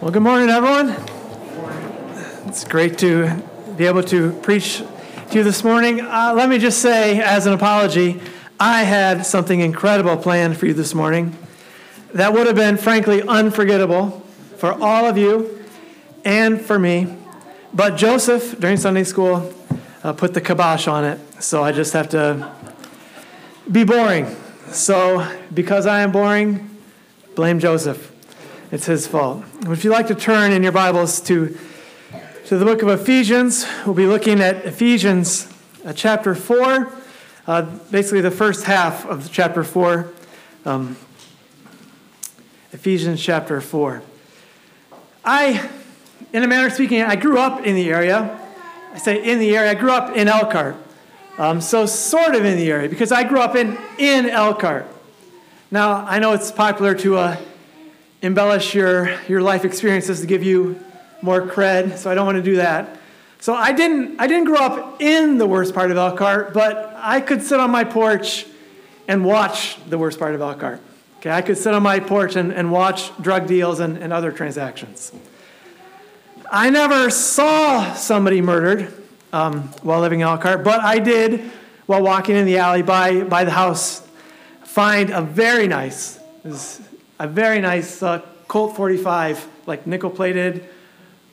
Well, 0.00 0.10
good 0.10 0.22
morning, 0.22 0.48
everyone. 0.48 0.96
It's 2.46 2.64
great 2.64 2.96
to 3.00 3.42
be 3.76 3.84
able 3.84 4.02
to 4.04 4.32
preach 4.40 4.78
to 4.78 5.34
you 5.34 5.44
this 5.44 5.62
morning. 5.62 6.00
Uh, 6.00 6.32
let 6.34 6.48
me 6.48 6.56
just 6.56 6.80
say, 6.80 7.20
as 7.20 7.44
an 7.44 7.52
apology, 7.52 8.18
I 8.58 8.84
had 8.84 9.26
something 9.26 9.60
incredible 9.60 10.16
planned 10.16 10.56
for 10.56 10.64
you 10.64 10.72
this 10.72 10.94
morning 10.94 11.36
that 12.14 12.32
would 12.32 12.46
have 12.46 12.56
been, 12.56 12.78
frankly, 12.78 13.20
unforgettable 13.20 14.26
for 14.56 14.72
all 14.72 15.04
of 15.04 15.18
you 15.18 15.66
and 16.24 16.58
for 16.58 16.78
me. 16.78 17.14
But 17.74 17.96
Joseph, 17.96 18.58
during 18.58 18.78
Sunday 18.78 19.04
school, 19.04 19.52
uh, 20.02 20.14
put 20.14 20.32
the 20.32 20.40
kibosh 20.40 20.88
on 20.88 21.04
it, 21.04 21.20
so 21.42 21.62
I 21.62 21.72
just 21.72 21.92
have 21.92 22.08
to 22.08 22.50
be 23.70 23.84
boring. 23.84 24.34
So, 24.68 25.30
because 25.52 25.84
I 25.84 26.00
am 26.00 26.10
boring, 26.10 26.70
blame 27.34 27.58
Joseph. 27.58 28.10
It's 28.72 28.86
his 28.86 29.04
fault. 29.04 29.44
If 29.62 29.82
you'd 29.82 29.90
like 29.90 30.06
to 30.06 30.14
turn 30.14 30.52
in 30.52 30.62
your 30.62 30.70
Bibles 30.70 31.20
to, 31.22 31.58
to 32.46 32.56
the 32.56 32.64
book 32.64 32.82
of 32.82 32.88
Ephesians, 32.88 33.66
we'll 33.84 33.96
be 33.96 34.06
looking 34.06 34.40
at 34.40 34.64
Ephesians 34.64 35.52
uh, 35.84 35.92
chapter 35.92 36.36
4, 36.36 36.92
uh, 37.48 37.62
basically 37.90 38.20
the 38.20 38.30
first 38.30 38.66
half 38.66 39.04
of 39.06 39.32
chapter 39.32 39.64
4. 39.64 40.12
Um, 40.64 40.96
Ephesians 42.70 43.20
chapter 43.20 43.60
4. 43.60 44.02
I, 45.24 45.68
in 46.32 46.44
a 46.44 46.46
manner 46.46 46.68
of 46.68 46.72
speaking, 46.72 47.02
I 47.02 47.16
grew 47.16 47.40
up 47.40 47.66
in 47.66 47.74
the 47.74 47.90
area. 47.90 48.38
I 48.92 48.98
say 48.98 49.20
in 49.20 49.40
the 49.40 49.56
area, 49.56 49.72
I 49.72 49.74
grew 49.74 49.90
up 49.90 50.16
in 50.16 50.28
Elkhart. 50.28 50.76
Um, 51.38 51.60
so, 51.60 51.86
sort 51.86 52.36
of 52.36 52.44
in 52.44 52.56
the 52.56 52.70
area, 52.70 52.88
because 52.88 53.10
I 53.10 53.24
grew 53.24 53.40
up 53.40 53.56
in, 53.56 53.76
in 53.98 54.30
Elkhart. 54.30 54.86
Now, 55.72 56.06
I 56.06 56.20
know 56.20 56.34
it's 56.34 56.52
popular 56.52 56.94
to 56.94 57.16
uh, 57.16 57.36
embellish 58.22 58.74
your, 58.74 59.18
your 59.28 59.42
life 59.42 59.64
experiences 59.64 60.20
to 60.20 60.26
give 60.26 60.42
you 60.42 60.78
more 61.22 61.42
cred, 61.42 61.96
so 61.96 62.10
I 62.10 62.14
don't 62.14 62.26
want 62.26 62.36
to 62.36 62.42
do 62.42 62.56
that. 62.56 62.98
So 63.40 63.54
I 63.54 63.72
didn't, 63.72 64.20
I 64.20 64.26
didn't 64.26 64.44
grow 64.44 64.60
up 64.60 65.00
in 65.00 65.38
the 65.38 65.46
worst 65.46 65.74
part 65.74 65.90
of 65.90 65.96
Elkhart, 65.96 66.52
but 66.52 66.94
I 66.96 67.20
could 67.20 67.42
sit 67.42 67.58
on 67.58 67.70
my 67.70 67.84
porch 67.84 68.46
and 69.08 69.24
watch 69.24 69.78
the 69.88 69.96
worst 69.96 70.18
part 70.18 70.34
of 70.34 70.40
Elkhart. 70.40 70.80
Okay, 71.18 71.30
I 71.30 71.42
could 71.42 71.58
sit 71.58 71.74
on 71.74 71.82
my 71.82 72.00
porch 72.00 72.36
and, 72.36 72.52
and 72.52 72.70
watch 72.70 73.16
drug 73.20 73.46
deals 73.46 73.80
and, 73.80 73.98
and 73.98 74.12
other 74.12 74.32
transactions. 74.32 75.12
I 76.50 76.70
never 76.70 77.10
saw 77.10 77.94
somebody 77.94 78.40
murdered 78.40 78.92
um, 79.32 79.62
while 79.82 80.00
living 80.00 80.20
in 80.20 80.26
Elkhart, 80.26 80.64
but 80.64 80.80
I 80.80 80.98
did, 80.98 81.40
while 81.86 82.02
walking 82.02 82.36
in 82.36 82.46
the 82.46 82.58
alley 82.58 82.82
by, 82.82 83.22
by 83.22 83.44
the 83.44 83.50
house, 83.50 84.06
find 84.64 85.10
a 85.10 85.22
very 85.22 85.68
nice, 85.68 86.18
a 87.20 87.28
very 87.28 87.60
nice 87.60 88.02
uh, 88.02 88.22
Colt 88.48 88.74
45, 88.74 89.46
like 89.66 89.86
nickel 89.86 90.08
plated, 90.08 90.64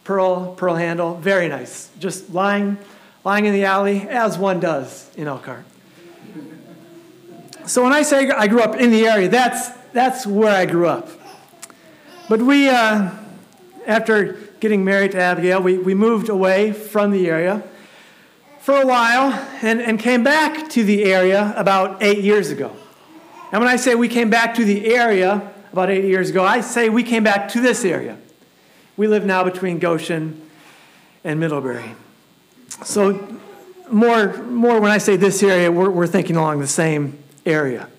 pearl, 0.03 0.53
pearl 0.53 0.75
handle, 0.75 1.16
very 1.16 1.47
nice. 1.47 1.89
Just 1.97 2.29
lying, 2.29 2.77
lying 3.23 3.45
in 3.45 3.53
the 3.53 3.63
alley, 3.63 4.02
as 4.02 4.38
one 4.38 4.59
does 4.59 5.09
in 5.16 5.27
Elkhart. 5.27 5.63
So 7.66 7.83
when 7.83 7.94
I 7.94 8.02
say 8.02 8.29
I 8.29 8.47
grew 8.47 8.61
up 8.61 8.75
in 8.75 8.91
the 8.91 9.07
area, 9.07 9.29
that's, 9.29 9.69
that's 9.94 10.27
where 10.27 10.53
I 10.53 10.66
grew 10.66 10.88
up. 10.88 11.09
But 12.27 12.41
we, 12.41 12.67
uh, 12.67 13.09
after 13.85 14.33
getting 14.59 14.83
married 14.83 15.13
to 15.13 15.22
Abigail, 15.22 15.61
we, 15.61 15.77
we 15.77 15.94
moved 15.94 16.27
away 16.27 16.73
from 16.73 17.11
the 17.11 17.29
area 17.29 17.63
for 18.59 18.81
a 18.81 18.85
while 18.85 19.31
and, 19.61 19.81
and 19.81 19.97
came 19.97 20.23
back 20.23 20.69
to 20.72 20.83
the 20.83 21.05
area 21.05 21.53
about 21.55 22.03
eight 22.03 22.25
years 22.25 22.51
ago. 22.51 22.75
And 23.53 23.61
when 23.61 23.69
I 23.69 23.77
say 23.77 23.95
we 23.95 24.09
came 24.09 24.29
back 24.29 24.53
to 24.55 24.66
the 24.66 24.94
area, 24.94 25.53
about 25.78 25.92
eight 25.92 26.06
years 26.06 26.31
ago, 26.31 26.44
I 26.44 26.61
say 26.61 26.89
we 26.89 27.03
came 27.03 27.23
back 27.23 27.50
to 27.50 27.61
this 27.61 27.86
area. 27.86 28.17
We 28.95 29.08
live 29.08 29.28
now 29.28 29.44
between 29.44 29.78
Goshen 29.78 30.42
and 31.23 31.39
Middlebury. 31.39 31.94
So, 32.84 33.38
more, 33.92 34.42
more 34.45 34.81
when 34.81 34.89
I 34.89 34.97
say 34.97 35.17
this 35.17 35.44
area, 35.44 35.72
we're, 35.72 35.92
we're 35.92 36.08
thinking 36.08 36.36
along 36.36 36.62
the 36.62 36.68
same 36.68 37.19
area. 37.46 37.90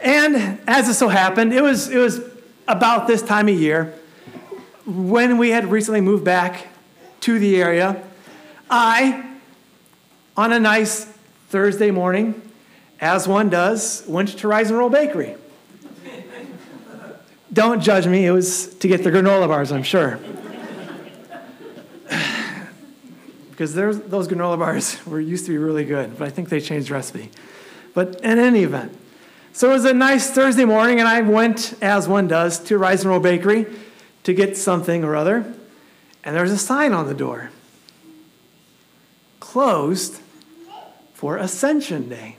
And 0.00 0.60
as 0.68 0.88
it 0.88 0.94
so 0.94 1.08
happened, 1.08 1.52
it 1.52 1.60
was, 1.60 1.88
it 1.88 1.98
was 1.98 2.20
about 2.68 3.08
this 3.08 3.20
time 3.20 3.48
of 3.48 3.58
year 3.58 3.92
when 4.86 5.38
we 5.38 5.50
had 5.50 5.72
recently 5.72 6.00
moved 6.00 6.24
back 6.24 6.68
to 7.22 7.40
the 7.40 7.60
area. 7.60 8.00
I, 8.70 9.28
on 10.36 10.52
a 10.52 10.60
nice 10.60 11.06
Thursday 11.48 11.90
morning, 11.90 12.40
as 13.00 13.26
one 13.26 13.50
does, 13.50 14.04
went 14.06 14.28
to 14.38 14.46
Rise 14.46 14.70
and 14.70 14.78
Roll 14.78 14.88
Bakery. 14.88 15.34
Don't 17.52 17.82
judge 17.82 18.06
me, 18.06 18.26
it 18.26 18.30
was 18.30 18.74
to 18.76 18.88
get 18.88 19.02
the 19.02 19.10
granola 19.10 19.48
bars, 19.48 19.72
I'm 19.72 19.82
sure. 19.82 20.18
because 23.50 23.74
those 23.74 24.28
granola 24.28 24.58
bars 24.58 25.04
were 25.06 25.20
used 25.20 25.46
to 25.46 25.52
be 25.52 25.58
really 25.58 25.84
good, 25.84 26.16
but 26.18 26.26
I 26.26 26.30
think 26.30 26.48
they 26.48 26.60
changed 26.60 26.90
recipe. 26.90 27.30
But 27.92 28.20
in 28.20 28.38
any 28.38 28.62
event, 28.62 28.96
so 29.52 29.70
it 29.70 29.72
was 29.72 29.84
a 29.84 29.92
nice 29.92 30.30
Thursday 30.30 30.64
morning, 30.64 31.00
and 31.00 31.08
I 31.08 31.22
went, 31.22 31.74
as 31.82 32.06
one 32.06 32.28
does, 32.28 32.60
to 32.60 32.78
Rise 32.78 33.00
and 33.02 33.10
Roll 33.10 33.20
Bakery 33.20 33.66
to 34.22 34.32
get 34.32 34.56
something 34.56 35.02
or 35.02 35.16
other, 35.16 35.52
and 36.22 36.36
there 36.36 36.42
was 36.42 36.52
a 36.52 36.58
sign 36.58 36.92
on 36.92 37.06
the 37.06 37.14
door 37.14 37.50
closed 39.40 40.20
for 41.12 41.36
Ascension 41.36 42.08
Day. 42.08 42.36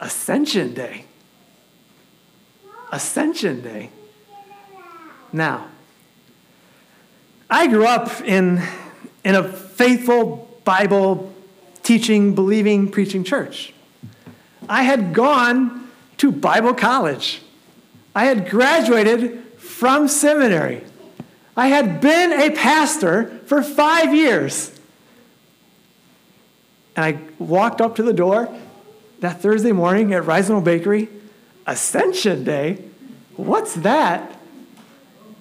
Ascension 0.00 0.72
Day. 0.72 1.04
Ascension 2.92 3.62
Day. 3.62 3.90
Now, 5.32 5.66
I 7.48 7.66
grew 7.66 7.86
up 7.86 8.20
in, 8.20 8.62
in 9.24 9.34
a 9.34 9.50
faithful 9.50 10.60
Bible 10.64 11.32
teaching, 11.82 12.34
believing, 12.34 12.90
preaching 12.90 13.24
church. 13.24 13.72
I 14.68 14.82
had 14.82 15.14
gone 15.14 15.90
to 16.18 16.30
Bible 16.30 16.74
college. 16.74 17.42
I 18.14 18.26
had 18.26 18.48
graduated 18.50 19.42
from 19.56 20.06
seminary. 20.06 20.84
I 21.56 21.68
had 21.68 22.00
been 22.00 22.32
a 22.32 22.50
pastor 22.50 23.40
for 23.46 23.62
five 23.62 24.14
years. 24.14 24.78
And 26.94 27.04
I 27.04 27.18
walked 27.42 27.80
up 27.80 27.96
to 27.96 28.02
the 28.02 28.12
door 28.12 28.54
that 29.20 29.40
Thursday 29.40 29.72
morning 29.72 30.12
at 30.12 30.26
Rise 30.26 30.50
Bakery 30.50 31.08
Ascension 31.66 32.44
Day? 32.44 32.84
What's 33.36 33.74
that? 33.76 34.38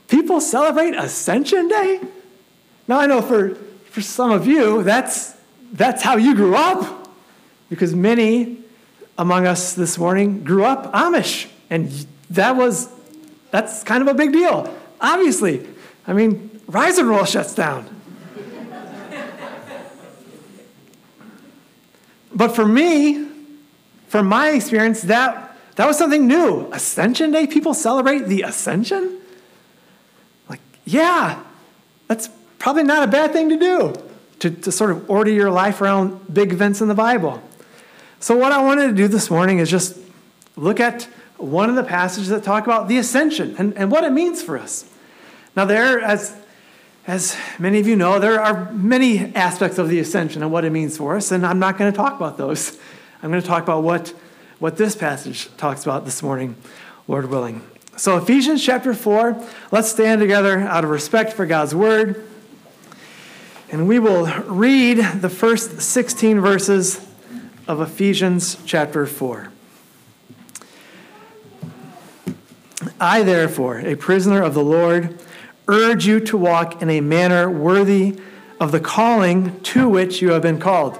People 0.07 0.41
celebrate 0.41 0.95
Ascension 0.95 1.67
Day? 1.67 2.01
Now 2.87 2.99
I 2.99 3.05
know 3.05 3.21
for, 3.21 3.55
for 3.89 4.01
some 4.01 4.31
of 4.31 4.45
you, 4.47 4.83
that's, 4.83 5.35
that's 5.71 6.03
how 6.03 6.17
you 6.17 6.35
grew 6.35 6.55
up. 6.55 7.09
Because 7.69 7.95
many 7.95 8.57
among 9.17 9.47
us 9.47 9.73
this 9.73 9.97
morning 9.97 10.43
grew 10.43 10.65
up 10.65 10.91
Amish. 10.93 11.47
And 11.69 11.89
that 12.31 12.55
was, 12.55 12.89
that's 13.51 13.83
kind 13.83 14.01
of 14.01 14.07
a 14.07 14.13
big 14.13 14.33
deal. 14.33 14.73
Obviously. 14.99 15.67
I 16.07 16.13
mean, 16.13 16.61
Rise 16.67 16.97
and 16.97 17.07
Roll 17.07 17.25
shuts 17.25 17.55
down. 17.55 17.87
but 22.33 22.55
for 22.55 22.65
me, 22.65 23.27
from 24.07 24.27
my 24.27 24.49
experience, 24.49 25.01
that 25.03 25.50
that 25.75 25.87
was 25.87 25.97
something 25.97 26.27
new. 26.27 26.69
Ascension 26.71 27.31
Day? 27.31 27.47
People 27.47 27.73
celebrate 27.73 28.27
the 28.27 28.41
ascension? 28.41 29.19
Like, 30.49 30.61
yeah, 30.85 31.41
that's 32.07 32.29
probably 32.59 32.83
not 32.83 33.07
a 33.07 33.11
bad 33.11 33.31
thing 33.31 33.49
to 33.49 33.57
do, 33.57 33.93
to, 34.39 34.51
to 34.51 34.71
sort 34.71 34.91
of 34.91 35.09
order 35.09 35.31
your 35.31 35.49
life 35.49 35.81
around 35.81 36.33
big 36.33 36.51
events 36.51 36.81
in 36.81 36.87
the 36.87 36.95
Bible. 36.95 37.41
So, 38.19 38.37
what 38.37 38.51
I 38.51 38.61
wanted 38.61 38.87
to 38.87 38.93
do 38.93 39.07
this 39.07 39.29
morning 39.31 39.59
is 39.59 39.69
just 39.69 39.97
look 40.55 40.79
at 40.79 41.03
one 41.37 41.69
of 41.69 41.75
the 41.75 41.83
passages 41.83 42.29
that 42.29 42.43
talk 42.43 42.65
about 42.65 42.87
the 42.87 42.97
ascension 42.97 43.55
and, 43.57 43.75
and 43.75 43.91
what 43.91 44.03
it 44.03 44.11
means 44.11 44.43
for 44.43 44.57
us. 44.57 44.87
Now, 45.55 45.65
there, 45.65 45.99
as, 45.99 46.35
as 47.07 47.35
many 47.57 47.79
of 47.79 47.87
you 47.87 47.95
know, 47.95 48.19
there 48.19 48.39
are 48.39 48.71
many 48.71 49.33
aspects 49.35 49.77
of 49.77 49.89
the 49.89 49.99
ascension 49.99 50.43
and 50.43 50.51
what 50.51 50.65
it 50.65 50.69
means 50.69 50.97
for 50.97 51.15
us, 51.15 51.31
and 51.31 51.45
I'm 51.45 51.59
not 51.59 51.77
going 51.77 51.91
to 51.91 51.97
talk 51.97 52.15
about 52.15 52.37
those. 52.37 52.77
I'm 53.23 53.31
going 53.31 53.41
to 53.41 53.47
talk 53.47 53.63
about 53.63 53.83
what 53.83 54.13
what 54.61 54.77
this 54.77 54.95
passage 54.95 55.49
talks 55.57 55.83
about 55.85 56.05
this 56.05 56.21
morning, 56.21 56.55
Lord 57.07 57.31
willing. 57.31 57.63
So, 57.97 58.15
Ephesians 58.17 58.63
chapter 58.63 58.93
4, 58.93 59.43
let's 59.71 59.89
stand 59.89 60.21
together 60.21 60.59
out 60.59 60.83
of 60.83 60.91
respect 60.91 61.33
for 61.33 61.47
God's 61.47 61.73
word. 61.73 62.23
And 63.71 63.87
we 63.87 63.97
will 63.97 64.27
read 64.43 64.97
the 64.97 65.29
first 65.29 65.81
16 65.81 66.39
verses 66.39 67.03
of 67.67 67.81
Ephesians 67.81 68.55
chapter 68.63 69.07
4. 69.07 69.51
I, 72.99 73.23
therefore, 73.23 73.79
a 73.79 73.95
prisoner 73.95 74.43
of 74.43 74.53
the 74.53 74.63
Lord, 74.63 75.19
urge 75.67 76.05
you 76.05 76.19
to 76.19 76.37
walk 76.37 76.83
in 76.83 76.91
a 76.91 77.01
manner 77.01 77.49
worthy 77.49 78.19
of 78.59 78.71
the 78.71 78.79
calling 78.79 79.59
to 79.61 79.89
which 79.89 80.21
you 80.21 80.33
have 80.33 80.43
been 80.43 80.59
called 80.59 80.99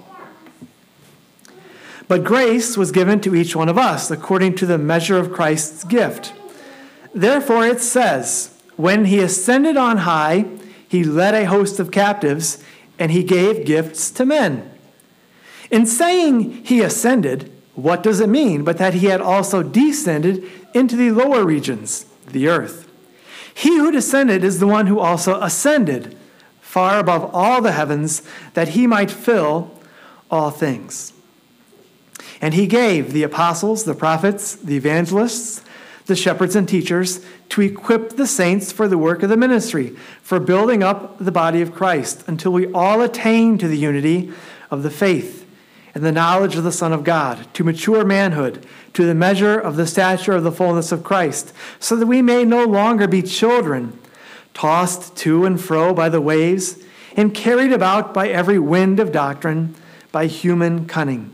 But 2.11 2.25
grace 2.25 2.75
was 2.75 2.91
given 2.91 3.21
to 3.21 3.33
each 3.33 3.55
one 3.55 3.69
of 3.69 3.77
us 3.77 4.11
according 4.11 4.55
to 4.55 4.65
the 4.65 4.77
measure 4.77 5.15
of 5.15 5.31
Christ's 5.31 5.85
gift. 5.85 6.33
Therefore 7.13 7.65
it 7.65 7.79
says, 7.79 8.53
When 8.75 9.05
he 9.05 9.21
ascended 9.21 9.77
on 9.77 9.99
high, 9.99 10.43
he 10.89 11.05
led 11.05 11.33
a 11.33 11.45
host 11.45 11.79
of 11.79 11.89
captives, 11.89 12.61
and 12.99 13.13
he 13.13 13.23
gave 13.23 13.65
gifts 13.65 14.11
to 14.11 14.25
men. 14.25 14.69
In 15.71 15.85
saying 15.85 16.65
he 16.65 16.81
ascended, 16.81 17.49
what 17.75 18.03
does 18.03 18.19
it 18.19 18.27
mean 18.27 18.65
but 18.65 18.77
that 18.77 18.95
he 18.95 19.05
had 19.05 19.21
also 19.21 19.63
descended 19.63 20.43
into 20.73 20.97
the 20.97 21.11
lower 21.11 21.45
regions, 21.45 22.07
the 22.27 22.49
earth? 22.49 22.91
He 23.53 23.77
who 23.77 23.89
descended 23.89 24.43
is 24.43 24.59
the 24.59 24.67
one 24.67 24.87
who 24.87 24.99
also 24.99 25.39
ascended 25.39 26.17
far 26.59 26.99
above 26.99 27.33
all 27.33 27.61
the 27.61 27.71
heavens, 27.71 28.21
that 28.53 28.75
he 28.75 28.85
might 28.85 29.09
fill 29.09 29.71
all 30.29 30.51
things. 30.51 31.13
And 32.41 32.55
he 32.55 32.65
gave 32.65 33.13
the 33.13 33.23
apostles, 33.23 33.83
the 33.83 33.93
prophets, 33.93 34.55
the 34.55 34.75
evangelists, 34.75 35.63
the 36.07 36.15
shepherds 36.15 36.55
and 36.55 36.67
teachers 36.67 37.23
to 37.49 37.61
equip 37.61 38.11
the 38.11 38.25
saints 38.25 38.71
for 38.71 38.87
the 38.87 38.97
work 38.97 39.21
of 39.21 39.29
the 39.29 39.37
ministry, 39.37 39.95
for 40.21 40.39
building 40.39 40.81
up 40.81 41.19
the 41.19 41.31
body 41.31 41.61
of 41.61 41.73
Christ, 41.73 42.23
until 42.27 42.51
we 42.51 42.71
all 42.73 43.01
attain 43.01 43.57
to 43.59 43.67
the 43.67 43.77
unity 43.77 44.31
of 44.71 44.81
the 44.83 44.89
faith 44.89 45.47
and 45.93 46.03
the 46.03 46.11
knowledge 46.11 46.55
of 46.55 46.63
the 46.63 46.71
Son 46.71 46.93
of 46.93 47.03
God, 47.03 47.53
to 47.53 47.63
mature 47.63 48.05
manhood, 48.05 48.65
to 48.93 49.05
the 49.05 49.13
measure 49.13 49.59
of 49.59 49.75
the 49.75 49.85
stature 49.85 50.33
of 50.33 50.43
the 50.43 50.51
fullness 50.51 50.91
of 50.91 51.03
Christ, 51.03 51.53
so 51.79 51.95
that 51.97 52.07
we 52.07 52.21
may 52.21 52.45
no 52.45 52.65
longer 52.65 53.07
be 53.07 53.21
children, 53.21 53.99
tossed 54.53 55.15
to 55.17 55.45
and 55.45 55.59
fro 55.59 55.93
by 55.93 56.07
the 56.07 56.21
waves, 56.21 56.77
and 57.15 57.33
carried 57.33 57.73
about 57.73 58.13
by 58.13 58.29
every 58.29 58.57
wind 58.57 58.99
of 58.99 59.11
doctrine, 59.11 59.75
by 60.13 60.27
human 60.27 60.85
cunning, 60.85 61.33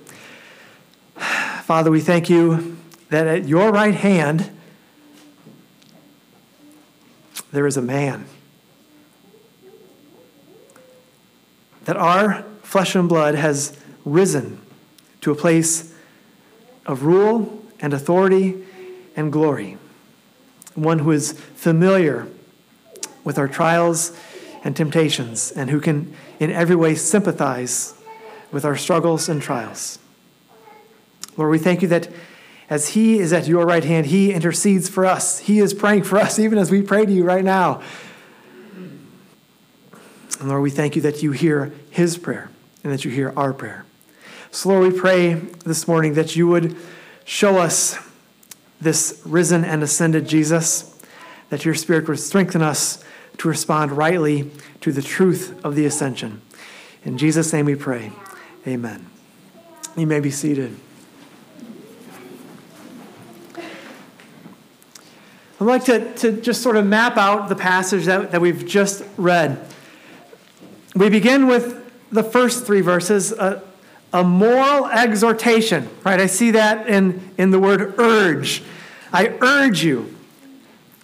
Father, 1.71 1.89
we 1.89 2.01
thank 2.01 2.29
you 2.29 2.77
that 3.07 3.27
at 3.27 3.47
your 3.47 3.71
right 3.71 3.95
hand 3.95 4.51
there 7.53 7.65
is 7.65 7.77
a 7.77 7.81
man. 7.81 8.25
That 11.85 11.95
our 11.95 12.43
flesh 12.61 12.93
and 12.93 13.07
blood 13.07 13.35
has 13.35 13.79
risen 14.03 14.59
to 15.21 15.31
a 15.31 15.35
place 15.35 15.95
of 16.85 17.03
rule 17.03 17.63
and 17.79 17.93
authority 17.93 18.65
and 19.15 19.31
glory. 19.31 19.77
One 20.75 20.99
who 20.99 21.11
is 21.11 21.31
familiar 21.31 22.27
with 23.23 23.37
our 23.37 23.47
trials 23.47 24.11
and 24.65 24.75
temptations 24.75 25.53
and 25.53 25.69
who 25.69 25.79
can 25.79 26.13
in 26.37 26.51
every 26.51 26.75
way 26.75 26.95
sympathize 26.95 27.93
with 28.51 28.65
our 28.65 28.75
struggles 28.75 29.29
and 29.29 29.41
trials. 29.41 29.99
Lord, 31.41 31.49
we 31.49 31.57
thank 31.57 31.81
you 31.81 31.87
that 31.87 32.07
as 32.69 32.89
He 32.89 33.17
is 33.17 33.33
at 33.33 33.47
your 33.47 33.65
right 33.65 33.83
hand, 33.83 34.05
He 34.05 34.31
intercedes 34.31 34.87
for 34.87 35.07
us. 35.07 35.39
He 35.39 35.57
is 35.57 35.73
praying 35.73 36.03
for 36.03 36.19
us, 36.19 36.37
even 36.39 36.59
as 36.59 36.69
we 36.69 36.83
pray 36.83 37.03
to 37.03 37.11
you 37.11 37.23
right 37.23 37.43
now. 37.43 37.81
And 38.75 40.49
Lord, 40.49 40.61
we 40.61 40.69
thank 40.69 40.95
you 40.95 41.01
that 41.01 41.23
you 41.23 41.31
hear 41.31 41.73
His 41.89 42.19
prayer 42.19 42.51
and 42.83 42.93
that 42.93 43.03
you 43.03 43.09
hear 43.09 43.33
our 43.35 43.53
prayer. 43.53 43.85
So, 44.51 44.69
Lord, 44.69 44.93
we 44.93 44.99
pray 44.99 45.33
this 45.33 45.87
morning 45.87 46.13
that 46.13 46.35
you 46.35 46.47
would 46.47 46.77
show 47.25 47.57
us 47.57 47.97
this 48.79 49.19
risen 49.25 49.65
and 49.65 49.81
ascended 49.81 50.27
Jesus, 50.27 51.01
that 51.49 51.65
your 51.65 51.73
Spirit 51.73 52.07
would 52.07 52.19
strengthen 52.19 52.61
us 52.61 53.03
to 53.39 53.47
respond 53.47 53.93
rightly 53.93 54.51
to 54.81 54.91
the 54.91 55.01
truth 55.01 55.59
of 55.65 55.73
the 55.73 55.87
ascension. 55.87 56.41
In 57.03 57.17
Jesus' 57.17 57.51
name 57.51 57.65
we 57.65 57.73
pray. 57.73 58.11
Amen. 58.67 59.07
You 59.97 60.05
may 60.05 60.19
be 60.19 60.29
seated. 60.29 60.77
I'd 65.61 65.67
like 65.67 65.85
to, 65.85 66.11
to 66.15 66.41
just 66.41 66.63
sort 66.63 66.75
of 66.75 66.87
map 66.87 67.17
out 67.17 67.47
the 67.47 67.55
passage 67.55 68.05
that, 68.05 68.31
that 68.31 68.41
we've 68.41 68.65
just 68.65 69.03
read. 69.15 69.63
We 70.95 71.07
begin 71.07 71.45
with 71.45 71.87
the 72.09 72.23
first 72.23 72.65
three 72.65 72.81
verses, 72.81 73.31
a, 73.31 73.61
a 74.11 74.23
moral 74.23 74.87
exhortation, 74.87 75.87
right? 76.03 76.19
I 76.19 76.25
see 76.25 76.49
that 76.49 76.87
in, 76.87 77.29
in 77.37 77.51
the 77.51 77.59
word 77.59 77.93
urge. 77.99 78.63
I 79.13 79.37
urge 79.39 79.83
you. 79.83 80.15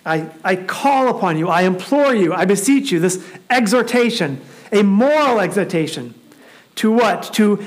I, 0.04 0.32
I 0.44 0.56
call 0.56 1.16
upon 1.16 1.38
you. 1.38 1.50
I 1.50 1.62
implore 1.62 2.16
you. 2.16 2.34
I 2.34 2.46
beseech 2.46 2.92
you. 2.92 3.00
This 3.00 3.24
exhortation, 3.52 4.42
a 4.72 4.82
moral 4.82 5.40
exhortation. 5.40 6.16
To 6.78 6.92
what? 6.92 7.32
To, 7.34 7.64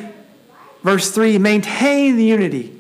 verse 0.82 1.12
3, 1.12 1.38
maintain 1.38 2.16
the 2.16 2.24
unity. 2.24 2.76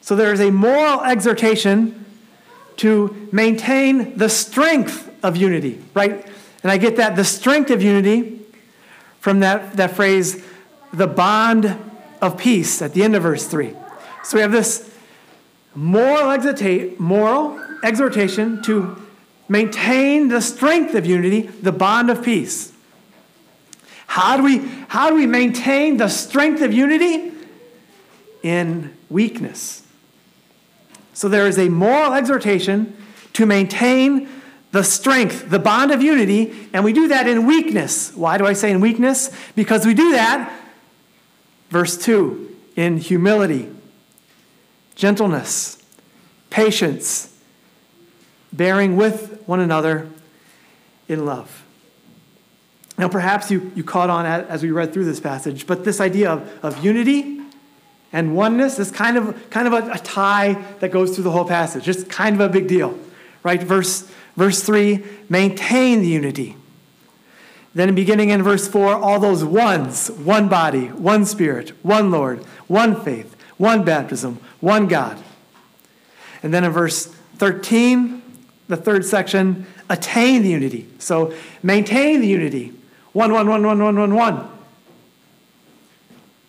So 0.00 0.16
there 0.16 0.32
is 0.32 0.40
a 0.40 0.50
moral 0.50 1.00
exhortation 1.04 2.06
to 2.78 3.28
maintain 3.32 4.16
the 4.16 4.28
strength 4.28 5.10
of 5.22 5.36
unity, 5.36 5.80
right? 5.94 6.26
And 6.62 6.72
I 6.72 6.78
get 6.78 6.96
that, 6.96 7.16
the 7.16 7.24
strength 7.24 7.70
of 7.70 7.82
unity, 7.82 8.40
from 9.20 9.40
that, 9.40 9.76
that 9.76 9.94
phrase, 9.94 10.42
the 10.92 11.06
bond 11.06 11.76
of 12.20 12.38
peace, 12.38 12.80
at 12.80 12.94
the 12.94 13.02
end 13.02 13.14
of 13.14 13.22
verse 13.22 13.46
3. 13.46 13.74
So 14.24 14.36
we 14.36 14.40
have 14.40 14.52
this 14.52 14.92
moral, 15.74 16.36
moral 16.98 17.60
exhortation 17.82 18.62
to 18.62 19.00
maintain 19.48 20.28
the 20.28 20.40
strength 20.40 20.94
of 20.94 21.06
unity, 21.06 21.42
the 21.42 21.72
bond 21.72 22.10
of 22.10 22.22
peace. 22.22 22.72
How 24.06 24.36
do 24.36 24.42
we, 24.42 24.58
how 24.88 25.10
do 25.10 25.16
we 25.16 25.26
maintain 25.26 25.96
the 25.96 26.08
strength 26.08 26.62
of 26.62 26.72
unity? 26.72 27.32
In 28.42 28.96
weakness. 29.10 29.82
So 31.18 31.28
there 31.28 31.48
is 31.48 31.58
a 31.58 31.68
moral 31.68 32.14
exhortation 32.14 32.96
to 33.32 33.44
maintain 33.44 34.28
the 34.70 34.84
strength, 34.84 35.50
the 35.50 35.58
bond 35.58 35.90
of 35.90 36.00
unity, 36.00 36.68
and 36.72 36.84
we 36.84 36.92
do 36.92 37.08
that 37.08 37.26
in 37.26 37.44
weakness. 37.44 38.14
Why 38.14 38.38
do 38.38 38.46
I 38.46 38.52
say 38.52 38.70
in 38.70 38.80
weakness? 38.80 39.28
Because 39.56 39.84
we 39.84 39.94
do 39.94 40.12
that, 40.12 40.56
verse 41.70 41.98
2, 41.98 42.56
in 42.76 42.98
humility, 42.98 43.68
gentleness, 44.94 45.82
patience, 46.50 47.36
bearing 48.52 48.94
with 48.94 49.42
one 49.44 49.58
another 49.58 50.08
in 51.08 51.26
love. 51.26 51.64
Now, 52.96 53.08
perhaps 53.08 53.50
you, 53.50 53.72
you 53.74 53.82
caught 53.82 54.08
on 54.08 54.24
as 54.24 54.62
we 54.62 54.70
read 54.70 54.92
through 54.92 55.06
this 55.06 55.18
passage, 55.18 55.66
but 55.66 55.84
this 55.84 56.00
idea 56.00 56.30
of, 56.30 56.64
of 56.64 56.84
unity 56.84 57.37
and 58.12 58.34
oneness 58.34 58.78
is 58.78 58.90
kind 58.90 59.16
of, 59.16 59.50
kind 59.50 59.66
of 59.66 59.74
a, 59.74 59.92
a 59.92 59.98
tie 59.98 60.54
that 60.80 60.90
goes 60.90 61.14
through 61.14 61.24
the 61.24 61.30
whole 61.30 61.44
passage. 61.44 61.88
It's 61.88 62.04
kind 62.04 62.34
of 62.34 62.40
a 62.40 62.48
big 62.48 62.66
deal, 62.66 62.98
right? 63.42 63.62
Verse, 63.62 64.10
verse 64.36 64.62
3 64.62 65.04
maintain 65.28 66.00
the 66.00 66.08
unity. 66.08 66.56
Then, 67.74 67.94
beginning 67.94 68.30
in 68.30 68.42
verse 68.42 68.66
4, 68.66 68.94
all 68.94 69.20
those 69.20 69.44
ones 69.44 70.10
one 70.10 70.48
body, 70.48 70.86
one 70.86 71.26
spirit, 71.26 71.70
one 71.84 72.10
Lord, 72.10 72.42
one 72.66 73.00
faith, 73.00 73.36
one 73.58 73.84
baptism, 73.84 74.40
one 74.60 74.88
God. 74.88 75.22
And 76.42 76.52
then 76.52 76.64
in 76.64 76.72
verse 76.72 77.06
13, 77.36 78.22
the 78.68 78.76
third 78.76 79.04
section, 79.04 79.66
attain 79.90 80.42
the 80.42 80.48
unity. 80.48 80.88
So 80.98 81.34
maintain 81.62 82.20
the 82.20 82.26
unity. 82.26 82.72
One, 83.12 83.32
one, 83.32 83.48
one, 83.48 83.64
one, 83.66 83.82
one, 83.82 83.96
one, 83.96 84.14
one 84.14 84.57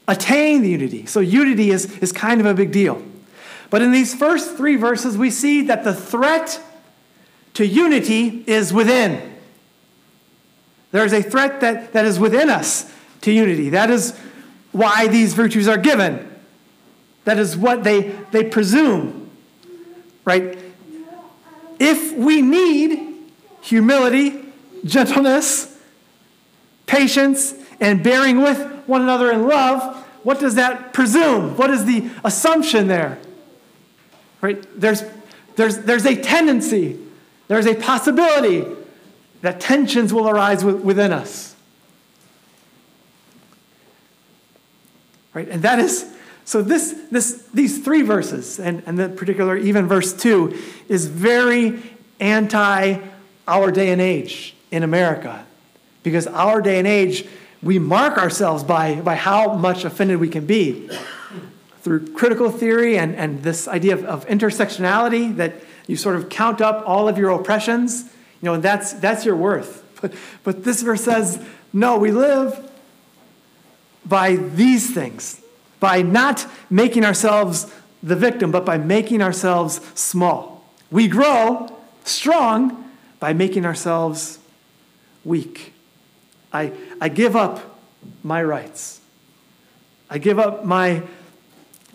attain 0.10 0.62
the 0.62 0.70
unity. 0.70 1.06
So, 1.06 1.20
unity 1.20 1.70
is, 1.70 1.98
is 2.00 2.12
kind 2.12 2.42
of 2.42 2.46
a 2.46 2.54
big 2.54 2.72
deal. 2.72 3.02
But 3.70 3.82
in 3.82 3.92
these 3.92 4.16
first 4.16 4.58
three 4.58 4.76
verses, 4.76 5.18
we 5.18 5.30
see 5.30 5.62
that 5.68 5.84
the 5.84 5.94
threat 5.94 6.60
to 7.54 7.66
unity 7.66 8.44
is 8.48 8.74
within. 8.74 9.36
There 10.92 11.06
is 11.06 11.14
a 11.14 11.22
threat 11.22 11.62
that, 11.62 11.94
that 11.94 12.06
is 12.06 12.20
within 12.20 12.50
us 12.50 12.92
to 13.22 13.32
unity. 13.32 13.70
That 13.70 13.92
is 13.92 14.18
why 14.72 15.08
these 15.08 15.34
virtues 15.34 15.68
are 15.68 15.78
given. 15.78 16.26
That 17.26 17.38
is 17.38 17.56
what 17.56 17.84
they, 17.84 18.16
they 18.32 18.44
presume, 18.46 19.30
right? 20.26 20.58
If 21.80 22.14
we 22.14 22.42
need 22.42 23.18
humility, 23.62 24.46
gentleness, 24.84 25.78
patience, 26.88 27.54
and 27.80 28.04
bearing 28.04 28.42
with 28.42 28.60
one 28.88 29.02
another 29.02 29.32
in 29.32 29.48
love, 29.48 29.99
what 30.24 30.40
does 30.40 30.56
that 30.56 30.94
presume? 30.94 31.56
What 31.58 31.70
is 31.70 31.86
the 31.86 32.10
assumption 32.24 32.88
there? 32.88 33.20
Right? 34.42 34.64
There's, 34.80 35.04
there's, 35.56 35.80
there's 35.80 36.06
a 36.06 36.16
tendency, 36.16 37.00
there's 37.48 37.66
a 37.66 37.76
possibility 37.76 38.66
that 39.42 39.60
tensions 39.60 40.14
will 40.14 40.30
arise 40.30 40.64
within 40.64 41.14
us. 41.14 41.56
Right? 45.34 45.48
And 45.48 45.62
that 45.62 45.80
is, 45.80 46.12
so 46.44 46.62
this, 46.62 46.94
this, 47.12 47.48
these 47.54 47.84
three 47.84 48.02
verses, 48.02 48.60
and, 48.60 48.84
and 48.86 48.98
the 48.98 49.10
particular 49.10 49.56
even 49.56 49.88
verse 49.88 50.14
2, 50.14 50.58
is 50.88 51.06
very 51.06 51.80
anti 52.20 53.00
our 53.48 53.72
day 53.72 53.92
and 53.92 54.02
age 54.02 54.56
in 54.72 54.84
America. 54.84 55.46
Because 56.04 56.28
our 56.28 56.62
day 56.62 56.80
and 56.80 56.88
age, 56.88 57.28
we 57.62 57.80
mark 57.80 58.18
ourselves 58.18 58.64
by, 58.64 59.02
by 59.02 59.16
how 59.16 59.54
much 59.54 59.84
offended 59.84 60.20
we 60.20 60.30
can 60.30 60.46
be. 60.46 60.90
Through 61.82 62.14
critical 62.14 62.52
theory 62.52 62.98
and, 62.98 63.16
and 63.16 63.42
this 63.42 63.68
idea 63.68 63.94
of, 63.94 64.06
of 64.06 64.28
intersectionality, 64.28 65.36
that 65.38 65.56
you 65.88 65.96
sort 65.96 66.16
of 66.16 66.30
count 66.30 66.62
up 66.62 66.84
all 66.86 67.08
of 67.08 67.18
your 67.18 67.32
oppressions, 67.32 68.04
you 68.04 68.46
know, 68.46 68.54
and 68.54 68.64
that's, 68.64 68.94
that's 68.94 69.26
your 69.26 69.36
worth. 69.36 69.84
But, 70.02 70.14
but 70.44 70.64
this 70.64 70.82
verse 70.82 71.04
says, 71.04 71.44
no, 71.74 71.98
we 71.98 72.12
live 72.12 72.70
by 74.06 74.36
these 74.36 74.94
things, 74.94 75.42
by 75.80 76.02
not 76.02 76.46
making 76.70 77.06
ourselves 77.06 77.72
the 78.02 78.16
victim, 78.16 78.52
but 78.52 78.66
by 78.66 78.78
making 78.78 79.22
ourselves 79.22 79.82
small. 79.96 80.66
We 80.92 81.08
grow 81.08 81.76
strong 82.04 82.92
by 83.20 83.34
making 83.34 83.66
ourselves 83.66 84.40
weak. 85.24 85.74
I, 86.52 86.72
I 87.02 87.10
give 87.10 87.36
up 87.36 87.80
my 88.24 88.44
rights. 88.44 89.02
I 90.10 90.18
give 90.18 90.40
up 90.40 90.66
my 90.66 91.04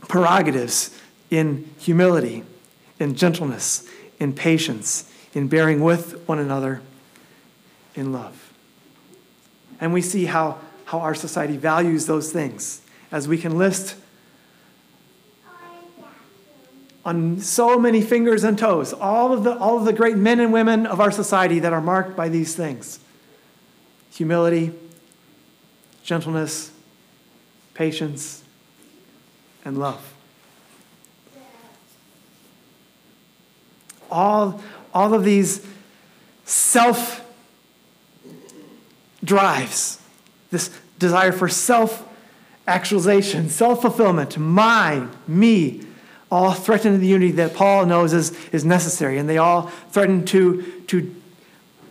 prerogatives 0.08 0.98
in 1.30 1.68
humility, 1.78 2.44
in 2.98 3.14
gentleness, 3.14 3.88
in 4.18 4.32
patience, 4.32 5.10
in 5.34 5.48
bearing 5.48 5.80
with 5.80 6.22
one 6.26 6.38
another 6.38 6.80
in 7.94 8.12
love. 8.12 8.52
And 9.80 9.92
we 9.92 10.00
see 10.00 10.26
how, 10.26 10.58
how 10.84 11.00
our 11.00 11.14
society 11.14 11.56
values 11.56 12.06
those 12.06 12.32
things 12.32 12.82
as 13.10 13.26
we 13.26 13.38
can 13.38 13.58
list 13.58 13.96
on 17.04 17.38
so 17.38 17.78
many 17.78 18.00
fingers 18.00 18.44
and 18.44 18.58
toes 18.58 18.94
all 18.94 19.32
of 19.32 19.44
the, 19.44 19.58
all 19.58 19.76
of 19.76 19.84
the 19.84 19.92
great 19.92 20.16
men 20.16 20.40
and 20.40 20.52
women 20.52 20.86
of 20.86 21.00
our 21.00 21.10
society 21.10 21.58
that 21.58 21.72
are 21.72 21.80
marked 21.80 22.16
by 22.16 22.28
these 22.28 22.54
things 22.56 22.98
humility, 24.10 24.72
gentleness, 26.04 26.70
patience, 27.72 28.44
and 29.64 29.78
love. 29.78 30.14
All, 34.10 34.62
all 34.92 35.14
of 35.14 35.24
these 35.24 35.66
self 36.44 37.24
drives, 39.24 40.00
this 40.50 40.70
desire 40.98 41.32
for 41.32 41.48
self 41.48 42.06
actualization, 42.66 43.48
self 43.48 43.82
fulfillment, 43.82 44.38
mine, 44.38 45.10
me, 45.26 45.84
all 46.30 46.52
threaten 46.52 47.00
the 47.00 47.06
unity 47.06 47.32
that 47.32 47.54
Paul 47.54 47.86
knows 47.86 48.12
is, 48.12 48.32
is 48.52 48.64
necessary. 48.64 49.18
And 49.18 49.28
they 49.28 49.38
all 49.38 49.68
threaten 49.90 50.24
to, 50.26 50.82
to 50.88 51.14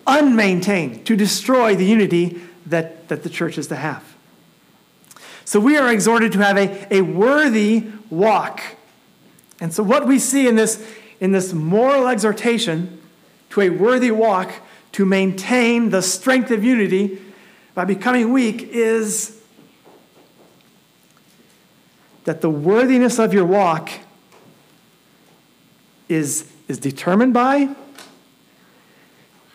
unmaintain, 0.05 1.03
to 1.05 1.15
destroy 1.15 1.75
the 1.75 1.85
unity 1.85 2.41
that, 2.65 3.07
that 3.09 3.23
the 3.23 3.29
church 3.29 3.57
is 3.57 3.67
to 3.67 3.75
have. 3.75 4.03
So 5.45 5.59
we 5.59 5.77
are 5.77 5.91
exhorted 5.91 6.31
to 6.33 6.39
have 6.39 6.57
a, 6.57 6.95
a 6.95 7.01
worthy 7.01 7.87
walk. 8.09 8.61
And 9.59 9.73
so 9.73 9.83
what 9.83 10.07
we 10.07 10.19
see 10.19 10.47
in 10.47 10.55
this, 10.55 10.85
in 11.19 11.31
this 11.31 11.53
moral 11.53 12.07
exhortation 12.07 13.01
to 13.51 13.61
a 13.61 13.69
worthy 13.69 14.11
walk 14.11 14.51
to 14.93 15.05
maintain 15.05 15.89
the 15.89 16.01
strength 16.01 16.51
of 16.51 16.63
unity 16.63 17.19
by 17.73 17.85
becoming 17.85 18.31
weak 18.31 18.61
is 18.71 19.41
that 22.23 22.41
the 22.41 22.49
worthiness 22.49 23.19
of 23.19 23.33
your 23.33 23.45
walk 23.45 23.89
is, 26.07 26.51
is 26.67 26.77
determined 26.77 27.33
by 27.33 27.75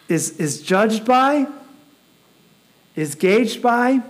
is, 0.08 0.38
is 0.38 0.62
judged 0.62 1.04
by, 1.04 1.46
is 2.98 3.14
gauged 3.14 3.62
by 3.62 4.02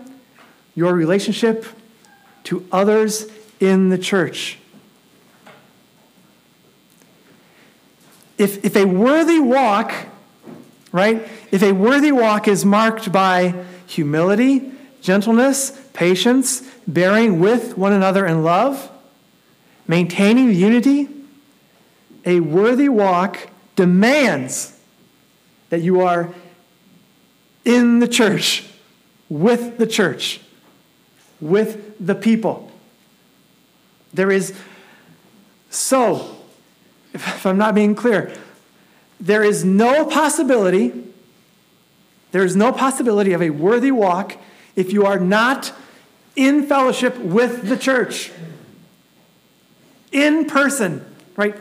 your 0.74 0.94
relationship 0.94 1.66
to 2.44 2.66
others 2.72 3.26
in 3.60 3.90
the 3.90 3.98
church. 3.98 4.58
If, 8.38 8.64
if 8.64 8.76
a 8.76 8.86
worthy 8.86 9.40
walk, 9.40 9.92
right, 10.90 11.28
if 11.50 11.62
a 11.62 11.72
worthy 11.72 12.12
walk 12.12 12.48
is 12.48 12.64
marked 12.64 13.12
by 13.12 13.62
humility, 13.86 14.72
gentleness, 15.02 15.78
patience, 15.92 16.62
bearing 16.86 17.40
with 17.40 17.76
one 17.76 17.92
another 17.92 18.24
in 18.24 18.42
love, 18.42 18.90
maintaining 19.86 20.54
unity, 20.54 21.08
a 22.24 22.40
worthy 22.40 22.88
walk 22.88 23.50
demands 23.76 24.78
that 25.68 25.82
you 25.82 26.00
are 26.00 26.32
in 27.66 27.98
the 27.98 28.08
church, 28.08 28.64
with 29.28 29.78
the 29.78 29.86
church, 29.86 30.40
with 31.40 31.94
the 31.98 32.14
people. 32.14 32.70
There 34.12 34.30
is 34.30 34.54
so, 35.70 36.36
if 37.12 37.44
I'm 37.44 37.58
not 37.58 37.74
being 37.74 37.94
clear, 37.94 38.32
there 39.20 39.42
is 39.42 39.64
no 39.64 40.06
possibility, 40.06 40.92
there 42.32 42.44
is 42.44 42.56
no 42.56 42.72
possibility 42.72 43.32
of 43.32 43.42
a 43.42 43.50
worthy 43.50 43.90
walk 43.90 44.36
if 44.76 44.92
you 44.92 45.04
are 45.04 45.18
not 45.18 45.72
in 46.36 46.66
fellowship 46.66 47.18
with 47.18 47.68
the 47.68 47.76
church. 47.76 48.30
In 50.12 50.46
person, 50.46 51.04
right? 51.36 51.54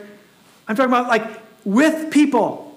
I'm 0.68 0.76
talking 0.76 0.92
about 0.92 1.08
like 1.08 1.42
with 1.66 2.12
people 2.12 2.68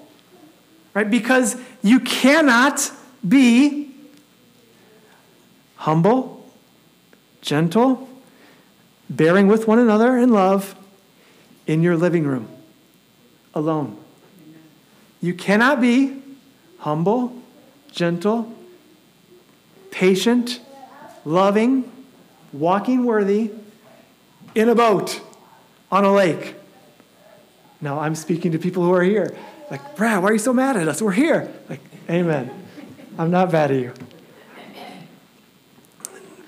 right? 0.95 1.11
Because 1.11 1.57
you 1.83 2.01
cannot 2.01 2.91
be 3.27 3.90
humble, 5.81 6.45
gentle, 7.41 8.07
bearing 9.09 9.49
with 9.49 9.67
one 9.67 9.79
another 9.79 10.19
in 10.19 10.31
love 10.31 10.75
in 11.67 11.83
your 11.83 11.97
living 11.97 12.25
room 12.25 12.47
alone. 13.55 13.97
You 15.23 15.33
cannot 15.33 15.81
be 15.81 16.23
humble, 16.81 17.35
gentle, 17.91 18.55
patient, 19.91 20.61
loving, 21.25 21.91
walking 22.53 23.07
worthy 23.07 23.51
in 24.55 24.69
a 24.69 24.75
boat 24.75 25.23
on 25.91 26.05
a 26.05 26.13
lake. 26.13 26.57
Now, 27.81 28.01
I'm 28.01 28.15
speaking 28.15 28.53
to 28.53 28.59
people 28.59 28.83
who 28.83 28.93
are 28.93 29.03
here. 29.03 29.35
Like, 29.71 29.97
Brad, 29.97 30.23
why 30.23 30.29
are 30.29 30.33
you 30.35 30.39
so 30.39 30.53
mad 30.53 30.77
at 30.77 30.89
us? 30.89 31.01
We're 31.01 31.13
here. 31.13 31.51
Like, 31.71 31.81
amen. 32.11 32.51
I'm 33.19 33.31
not 33.31 33.51
mad 33.51 33.71
at 33.71 33.79
you. 33.79 33.95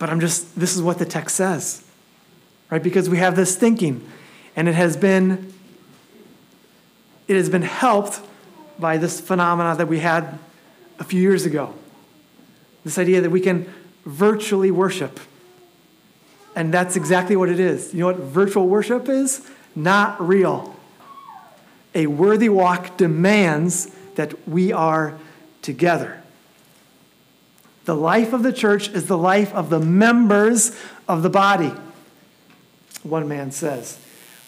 But 0.02 0.11
I'm 0.11 0.18
just, 0.18 0.59
this 0.59 0.75
is 0.75 0.82
what 0.82 0.99
the 0.99 1.04
text 1.04 1.37
says, 1.37 1.85
right? 2.71 2.82
Because 2.82 3.09
we 3.09 3.18
have 3.18 3.37
this 3.37 3.54
thinking, 3.54 4.04
and 4.56 4.68
it 4.68 4.75
has 4.75 4.97
been, 4.97 5.52
it 7.28 7.37
has 7.37 7.49
been 7.49 7.62
helped 7.62 8.21
by 8.80 8.97
this 8.97 9.21
phenomena 9.21 9.76
that 9.76 9.87
we 9.87 10.00
had 10.00 10.40
a 10.99 11.04
few 11.04 11.23
years 11.23 11.47
ago. 11.47 11.73
This 12.82 12.99
idea 12.99 13.21
that 13.21 13.30
we 13.30 13.40
can 13.40 13.73
virtually 14.04 14.73
worship. 14.73 15.21
And 16.56 16.75
that's 16.75 16.97
exactly 16.97 17.37
what 17.37 17.49
it 17.49 17.61
is. 17.61 17.94
You 17.94 18.00
know 18.00 18.06
what 18.06 18.16
virtual 18.16 18.66
worship 18.66 19.09
is? 19.09 19.49
Not 19.76 20.21
real 20.21 20.75
a 21.94 22.09
worthy 22.09 22.49
walk 22.49 22.97
demands 22.97 23.94
that 24.16 24.49
we 24.49 24.73
are 24.73 25.16
together. 25.61 26.22
The 27.85 27.97
life 27.97 28.33
of 28.33 28.43
the 28.43 28.53
church 28.53 28.89
is 28.91 29.07
the 29.07 29.19
life 29.19 29.53
of 29.55 29.71
the 29.71 29.81
members 29.81 30.77
of 31.09 31.23
the 31.23 31.31
body, 31.31 31.73
one 33.03 33.29
man 33.29 33.51
says. 33.51 33.99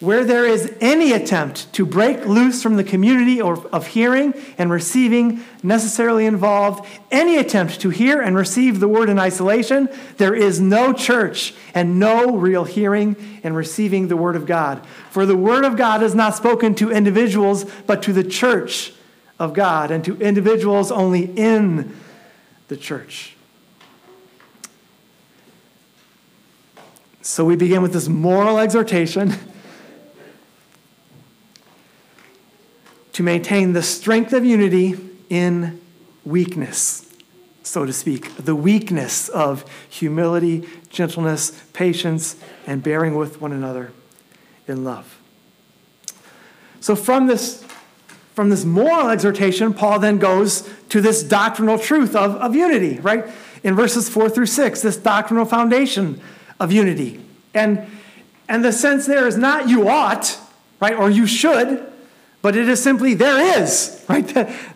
where 0.01 0.25
there 0.25 0.45
is 0.45 0.73
any 0.81 1.13
attempt 1.13 1.73
to 1.73 1.87
break 1.87 2.27
loose 2.27 2.63
from 2.63 2.77
the 2.77 2.85
community 2.85 3.41
of 3.41 3.87
hearing 3.87 4.35
and 4.59 4.71
receiving 4.71 5.43
necessarily 5.63 6.27
involved, 6.27 6.87
any 7.11 7.39
attempt 7.39 7.81
to 7.81 7.91
hear 7.91 8.21
and 8.21 8.37
receive 8.37 8.81
the 8.81 8.89
word 8.89 9.09
in 9.09 9.19
isolation, 9.19 9.89
there 10.19 10.35
is 10.35 10.61
no 10.61 10.93
church 10.93 11.55
and 11.75 11.99
no 11.99 12.37
real 12.37 12.65
hearing 12.65 13.17
and 13.43 13.57
receiving 13.57 14.09
the 14.09 14.17
word 14.17 14.37
of 14.37 14.47
God. 14.47 14.85
For 15.11 15.25
the 15.25 15.37
word 15.37 15.65
of 15.65 15.77
God 15.77 16.03
is 16.03 16.15
not 16.15 16.37
spoken 16.37 16.75
to 16.77 16.91
individuals, 16.91 17.65
but 17.87 18.03
to 18.03 18.13
the 18.13 18.25
church 18.25 18.93
of 19.39 19.55
God 19.55 19.91
and 19.91 20.05
to 20.05 20.21
individuals 20.21 20.93
only 20.93 21.25
in 21.37 21.97
the 22.69 22.77
church. 22.77 23.37
So 27.23 27.45
we 27.45 27.57
begin 27.57 27.81
with 27.81 27.93
this 27.93 28.09
moral 28.09 28.59
exhortation 28.59 29.35
to 33.13 33.23
maintain 33.23 33.73
the 33.73 33.83
strength 33.83 34.33
of 34.33 34.45
unity 34.45 34.95
in 35.31 35.81
weakness, 36.25 37.11
so 37.63 37.87
to 37.87 37.93
speak, 37.93 38.37
the 38.37 38.55
weakness 38.55 39.29
of 39.29 39.65
humility, 39.89 40.69
gentleness, 40.91 41.63
patience, 41.73 42.37
and 42.67 42.83
bearing 42.83 43.15
with 43.15 43.41
one 43.41 43.53
another 43.53 43.93
in 44.67 44.85
love. 44.85 45.19
So, 46.81 46.95
from 46.95 47.27
this, 47.27 47.65
from 48.35 48.51
this 48.51 48.65
moral 48.65 49.09
exhortation, 49.09 49.73
Paul 49.73 50.01
then 50.01 50.19
goes 50.19 50.69
to 50.89 51.01
this 51.01 51.23
doctrinal 51.23 51.79
truth 51.79 52.17
of, 52.17 52.35
of 52.37 52.55
unity, 52.55 52.99
right? 53.01 53.27
In 53.63 53.75
verses 53.75 54.09
four 54.09 54.29
through 54.29 54.47
six, 54.47 54.83
this 54.83 54.97
doctrinal 54.97 55.45
foundation 55.45 56.21
of 56.61 56.73
unity. 56.73 57.21
And, 57.55 57.87
and 58.49 58.65
the 58.65 58.73
sense 58.73 59.07
there 59.07 59.27
is 59.27 59.37
not 59.37 59.69
you 59.69 59.89
ought, 59.89 60.37
right, 60.81 60.95
or 60.95 61.11
you 61.11 61.27
should, 61.27 61.91
but 62.43 62.57
it 62.57 62.69
is 62.69 62.83
simply 62.83 63.15
there 63.15 63.61
is, 63.61 64.05
right? 64.09 64.27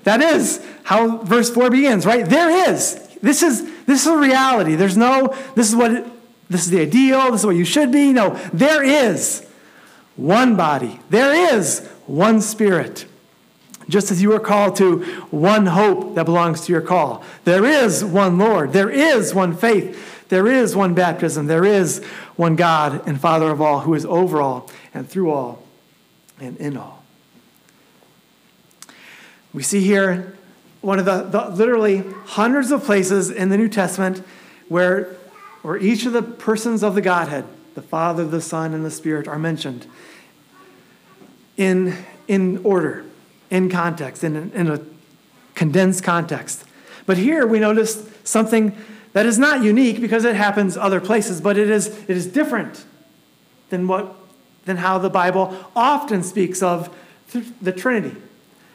that 0.05 0.21
is 0.23 0.65
how 0.85 1.19
verse 1.19 1.51
4 1.51 1.69
begins, 1.71 2.07
right? 2.07 2.25
There 2.25 2.71
is. 2.71 3.05
This 3.21 3.43
is 3.43 3.65
this 3.85 4.03
is 4.03 4.07
a 4.07 4.17
reality. 4.17 4.77
There's 4.77 4.97
no 4.97 5.35
this 5.55 5.69
is 5.69 5.75
what 5.75 5.91
it, 5.91 6.07
this 6.49 6.65
is 6.65 6.71
the 6.71 6.81
ideal, 6.81 7.33
this 7.33 7.41
is 7.41 7.47
what 7.47 7.57
you 7.57 7.65
should 7.65 7.91
be. 7.91 8.13
No, 8.13 8.39
there 8.53 8.83
is 8.83 9.47
one 10.17 10.57
body. 10.57 11.01
There 11.11 11.55
is 11.55 11.87
one 12.07 12.41
spirit. 12.41 13.07
Just 13.89 14.11
as 14.11 14.21
you 14.21 14.33
are 14.35 14.41
called 14.41 14.77
to 14.77 15.03
one 15.31 15.67
hope 15.67 16.15
that 16.15 16.25
belongs 16.25 16.67
to 16.67 16.73
your 16.73 16.83
call. 16.83 17.25
There 17.45 17.65
is 17.65 18.05
one 18.05 18.39
Lord. 18.39 18.73
There 18.73 18.91
is 18.91 19.35
one 19.35 19.57
faith. 19.57 20.29
There 20.29 20.47
is 20.47 20.77
one 20.77 20.95
baptism. 20.95 21.47
There 21.47 21.65
is 21.65 22.05
one 22.37 22.55
God 22.55 23.07
and 23.09 23.21
Father 23.21 23.51
of 23.51 23.61
all, 23.61 23.81
who 23.81 23.95
is 23.95 24.05
over 24.05 24.43
all 24.43 24.71
and 24.93 25.09
through 25.09 25.31
all 25.31 25.63
and 26.39 26.57
in 26.59 26.77
all. 26.77 27.03
We 29.55 29.63
see 29.63 29.81
here 29.81 30.37
one 30.81 30.99
of 30.99 31.05
the, 31.05 31.23
the, 31.23 31.49
literally 31.49 32.05
hundreds 32.27 32.71
of 32.71 32.85
places 32.85 33.31
in 33.31 33.49
the 33.49 33.57
New 33.57 33.69
Testament 33.69 34.23
where, 34.69 35.17
where 35.63 35.77
each 35.79 36.07
of 36.07 36.13
the 36.13 36.23
persons 36.23 36.83
of 36.83 36.95
the 36.95 37.01
Godhead, 37.01 37.45
the 37.75 37.83
Father, 37.83 38.27
the 38.27 38.41
Son, 38.41 38.75
and 38.75 38.85
the 38.85 38.91
Spirit, 38.91 39.27
are 39.27 39.39
mentioned 39.39 39.87
in, 41.57 41.97
in 42.29 42.59
order, 42.65 43.05
in 43.51 43.71
context, 43.71 44.25
in, 44.25 44.51
in 44.53 44.69
a 44.69 44.81
condensed 45.55 46.05
context. 46.05 46.65
But 47.07 47.17
here 47.17 47.47
we 47.47 47.59
notice 47.59 48.09
something 48.25 48.77
that 49.13 49.27
is 49.27 49.39
not 49.39 49.63
unique 49.63 50.01
because 50.01 50.25
it 50.25 50.37
happens 50.37 50.77
other 50.77 51.01
places, 51.01 51.41
but 51.41 51.57
it 51.57 51.71
is, 51.71 51.87
it 52.09 52.11
is 52.17 52.27
different 52.27 52.85
than, 53.71 53.89
what, 53.89 54.15
than 54.67 54.77
how 54.77 54.99
the 54.99 55.11
Bible 55.11 55.57
often 55.75 56.23
speaks 56.23 56.63
of 56.63 56.95
the 57.61 57.73
Trinity. 57.73 58.17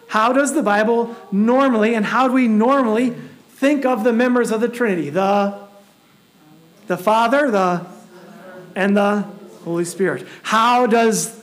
How 0.07 0.33
does 0.33 0.53
the 0.53 0.63
Bible 0.63 1.15
normally, 1.31 1.95
and 1.95 2.05
how 2.05 2.27
do 2.27 2.33
we 2.33 2.47
normally 2.47 3.15
think 3.51 3.85
of 3.85 4.03
the 4.03 4.13
members 4.13 4.51
of 4.51 4.61
the 4.61 4.67
Trinity? 4.67 5.09
The, 5.09 5.59
the 6.87 6.97
Father, 6.97 7.49
the, 7.49 7.85
and 8.75 8.97
the 8.97 9.27
Holy 9.63 9.85
Spirit. 9.85 10.27
How 10.41 10.87
does, 10.87 11.39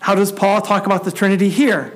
how 0.00 0.14
does 0.14 0.30
Paul 0.30 0.60
talk 0.60 0.86
about 0.86 1.04
the 1.04 1.12
Trinity 1.12 1.48
here? 1.48 1.92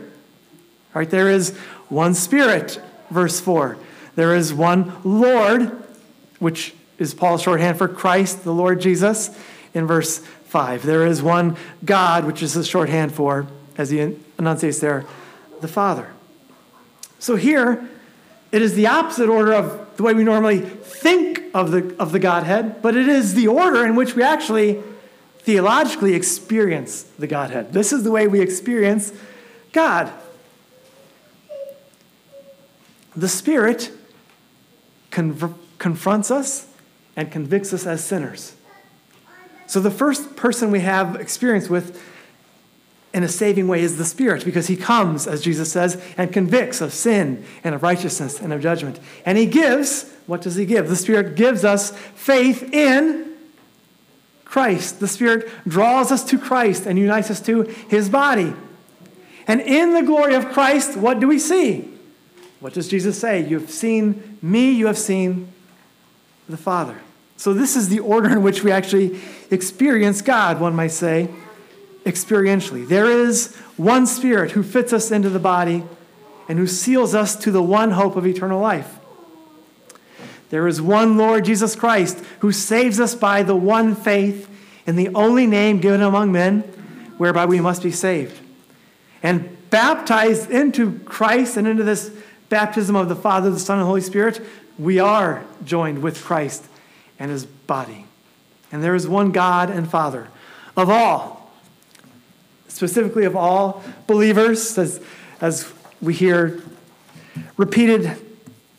Right, 0.96 1.10
there 1.10 1.28
is 1.28 1.54
one 1.90 2.14
Spirit, 2.14 2.80
verse 3.10 3.38
4. 3.38 3.76
There 4.14 4.34
is 4.34 4.54
one 4.54 4.94
Lord, 5.04 5.84
which 6.38 6.72
is 6.98 7.12
Paul's 7.12 7.42
shorthand 7.42 7.76
for 7.76 7.86
Christ, 7.86 8.44
the 8.44 8.54
Lord 8.54 8.80
Jesus, 8.80 9.28
in 9.74 9.86
verse 9.86 10.20
5. 10.46 10.84
There 10.84 11.04
is 11.04 11.22
one 11.22 11.58
God, 11.84 12.24
which 12.24 12.42
is 12.42 12.54
his 12.54 12.66
shorthand 12.66 13.14
for, 13.14 13.46
as 13.76 13.90
he 13.90 14.16
enunciates 14.38 14.78
there, 14.78 15.04
the 15.60 15.68
Father. 15.68 16.08
So 17.18 17.36
here, 17.36 17.86
it 18.50 18.62
is 18.62 18.74
the 18.74 18.86
opposite 18.86 19.28
order 19.28 19.52
of 19.52 19.98
the 19.98 20.02
way 20.02 20.14
we 20.14 20.24
normally 20.24 20.60
think 20.60 21.42
of 21.52 21.72
the, 21.72 21.94
of 21.98 22.12
the 22.12 22.18
Godhead, 22.18 22.80
but 22.80 22.96
it 22.96 23.06
is 23.06 23.34
the 23.34 23.48
order 23.48 23.84
in 23.84 23.96
which 23.96 24.16
we 24.16 24.22
actually 24.22 24.82
theologically 25.40 26.14
experience 26.14 27.02
the 27.18 27.26
Godhead. 27.26 27.74
This 27.74 27.92
is 27.92 28.02
the 28.02 28.10
way 28.10 28.26
we 28.26 28.40
experience 28.40 29.12
God. 29.74 30.10
The 33.16 33.28
Spirit 33.28 33.90
confronts 35.10 36.30
us 36.30 36.66
and 37.16 37.32
convicts 37.32 37.72
us 37.72 37.86
as 37.86 38.04
sinners. 38.04 38.54
So 39.66 39.80
the 39.80 39.90
first 39.90 40.36
person 40.36 40.70
we 40.70 40.80
have 40.80 41.16
experience 41.16 41.68
with 41.70 42.02
in 43.14 43.22
a 43.22 43.28
saving 43.28 43.66
way 43.66 43.80
is 43.80 43.96
the 43.96 44.04
Spirit, 44.04 44.44
because 44.44 44.66
He 44.66 44.76
comes, 44.76 45.26
as 45.26 45.40
Jesus 45.40 45.72
says, 45.72 46.00
and 46.18 46.30
convicts 46.30 46.82
of 46.82 46.92
sin 46.92 47.42
and 47.64 47.74
of 47.74 47.82
righteousness 47.82 48.40
and 48.40 48.52
of 48.52 48.60
judgment. 48.60 49.00
And 49.24 49.38
He 49.38 49.46
gives, 49.46 50.12
what 50.26 50.42
does 50.42 50.56
He 50.56 50.66
give? 50.66 50.88
The 50.88 50.96
Spirit 50.96 51.34
gives 51.34 51.64
us 51.64 51.96
faith 52.14 52.62
in 52.74 53.32
Christ. 54.44 55.00
The 55.00 55.08
Spirit 55.08 55.48
draws 55.66 56.12
us 56.12 56.22
to 56.24 56.38
Christ 56.38 56.84
and 56.84 56.98
unites 56.98 57.30
us 57.30 57.40
to 57.42 57.62
His 57.88 58.10
body. 58.10 58.52
And 59.48 59.62
in 59.62 59.94
the 59.94 60.02
glory 60.02 60.34
of 60.34 60.52
Christ, 60.52 60.98
what 60.98 61.18
do 61.18 61.26
we 61.26 61.38
see? 61.38 61.90
What 62.66 62.72
does 62.72 62.88
Jesus 62.88 63.16
say? 63.16 63.46
You 63.46 63.60
have 63.60 63.70
seen 63.70 64.38
me, 64.42 64.72
you 64.72 64.88
have 64.88 64.98
seen 64.98 65.52
the 66.48 66.56
Father. 66.56 66.98
So, 67.36 67.54
this 67.54 67.76
is 67.76 67.90
the 67.90 68.00
order 68.00 68.28
in 68.28 68.42
which 68.42 68.64
we 68.64 68.72
actually 68.72 69.20
experience 69.52 70.20
God, 70.20 70.58
one 70.58 70.74
might 70.74 70.90
say 70.90 71.28
experientially. 72.04 72.84
There 72.88 73.08
is 73.08 73.54
one 73.76 74.04
Spirit 74.04 74.50
who 74.50 74.64
fits 74.64 74.92
us 74.92 75.12
into 75.12 75.30
the 75.30 75.38
body 75.38 75.84
and 76.48 76.58
who 76.58 76.66
seals 76.66 77.14
us 77.14 77.36
to 77.36 77.52
the 77.52 77.62
one 77.62 77.92
hope 77.92 78.16
of 78.16 78.26
eternal 78.26 78.60
life. 78.60 78.98
There 80.50 80.66
is 80.66 80.82
one 80.82 81.16
Lord 81.16 81.44
Jesus 81.44 81.76
Christ 81.76 82.18
who 82.40 82.50
saves 82.50 82.98
us 82.98 83.14
by 83.14 83.44
the 83.44 83.54
one 83.54 83.94
faith 83.94 84.50
in 84.88 84.96
the 84.96 85.10
only 85.10 85.46
name 85.46 85.78
given 85.78 86.02
among 86.02 86.32
men 86.32 86.62
whereby 87.16 87.46
we 87.46 87.60
must 87.60 87.84
be 87.84 87.92
saved. 87.92 88.36
And 89.22 89.56
baptized 89.70 90.50
into 90.50 90.98
Christ 91.04 91.56
and 91.56 91.68
into 91.68 91.84
this 91.84 92.10
baptism 92.48 92.96
of 92.96 93.08
the 93.08 93.16
Father, 93.16 93.50
the 93.50 93.58
Son, 93.58 93.78
and 93.78 93.82
the 93.82 93.86
Holy 93.86 94.00
Spirit, 94.00 94.40
we 94.78 94.98
are 94.98 95.44
joined 95.64 96.02
with 96.02 96.22
Christ 96.22 96.64
and 97.18 97.30
his 97.30 97.46
body. 97.46 98.06
And 98.70 98.82
there 98.82 98.94
is 98.94 99.08
one 99.08 99.32
God 99.32 99.70
and 99.70 99.88
Father 99.88 100.28
of 100.76 100.90
all 100.90 101.36
specifically 102.76 103.24
of 103.24 103.34
all 103.34 103.82
believers, 104.06 104.76
as, 104.76 105.00
as 105.40 105.72
we 106.02 106.12
hear 106.12 106.60
repeated 107.56 108.18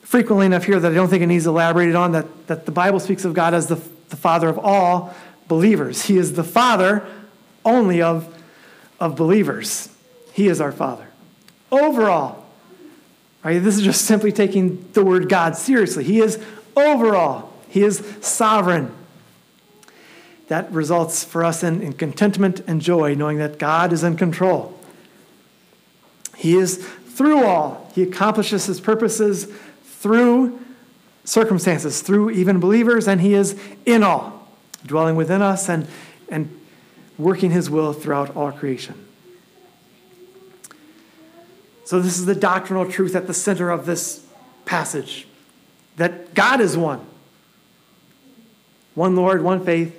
frequently 0.03 0.45
enough 0.45 0.65
here 0.65 0.80
that 0.80 0.91
I 0.91 0.95
don't 0.95 1.10
think 1.10 1.23
it 1.23 1.27
needs 1.27 1.47
elaborated 1.47 1.95
on, 1.95 2.12
that, 2.12 2.47
that 2.47 2.65
the 2.67 2.71
Bible 2.71 2.99
speaks 2.99 3.25
of 3.25 3.34
God 3.34 3.56
as 3.56 3.65
the, 3.65 3.75
the 4.10 4.15
Father 4.15 4.49
of 4.49 4.60
all 4.60 5.15
believers. 5.47 6.03
He 6.03 6.17
is 6.17 6.34
the 6.34 6.43
Father 6.43 7.08
only 7.65 8.01
of, 8.03 8.32
of 8.99 9.15
believers. 9.15 9.89
He 10.32 10.47
is 10.47 10.62
our 10.62 10.71
Father. 10.71 11.08
Overall, 11.71 12.45
right, 13.47 13.63
this 13.63 13.77
is 13.77 13.83
just 13.83 14.05
simply 14.05 14.31
taking 14.31 14.89
the 14.91 15.03
word 15.03 15.29
God 15.29 15.55
seriously. 15.55 16.03
He 16.03 16.19
is 16.19 16.43
overall, 16.75 17.53
He 17.69 17.81
is 17.81 18.03
sovereign 18.21 18.93
that 20.49 20.69
results 20.71 21.23
for 21.23 21.43
us 21.43 21.63
in, 21.63 21.81
in 21.81 21.93
contentment 21.93 22.62
and 22.67 22.81
joy, 22.81 23.15
knowing 23.15 23.38
that 23.38 23.57
God 23.57 23.93
is 23.93 24.03
in 24.03 24.17
control. 24.17 24.77
He 26.36 26.55
is 26.55 26.77
through 26.77 27.43
all, 27.45 27.89
He 27.95 28.03
accomplishes 28.03 28.65
His 28.65 28.81
purposes 28.81 29.47
through 29.83 30.60
circumstances, 31.23 32.01
through 32.01 32.31
even 32.31 32.60
believers, 32.60 33.07
and 33.07 33.21
He 33.21 33.33
is 33.33 33.60
in 33.86 34.03
all, 34.03 34.47
dwelling 34.86 35.15
within 35.15 35.41
us 35.41 35.69
and, 35.69 35.88
and 36.29 36.60
working 37.17 37.51
His 37.51 37.69
will 37.69 37.93
throughout 37.93 38.36
all 38.36 38.51
creation. 38.51 39.07
So, 41.88 42.02
this 42.02 42.19
is 42.19 42.26
the 42.26 42.36
doctrinal 42.36 42.86
truth 42.91 43.15
at 43.15 43.28
the 43.28 43.34
center 43.34 43.69
of 43.69 43.86
this 43.86 44.26
passage 44.65 45.26
that 45.95 46.34
God 46.34 46.60
is 46.60 46.76
one. 46.76 47.00
One 48.93 49.15
Lord, 49.15 49.41
one 49.41 49.63
faith, 49.63 49.95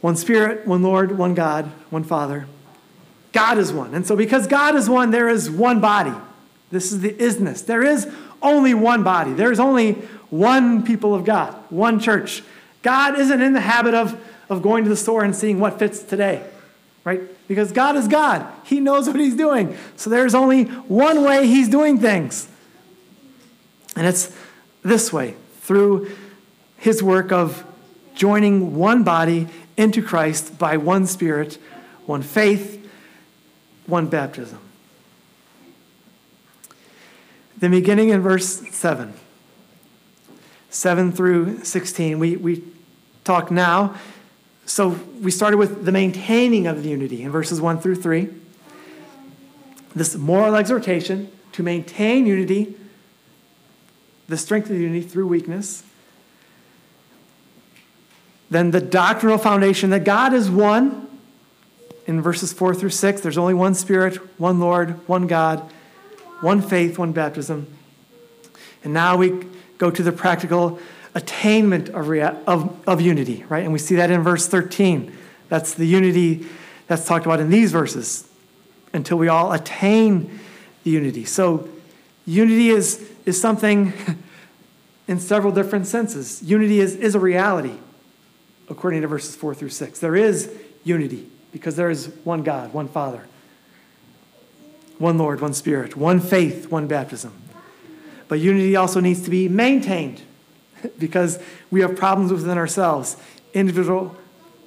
one 0.00 0.14
Spirit, 0.14 0.64
one 0.64 0.80
Lord, 0.80 1.18
one 1.18 1.34
God, 1.34 1.64
one 1.90 2.04
Father. 2.04 2.46
God 3.32 3.58
is 3.58 3.72
one. 3.72 3.96
And 3.96 4.06
so, 4.06 4.14
because 4.14 4.46
God 4.46 4.76
is 4.76 4.88
one, 4.88 5.10
there 5.10 5.28
is 5.28 5.50
one 5.50 5.80
body. 5.80 6.14
This 6.70 6.92
is 6.92 7.00
the 7.00 7.14
isness. 7.14 7.66
There 7.66 7.82
is 7.82 8.08
only 8.40 8.74
one 8.74 9.02
body. 9.02 9.32
There 9.32 9.50
is 9.50 9.58
only 9.58 9.94
one 10.30 10.84
people 10.84 11.16
of 11.16 11.24
God, 11.24 11.52
one 11.68 11.98
church. 11.98 12.44
God 12.82 13.18
isn't 13.18 13.42
in 13.42 13.54
the 13.54 13.60
habit 13.60 13.92
of, 13.92 14.16
of 14.48 14.62
going 14.62 14.84
to 14.84 14.90
the 14.90 14.96
store 14.96 15.24
and 15.24 15.34
seeing 15.34 15.58
what 15.58 15.80
fits 15.80 16.00
today, 16.00 16.48
right? 17.08 17.48
Because 17.48 17.72
God 17.72 17.96
is 17.96 18.06
God. 18.06 18.46
He 18.64 18.80
knows 18.80 19.06
what 19.06 19.18
He's 19.18 19.34
doing. 19.34 19.76
So 19.96 20.10
there's 20.10 20.34
only 20.34 20.64
one 20.64 21.24
way 21.24 21.46
He's 21.46 21.68
doing 21.68 21.98
things. 21.98 22.46
And 23.96 24.06
it's 24.06 24.36
this 24.82 25.10
way 25.10 25.34
through 25.60 26.10
His 26.76 27.02
work 27.02 27.32
of 27.32 27.64
joining 28.14 28.76
one 28.76 29.04
body 29.04 29.48
into 29.78 30.02
Christ 30.02 30.58
by 30.58 30.76
one 30.76 31.06
Spirit, 31.06 31.58
one 32.04 32.20
faith, 32.20 32.86
one 33.86 34.08
baptism. 34.08 34.60
Then 37.56 37.70
beginning 37.70 38.10
in 38.10 38.20
verse 38.20 38.68
7, 38.70 39.14
7 40.68 41.12
through 41.12 41.64
16, 41.64 42.18
we, 42.18 42.36
we 42.36 42.62
talk 43.24 43.50
now. 43.50 43.96
So 44.68 44.90
we 45.22 45.30
started 45.30 45.56
with 45.56 45.86
the 45.86 45.92
maintaining 45.92 46.66
of 46.66 46.82
the 46.82 46.90
unity 46.90 47.22
in 47.22 47.30
verses 47.30 47.58
1 47.58 47.80
through 47.80 47.96
3. 47.96 48.28
This 49.96 50.14
moral 50.14 50.54
exhortation 50.54 51.32
to 51.52 51.62
maintain 51.62 52.26
unity, 52.26 52.76
the 54.28 54.36
strength 54.36 54.66
of 54.66 54.76
the 54.76 54.82
unity 54.82 55.06
through 55.06 55.26
weakness. 55.26 55.84
Then 58.50 58.70
the 58.70 58.80
doctrinal 58.80 59.38
foundation 59.38 59.88
that 59.90 60.04
God 60.04 60.34
is 60.34 60.50
one. 60.50 61.08
In 62.06 62.20
verses 62.20 62.52
4 62.52 62.74
through 62.74 62.90
6, 62.90 63.22
there's 63.22 63.38
only 63.38 63.54
one 63.54 63.74
Spirit, 63.74 64.16
one 64.38 64.60
Lord, 64.60 65.06
one 65.08 65.26
God, 65.26 65.60
one 66.42 66.60
faith, 66.60 66.98
one 66.98 67.12
baptism. 67.12 67.66
And 68.84 68.92
now 68.92 69.16
we 69.16 69.46
go 69.78 69.90
to 69.90 70.02
the 70.02 70.12
practical 70.12 70.78
attainment 71.14 71.88
of, 71.90 72.08
rea- 72.08 72.36
of, 72.46 72.88
of 72.88 73.00
unity, 73.00 73.44
right? 73.48 73.64
And 73.64 73.72
we 73.72 73.78
see 73.78 73.96
that 73.96 74.10
in 74.10 74.22
verse 74.22 74.46
13. 74.46 75.16
That's 75.48 75.74
the 75.74 75.86
unity 75.86 76.46
that's 76.86 77.06
talked 77.06 77.26
about 77.26 77.40
in 77.40 77.50
these 77.50 77.72
verses 77.72 78.28
until 78.92 79.18
we 79.18 79.28
all 79.28 79.52
attain 79.52 80.40
the 80.84 80.90
unity. 80.90 81.24
So, 81.24 81.68
unity 82.26 82.70
is, 82.70 83.10
is 83.24 83.40
something 83.40 83.92
in 85.08 85.20
several 85.20 85.52
different 85.52 85.86
senses. 85.86 86.42
Unity 86.42 86.80
is, 86.80 86.94
is 86.96 87.14
a 87.14 87.20
reality 87.20 87.76
according 88.68 89.02
to 89.02 89.08
verses 89.08 89.34
4 89.34 89.54
through 89.54 89.70
6. 89.70 89.98
There 90.00 90.16
is 90.16 90.54
unity 90.84 91.26
because 91.52 91.76
there 91.76 91.90
is 91.90 92.12
one 92.24 92.42
God, 92.42 92.72
one 92.72 92.88
Father, 92.88 93.26
one 94.98 95.16
Lord, 95.16 95.40
one 95.40 95.54
Spirit, 95.54 95.96
one 95.96 96.20
faith, 96.20 96.70
one 96.70 96.86
baptism. 96.86 97.32
But 98.28 98.40
unity 98.40 98.76
also 98.76 99.00
needs 99.00 99.22
to 99.22 99.30
be 99.30 99.48
maintained 99.48 100.22
because 100.98 101.38
we 101.70 101.80
have 101.80 101.96
problems 101.96 102.32
within 102.32 102.58
ourselves, 102.58 103.16
individual 103.54 104.16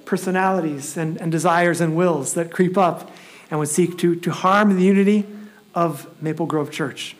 personalities 0.04 0.96
and, 0.96 1.20
and 1.20 1.30
desires 1.32 1.80
and 1.80 1.96
wills 1.96 2.34
that 2.34 2.50
creep 2.50 2.76
up 2.76 3.10
and 3.50 3.58
would 3.58 3.68
seek 3.68 3.98
to, 3.98 4.16
to 4.16 4.30
harm 4.30 4.76
the 4.76 4.84
unity 4.84 5.26
of 5.74 6.08
Maple 6.22 6.46
Grove 6.46 6.70
Church. 6.70 7.16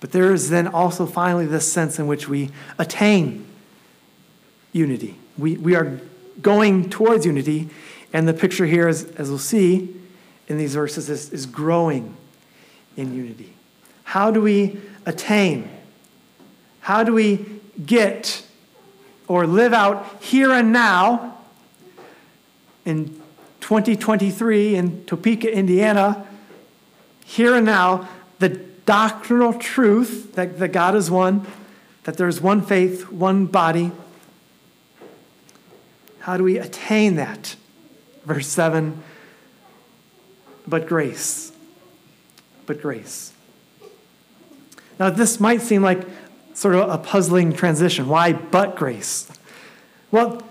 But 0.00 0.12
there 0.12 0.32
is 0.32 0.50
then 0.50 0.68
also 0.68 1.06
finally 1.06 1.46
this 1.46 1.70
sense 1.70 1.98
in 1.98 2.06
which 2.06 2.28
we 2.28 2.50
attain 2.78 3.46
unity 4.72 5.16
we, 5.36 5.56
we 5.56 5.74
are 5.74 6.00
going 6.40 6.90
towards 6.90 7.26
unity, 7.26 7.68
and 8.12 8.28
the 8.28 8.34
picture 8.34 8.66
here, 8.66 8.88
is, 8.88 9.04
as 9.12 9.28
we'll 9.28 9.38
see 9.38 9.94
in 10.48 10.58
these 10.58 10.74
verses, 10.74 11.10
is, 11.10 11.32
is 11.32 11.46
growing 11.46 12.16
in 12.96 13.14
unity. 13.14 13.52
How 14.04 14.30
do 14.30 14.40
we 14.40 14.80
attain? 15.06 15.70
How 16.80 17.02
do 17.02 17.12
we 17.12 17.53
get 17.84 18.42
or 19.26 19.46
live 19.46 19.72
out 19.72 20.22
here 20.22 20.52
and 20.52 20.72
now 20.72 21.38
in 22.84 23.08
2023 23.60 24.76
in 24.76 25.04
Topeka, 25.06 25.50
Indiana, 25.52 26.26
here 27.24 27.54
and 27.54 27.64
now, 27.64 28.08
the 28.38 28.50
doctrinal 28.50 29.54
truth 29.54 30.34
that, 30.34 30.58
that 30.58 30.68
God 30.68 30.94
is 30.94 31.10
one, 31.10 31.46
that 32.04 32.18
there's 32.18 32.40
one 32.40 32.60
faith, 32.60 33.10
one 33.10 33.46
body, 33.46 33.90
how 36.24 36.38
do 36.38 36.42
we 36.42 36.58
attain 36.58 37.16
that? 37.16 37.54
Verse 38.24 38.48
7 38.48 39.02
But 40.66 40.86
grace. 40.86 41.52
But 42.64 42.80
grace. 42.80 43.34
Now, 44.98 45.10
this 45.10 45.38
might 45.38 45.60
seem 45.60 45.82
like 45.82 46.06
sort 46.54 46.74
of 46.76 46.88
a 46.88 46.98
puzzling 46.98 47.52
transition. 47.52 48.08
Why 48.08 48.32
but 48.32 48.76
grace? 48.76 49.30
Well, 50.10 50.42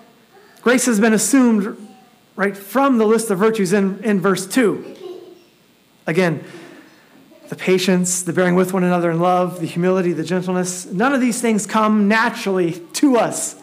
grace 0.62 0.86
has 0.86 1.00
been 1.00 1.14
assumed 1.14 1.78
right 2.36 2.56
from 2.56 2.98
the 2.98 3.06
list 3.06 3.32
of 3.32 3.40
virtues 3.40 3.74
in, 3.74 4.04
in 4.04 4.20
verse 4.20 4.46
2. 4.46 4.98
Again, 6.06 6.44
the 7.50 7.56
patience, 7.56 8.24
the 8.24 8.34
bearing 8.34 8.56
with 8.56 8.74
one 8.74 8.84
another 8.84 9.12
in 9.12 9.20
love, 9.20 9.60
the 9.60 9.68
humility, 9.68 10.14
the 10.14 10.24
gentleness, 10.24 10.86
none 10.86 11.14
of 11.14 11.22
these 11.22 11.42
things 11.42 11.66
come 11.66 12.08
naturally 12.08 12.74
to 12.94 13.18
us. 13.18 13.62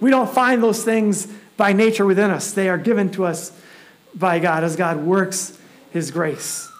We 0.00 0.10
don't 0.10 0.30
find 0.30 0.62
those 0.62 0.84
things 0.84 1.26
by 1.56 1.72
nature 1.72 2.06
within 2.06 2.30
us. 2.30 2.52
They 2.52 2.68
are 2.68 2.78
given 2.78 3.10
to 3.12 3.24
us 3.24 3.52
by 4.14 4.38
God 4.38 4.64
as 4.64 4.76
God 4.76 4.98
works 4.98 5.58
his 5.90 6.10
grace. 6.10 6.70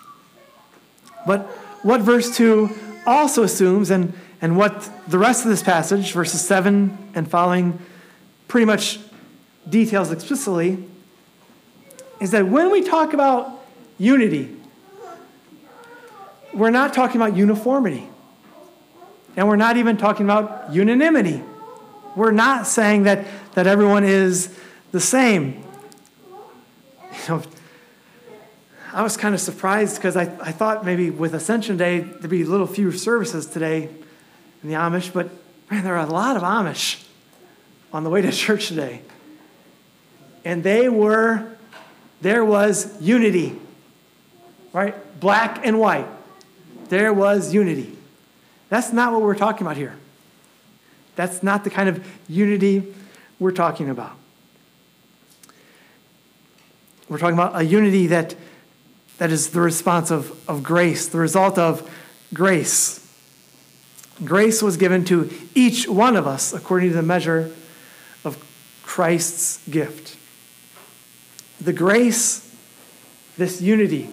But 1.26 1.42
what 1.82 2.00
verse 2.00 2.36
2 2.36 2.70
also 3.06 3.42
assumes, 3.42 3.90
and, 3.90 4.12
and 4.42 4.56
what 4.56 4.88
the 5.08 5.18
rest 5.18 5.44
of 5.44 5.50
this 5.50 5.62
passage, 5.62 6.12
verses 6.12 6.40
7 6.40 6.96
and 7.14 7.30
following, 7.30 7.78
pretty 8.48 8.64
much 8.64 8.98
details 9.68 10.10
explicitly, 10.10 10.82
is 12.20 12.30
that 12.30 12.46
when 12.48 12.70
we 12.70 12.82
talk 12.82 13.12
about 13.12 13.60
unity, 13.98 14.56
we're 16.54 16.70
not 16.70 16.94
talking 16.94 17.20
about 17.20 17.36
uniformity. 17.36 18.08
And 19.36 19.46
we're 19.46 19.56
not 19.56 19.76
even 19.76 19.96
talking 19.96 20.26
about 20.26 20.72
unanimity. 20.72 21.42
We're 22.16 22.32
not 22.32 22.66
saying 22.66 23.04
that, 23.04 23.26
that 23.54 23.66
everyone 23.66 24.04
is 24.04 24.56
the 24.92 25.00
same. 25.00 25.64
You 27.28 27.34
know, 27.34 27.42
I 28.94 29.02
was 29.02 29.16
kind 29.16 29.34
of 29.34 29.40
surprised 29.40 29.96
because 29.96 30.16
I, 30.16 30.22
I 30.40 30.52
thought 30.52 30.86
maybe 30.86 31.10
with 31.10 31.34
Ascension 31.34 31.76
Day 31.76 32.00
there'd 32.00 32.30
be 32.30 32.42
a 32.42 32.46
little 32.46 32.66
fewer 32.66 32.92
services 32.92 33.44
today 33.44 33.90
in 34.62 34.68
the 34.68 34.74
Amish, 34.74 35.12
but 35.12 35.30
man, 35.70 35.84
there 35.84 35.96
are 35.96 36.06
a 36.06 36.10
lot 36.10 36.36
of 36.36 36.42
Amish 36.42 37.04
on 37.92 38.04
the 38.04 38.10
way 38.10 38.22
to 38.22 38.30
church 38.32 38.68
today. 38.68 39.02
And 40.44 40.62
they 40.62 40.88
were, 40.88 41.56
there 42.20 42.44
was 42.44 43.00
unity, 43.00 43.58
right? 44.72 45.20
Black 45.20 45.60
and 45.64 45.78
white. 45.78 46.06
There 46.88 47.12
was 47.12 47.52
unity. 47.52 47.96
That's 48.68 48.92
not 48.92 49.12
what 49.12 49.22
we're 49.22 49.34
talking 49.34 49.66
about 49.66 49.76
here. 49.76 49.96
That's 51.16 51.42
not 51.42 51.64
the 51.64 51.70
kind 51.70 51.88
of 51.88 52.06
unity 52.28 52.94
we're 53.38 53.52
talking 53.52 53.90
about. 53.90 54.12
We're 57.08 57.18
talking 57.18 57.34
about 57.34 57.56
a 57.56 57.64
unity 57.64 58.06
that, 58.06 58.36
that 59.18 59.30
is 59.30 59.50
the 59.50 59.60
response 59.60 60.10
of, 60.10 60.48
of 60.48 60.62
grace, 60.62 61.08
the 61.08 61.18
result 61.18 61.58
of 61.58 61.90
grace. 62.32 62.99
Grace 64.24 64.62
was 64.62 64.76
given 64.76 65.04
to 65.06 65.30
each 65.54 65.88
one 65.88 66.16
of 66.16 66.26
us 66.26 66.52
according 66.52 66.90
to 66.90 66.94
the 66.94 67.02
measure 67.02 67.50
of 68.24 68.42
Christ's 68.82 69.66
gift. 69.68 70.16
The 71.60 71.72
grace, 71.72 72.54
this 73.36 73.60
unity 73.62 74.10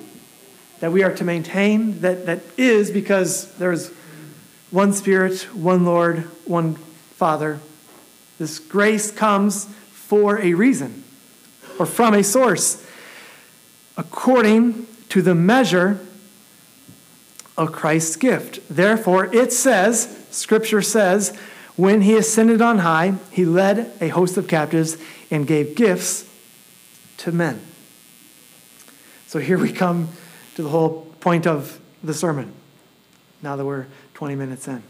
that 0.79 0.91
we 0.91 1.03
are 1.03 1.13
to 1.13 1.23
maintain, 1.23 2.01
that, 2.01 2.25
that 2.25 2.41
is 2.57 2.91
because 2.91 3.53
there 3.57 3.71
is 3.71 3.91
one 4.71 4.93
Spirit, 4.93 5.53
one 5.55 5.85
Lord, 5.85 6.19
one 6.45 6.75
Father. 6.75 7.59
This 8.37 8.59
grace 8.59 9.11
comes 9.11 9.65
for 9.65 10.39
a 10.39 10.53
reason 10.53 11.03
or 11.79 11.85
from 11.85 12.13
a 12.13 12.23
source 12.23 12.85
according 13.97 14.85
to 15.09 15.21
the 15.21 15.33
measure 15.33 15.99
of 17.57 17.71
Christ's 17.71 18.15
gift. 18.15 18.59
Therefore, 18.69 19.33
it 19.33 19.51
says, 19.51 20.25
Scripture 20.29 20.81
says, 20.81 21.35
when 21.75 22.01
he 22.01 22.15
ascended 22.15 22.61
on 22.61 22.79
high, 22.79 23.15
he 23.31 23.45
led 23.45 23.91
a 24.01 24.09
host 24.09 24.37
of 24.37 24.47
captives 24.47 24.97
and 25.29 25.45
gave 25.45 25.75
gifts 25.75 26.29
to 27.17 27.31
men. 27.31 27.61
So 29.27 29.39
here 29.39 29.57
we 29.57 29.71
come 29.71 30.09
to 30.55 30.63
the 30.63 30.69
whole 30.69 31.05
point 31.19 31.45
of 31.45 31.79
the 32.03 32.13
sermon, 32.13 32.53
now 33.41 33.55
that 33.55 33.65
we're 33.65 33.87
20 34.13 34.35
minutes 34.35 34.67
in. 34.67 34.83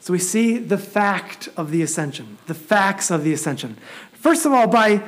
So 0.00 0.12
we 0.12 0.18
see 0.18 0.58
the 0.58 0.78
fact 0.78 1.48
of 1.56 1.70
the 1.70 1.80
ascension, 1.82 2.38
the 2.46 2.54
facts 2.54 3.10
of 3.10 3.22
the 3.22 3.32
ascension. 3.32 3.76
First 4.12 4.44
of 4.44 4.52
all, 4.52 4.66
by 4.66 5.02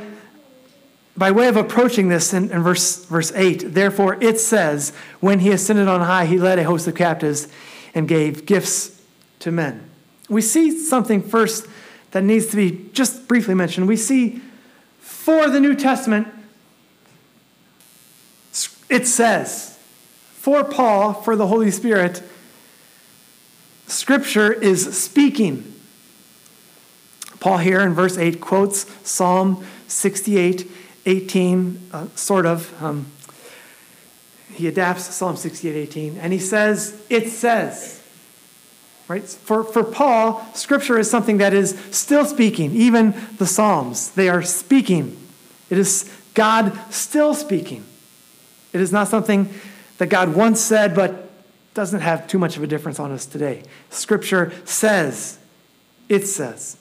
by 1.17 1.31
way 1.31 1.47
of 1.47 1.57
approaching 1.57 2.09
this 2.09 2.35
in, 2.35 2.51
in, 2.51 2.63
verse, 2.63 3.05
verse 3.05 3.33
8, 3.35 3.75
therefore 3.75 4.19
it 4.21 4.41
says, 4.41 4.93
when 5.21 5.41
he 5.41 5.51
ascended 5.51 5.87
on 5.87 6.01
high, 6.01 6.27
he 6.27 6.39
led 6.39 6.59
a 6.59 6.65
host 6.65 6.89
of 6.89 6.95
captives 6.95 7.47
and 7.95 8.09
gave 8.09 8.47
gifts 8.47 9.01
to 9.39 9.53
men. 9.53 9.89
We 10.29 10.43
see 10.43 10.77
something 10.77 11.23
first 11.23 11.69
that 12.11 12.25
needs 12.25 12.47
to 12.47 12.57
be 12.57 12.89
just 12.93 13.29
briefly 13.29 13.55
mentioned. 13.55 13.87
We 13.87 13.97
see 13.97 14.41
for 14.99 15.49
the 15.49 15.61
New 15.61 15.75
Testament, 15.75 16.29
it 18.89 19.07
says, 19.07 19.79
for 20.33 20.65
Paul, 20.65 21.15
for 21.15 21.37
the 21.37 21.47
Holy 21.47 21.71
Spirit, 21.71 22.23
Scripture 23.87 24.53
is 24.53 25.01
speaking. 25.01 25.75
Paul 27.41 27.59
here 27.59 27.81
in 27.81 27.95
verse 27.95 28.17
8 28.17 28.41
quotes 28.41 28.87
Psalm 29.09 29.65
68 29.87 30.71
18, 31.07 31.91
uh, 31.93 32.07
sort 32.15 32.47
of. 32.47 32.83
Um, 32.83 33.07
he 34.53 34.69
adapts 34.69 35.13
Psalm 35.15 35.37
68 35.37 35.75
18, 35.75 36.19
and 36.19 36.33
he 36.33 36.39
says, 36.39 37.01
It 37.11 37.29
says. 37.29 38.01
Right? 39.07 39.23
For, 39.23 39.65
for 39.65 39.85
Paul, 39.85 40.47
Scripture 40.55 40.99
is 40.99 41.11
something 41.11 41.39
that 41.39 41.53
is 41.53 41.79
still 41.91 42.25
speaking. 42.25 42.75
Even 42.75 43.15
the 43.37 43.47
Psalms, 43.47 44.11
they 44.13 44.31
are 44.31 44.43
speaking. 44.43 45.17
It 45.69 45.77
is 45.77 46.11
God 46.33 46.79
still 46.91 47.35
speaking. 47.35 47.85
It 48.73 48.81
is 48.81 48.93
not 48.93 49.09
something 49.09 49.53
that 49.99 50.07
God 50.07 50.35
once 50.35 50.61
said, 50.61 50.95
but 50.95 51.31
doesn't 51.75 52.01
have 52.01 52.27
too 52.29 52.39
much 52.39 52.57
of 52.57 52.63
a 52.63 52.67
difference 52.67 52.99
on 52.99 53.13
us 53.13 53.27
today. 53.27 53.63
Scripture 53.91 54.53
says, 54.65 55.39
it 56.09 56.27
says. 56.27 56.79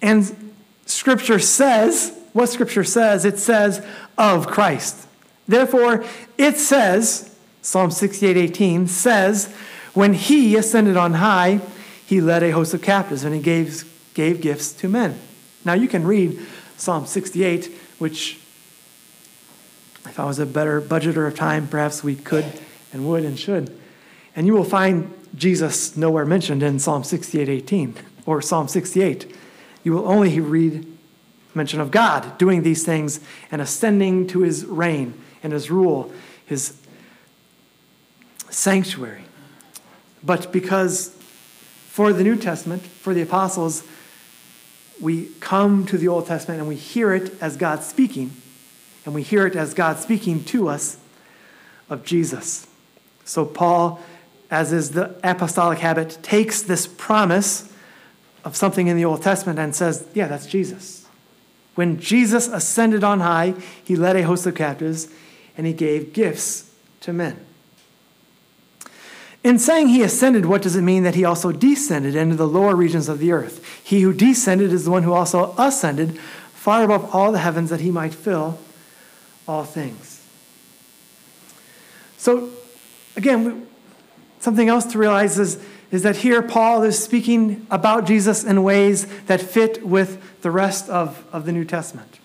And 0.00 0.54
Scripture 0.84 1.38
says, 1.38 2.16
what 2.36 2.50
Scripture 2.50 2.84
says, 2.84 3.24
it 3.24 3.38
says 3.38 3.84
of 4.18 4.46
Christ. 4.46 5.08
Therefore, 5.48 6.04
it 6.36 6.58
says, 6.58 7.34
Psalm 7.62 7.90
68 7.90 8.36
18 8.36 8.88
says, 8.88 9.52
when 9.94 10.12
he 10.12 10.54
ascended 10.54 10.98
on 10.98 11.14
high, 11.14 11.62
he 12.04 12.20
led 12.20 12.42
a 12.42 12.50
host 12.50 12.74
of 12.74 12.82
captives 12.82 13.24
and 13.24 13.34
he 13.34 13.40
gave, 13.40 13.90
gave 14.12 14.42
gifts 14.42 14.72
to 14.74 14.88
men. 14.88 15.18
Now 15.64 15.72
you 15.72 15.88
can 15.88 16.06
read 16.06 16.38
Psalm 16.76 17.06
68, 17.06 17.72
which, 17.98 18.38
if 20.04 20.20
I 20.20 20.26
was 20.26 20.38
a 20.38 20.44
better 20.44 20.82
budgeter 20.82 21.26
of 21.26 21.34
time, 21.34 21.66
perhaps 21.66 22.04
we 22.04 22.16
could 22.16 22.44
and 22.92 23.08
would 23.08 23.24
and 23.24 23.38
should. 23.38 23.74
And 24.36 24.46
you 24.46 24.52
will 24.52 24.62
find 24.62 25.10
Jesus 25.34 25.96
nowhere 25.96 26.26
mentioned 26.26 26.62
in 26.62 26.80
Psalm 26.80 27.02
68 27.02 27.48
18 27.48 27.94
or 28.26 28.42
Psalm 28.42 28.68
68. 28.68 29.34
You 29.84 29.92
will 29.92 30.06
only 30.06 30.38
read 30.38 30.95
mention 31.56 31.80
of 31.80 31.90
God 31.90 32.36
doing 32.38 32.62
these 32.62 32.84
things 32.84 33.18
and 33.50 33.62
ascending 33.62 34.26
to 34.28 34.42
his 34.42 34.64
reign 34.64 35.14
and 35.42 35.52
his 35.52 35.70
rule, 35.70 36.12
his 36.44 36.76
sanctuary. 38.50 39.24
But 40.22 40.52
because 40.52 41.16
for 41.88 42.12
the 42.12 42.22
New 42.22 42.36
Testament, 42.36 42.82
for 42.82 43.14
the 43.14 43.22
apostles, 43.22 43.82
we 45.00 45.26
come 45.40 45.86
to 45.86 45.98
the 45.98 46.08
Old 46.08 46.26
Testament 46.26 46.60
and 46.60 46.68
we 46.68 46.76
hear 46.76 47.14
it 47.14 47.32
as 47.40 47.56
God 47.56 47.82
speaking, 47.82 48.32
and 49.04 49.14
we 49.14 49.22
hear 49.22 49.46
it 49.46 49.56
as 49.56 49.74
God 49.74 49.98
speaking 49.98 50.44
to 50.44 50.68
us 50.68 50.98
of 51.88 52.04
Jesus. 52.04 52.66
So, 53.24 53.44
Paul, 53.44 54.00
as 54.50 54.72
is 54.72 54.92
the 54.92 55.16
apostolic 55.22 55.78
habit, 55.78 56.18
takes 56.22 56.62
this 56.62 56.86
promise 56.86 57.72
of 58.44 58.56
something 58.56 58.86
in 58.86 58.96
the 58.96 59.04
Old 59.04 59.22
Testament 59.22 59.58
and 59.58 59.74
says, 59.74 60.06
Yeah, 60.14 60.28
that's 60.28 60.46
Jesus. 60.46 61.05
When 61.76 62.00
Jesus 62.00 62.48
ascended 62.48 63.04
on 63.04 63.20
high, 63.20 63.54
he 63.84 63.96
led 63.96 64.16
a 64.16 64.22
host 64.22 64.46
of 64.46 64.54
captives 64.54 65.08
and 65.56 65.66
he 65.66 65.72
gave 65.72 66.12
gifts 66.12 66.70
to 67.02 67.12
men. 67.12 67.38
In 69.44 69.60
saying 69.60 69.88
he 69.88 70.02
ascended, 70.02 70.46
what 70.46 70.62
does 70.62 70.74
it 70.74 70.82
mean 70.82 71.04
that 71.04 71.14
he 71.14 71.24
also 71.24 71.52
descended 71.52 72.16
into 72.16 72.34
the 72.34 72.48
lower 72.48 72.74
regions 72.74 73.08
of 73.08 73.20
the 73.20 73.30
earth? 73.30 73.64
He 73.84 74.00
who 74.00 74.12
descended 74.12 74.72
is 74.72 74.86
the 74.86 74.90
one 74.90 75.04
who 75.04 75.12
also 75.12 75.54
ascended 75.56 76.18
far 76.52 76.82
above 76.82 77.14
all 77.14 77.30
the 77.30 77.38
heavens 77.38 77.70
that 77.70 77.80
he 77.80 77.92
might 77.92 78.12
fill 78.12 78.58
all 79.46 79.62
things. 79.62 80.26
So, 82.16 82.50
again, 83.14 83.68
something 84.40 84.68
else 84.68 84.86
to 84.86 84.98
realize 84.98 85.38
is, 85.38 85.62
is 85.90 86.02
that 86.02 86.16
here 86.16 86.42
Paul 86.42 86.82
is 86.82 87.02
speaking 87.02 87.66
about 87.70 88.06
Jesus 88.06 88.44
in 88.44 88.62
ways 88.62 89.06
that 89.24 89.40
fit 89.40 89.86
with 89.86 90.40
the 90.42 90.50
rest 90.50 90.88
of, 90.88 91.24
of 91.32 91.46
the 91.46 91.52
New 91.52 91.64
Testament. 91.64 92.18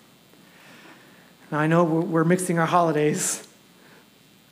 Now, 1.52 1.60
I 1.60 1.68
know 1.68 1.84
we're 1.84 2.24
mixing 2.24 2.60
our 2.60 2.66
holidays 2.66 3.48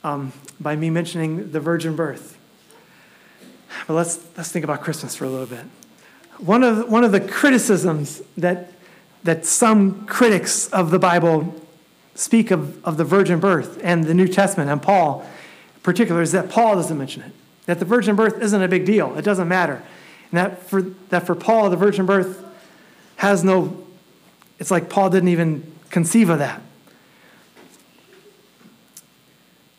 um, 0.04 0.32
by 0.60 0.76
me 0.76 0.90
mentioning 0.90 1.50
the 1.50 1.60
virgin 1.60 1.96
birth. 1.96 2.38
But 3.86 3.94
let's, 3.94 4.18
let's 4.36 4.52
think 4.52 4.64
about 4.64 4.82
Christmas 4.82 5.14
for 5.16 5.24
a 5.24 5.28
little 5.28 5.46
bit. 5.46 5.64
One 6.38 6.62
of, 6.62 6.90
one 6.90 7.04
of 7.04 7.12
the 7.12 7.20
criticisms 7.20 8.22
that, 8.36 8.72
that 9.24 9.44
some 9.46 10.06
critics 10.06 10.68
of 10.68 10.90
the 10.90 10.98
Bible 10.98 11.54
speak 12.14 12.50
of, 12.50 12.84
of 12.84 12.96
the 12.96 13.04
virgin 13.04 13.40
birth 13.40 13.78
and 13.82 14.04
the 14.04 14.14
New 14.14 14.28
Testament, 14.28 14.70
and 14.70 14.82
Paul 14.82 15.22
in 15.74 15.80
particular, 15.82 16.22
is 16.22 16.32
that 16.32 16.50
Paul 16.50 16.76
doesn't 16.76 16.96
mention 16.96 17.22
it. 17.22 17.32
That 17.70 17.78
the 17.78 17.84
virgin 17.84 18.16
birth 18.16 18.42
isn't 18.42 18.60
a 18.60 18.66
big 18.66 18.84
deal, 18.84 19.16
it 19.16 19.22
doesn't 19.22 19.46
matter. 19.46 19.80
And 20.32 20.38
that 20.38 20.64
for, 20.64 20.82
that 21.10 21.24
for 21.24 21.36
Paul, 21.36 21.70
the 21.70 21.76
virgin 21.76 22.04
birth 22.04 22.44
has 23.14 23.44
no, 23.44 23.86
it's 24.58 24.72
like 24.72 24.90
Paul 24.90 25.08
didn't 25.08 25.28
even 25.28 25.70
conceive 25.90 26.30
of 26.30 26.40
that. 26.40 26.60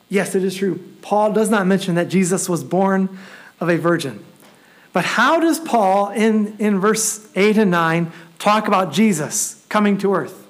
Yes, 0.08 0.36
it 0.36 0.44
is 0.46 0.56
true. 0.56 0.82
Paul 1.02 1.34
does 1.34 1.50
not 1.50 1.68
mention 1.68 1.96
that 1.96 2.08
Jesus 2.08 2.48
was 2.48 2.64
born 2.64 3.20
of 3.60 3.70
a 3.70 3.78
virgin. 3.78 4.24
But 4.94 5.04
how 5.04 5.42
does 5.42 5.60
Paul, 5.60 6.12
in, 6.12 6.56
in 6.60 6.80
verse 6.80 7.30
8 7.36 7.58
and 7.58 7.72
9, 7.72 8.10
talk 8.40 8.70
about 8.70 8.94
Jesus 8.94 9.66
coming 9.68 9.98
to 9.98 10.16
earth? 10.16 10.48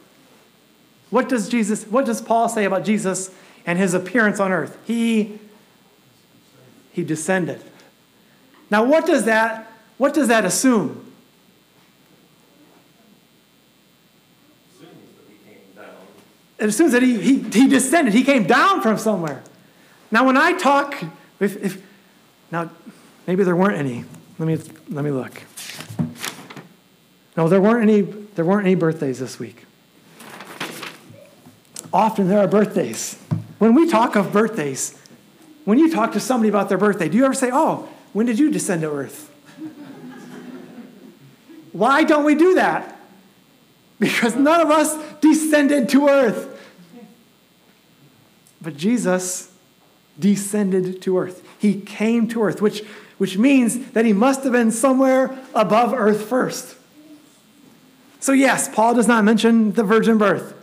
What 1.09 1.27
does 1.27 1.49
Jesus, 1.49 1.85
what 1.87 2.05
does 2.05 2.21
Paul 2.21 2.49
say 2.49 2.65
about 2.65 2.85
Jesus 2.85 3.33
and 3.65 3.79
his 3.79 3.95
appearance 3.95 4.39
on 4.39 4.51
earth? 4.51 4.77
He, 4.85 5.39
he 6.91 7.03
descended. 7.03 7.61
Now, 8.69 8.83
what 8.83 9.05
does 9.05 9.25
that, 9.25 9.71
what 9.97 10.13
does 10.13 10.27
that 10.27 10.45
assume? 10.45 11.11
It 16.59 16.69
assumes 16.69 16.91
that 16.91 17.01
he, 17.01 17.19
he, 17.19 17.39
he 17.39 17.67
descended. 17.67 18.13
He 18.13 18.23
came 18.23 18.45
down 18.45 18.81
from 18.81 18.97
somewhere. 18.97 19.41
Now, 20.11 20.25
when 20.25 20.37
I 20.37 20.53
talk, 20.53 21.03
if, 21.39 21.63
if 21.63 21.81
now 22.51 22.69
Maybe 23.27 23.43
there 23.43 23.55
weren't 23.55 23.77
any. 23.77 24.03
Let 24.39 24.47
me, 24.47 24.57
let 24.89 25.05
me 25.05 25.11
look. 25.11 25.31
No, 27.37 27.47
there 27.47 27.61
weren't 27.61 27.83
any, 27.83 28.01
there 28.01 28.45
weren't 28.45 28.65
any 28.65 28.75
birthdays 28.75 29.19
this 29.19 29.39
week. 29.39 29.63
Often 31.93 32.27
there 32.29 32.39
are 32.39 32.47
birthdays. 32.47 33.15
When 33.59 33.75
we 33.75 33.89
talk 33.89 34.15
of 34.15 34.33
birthdays, 34.33 35.00
when 35.65 35.79
you 35.79 35.91
talk 35.91 36.13
to 36.13 36.19
somebody 36.19 36.49
about 36.49 36.69
their 36.69 36.77
birthday, 36.77 37.09
do 37.09 37.17
you 37.17 37.25
ever 37.25 37.33
say, 37.33 37.49
Oh, 37.51 37.89
when 38.13 38.25
did 38.25 38.39
you 38.39 38.51
descend 38.51 38.81
to 38.81 38.91
earth? 38.91 39.29
Why 41.71 42.03
don't 42.03 42.25
we 42.25 42.35
do 42.35 42.55
that? 42.55 42.97
Because 43.99 44.35
none 44.35 44.59
of 44.59 44.69
us 44.69 44.97
descended 45.21 45.87
to 45.89 46.07
earth. 46.07 46.59
But 48.61 48.75
Jesus 48.75 49.51
descended 50.19 51.01
to 51.03 51.17
earth. 51.17 51.47
He 51.59 51.79
came 51.79 52.27
to 52.29 52.43
earth, 52.43 52.61
which 52.61 52.83
which 53.21 53.37
means 53.37 53.91
that 53.91 54.03
he 54.03 54.13
must 54.13 54.43
have 54.43 54.51
been 54.51 54.71
somewhere 54.71 55.37
above 55.53 55.93
earth 55.93 56.23
first. 56.25 56.75
So, 58.19 58.31
yes, 58.31 58.67
Paul 58.67 58.95
does 58.95 59.07
not 59.07 59.23
mention 59.23 59.73
the 59.73 59.83
virgin 59.83 60.17
birth, 60.17 60.55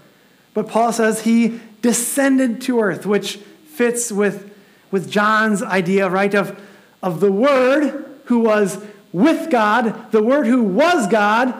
but 0.54 0.66
Paul 0.66 0.92
says 0.92 1.22
he 1.22 1.60
descended 1.82 2.60
to 2.62 2.80
earth, 2.80 3.06
which 3.06 3.36
fits 3.36 4.10
with, 4.10 4.52
with 4.90 5.10
John's 5.10 5.62
idea, 5.62 6.08
right, 6.08 6.34
of, 6.34 6.60
of 7.02 7.20
the 7.20 7.32
Word 7.32 8.04
who 8.24 8.40
was 8.40 8.82
with 9.12 9.50
God, 9.50 10.12
the 10.12 10.22
Word 10.22 10.46
who 10.46 10.62
was 10.62 11.06
God, 11.06 11.54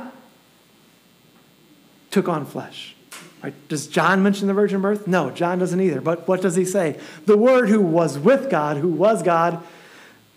took 2.11 2.29
on 2.29 2.47
flesh. 2.47 2.95
Right? 3.43 3.55
Does 3.69 3.87
John 3.87 4.23
mention 4.23 4.49
the 4.49 4.55
virgin 4.55 4.81
birth? 4.81 5.07
No, 5.07 5.31
John 5.31 5.59
doesn't 5.59 5.81
either. 5.81 6.01
But 6.01 6.27
what 6.27 6.43
does 6.43 6.57
he 6.57 6.64
say? 6.64 6.99
The 7.27 7.37
Word 7.37 7.69
who 7.69 7.81
was 7.81 8.19
with 8.19 8.51
God, 8.51 8.79
who 8.79 8.88
was 8.88 9.23
God, 9.23 9.62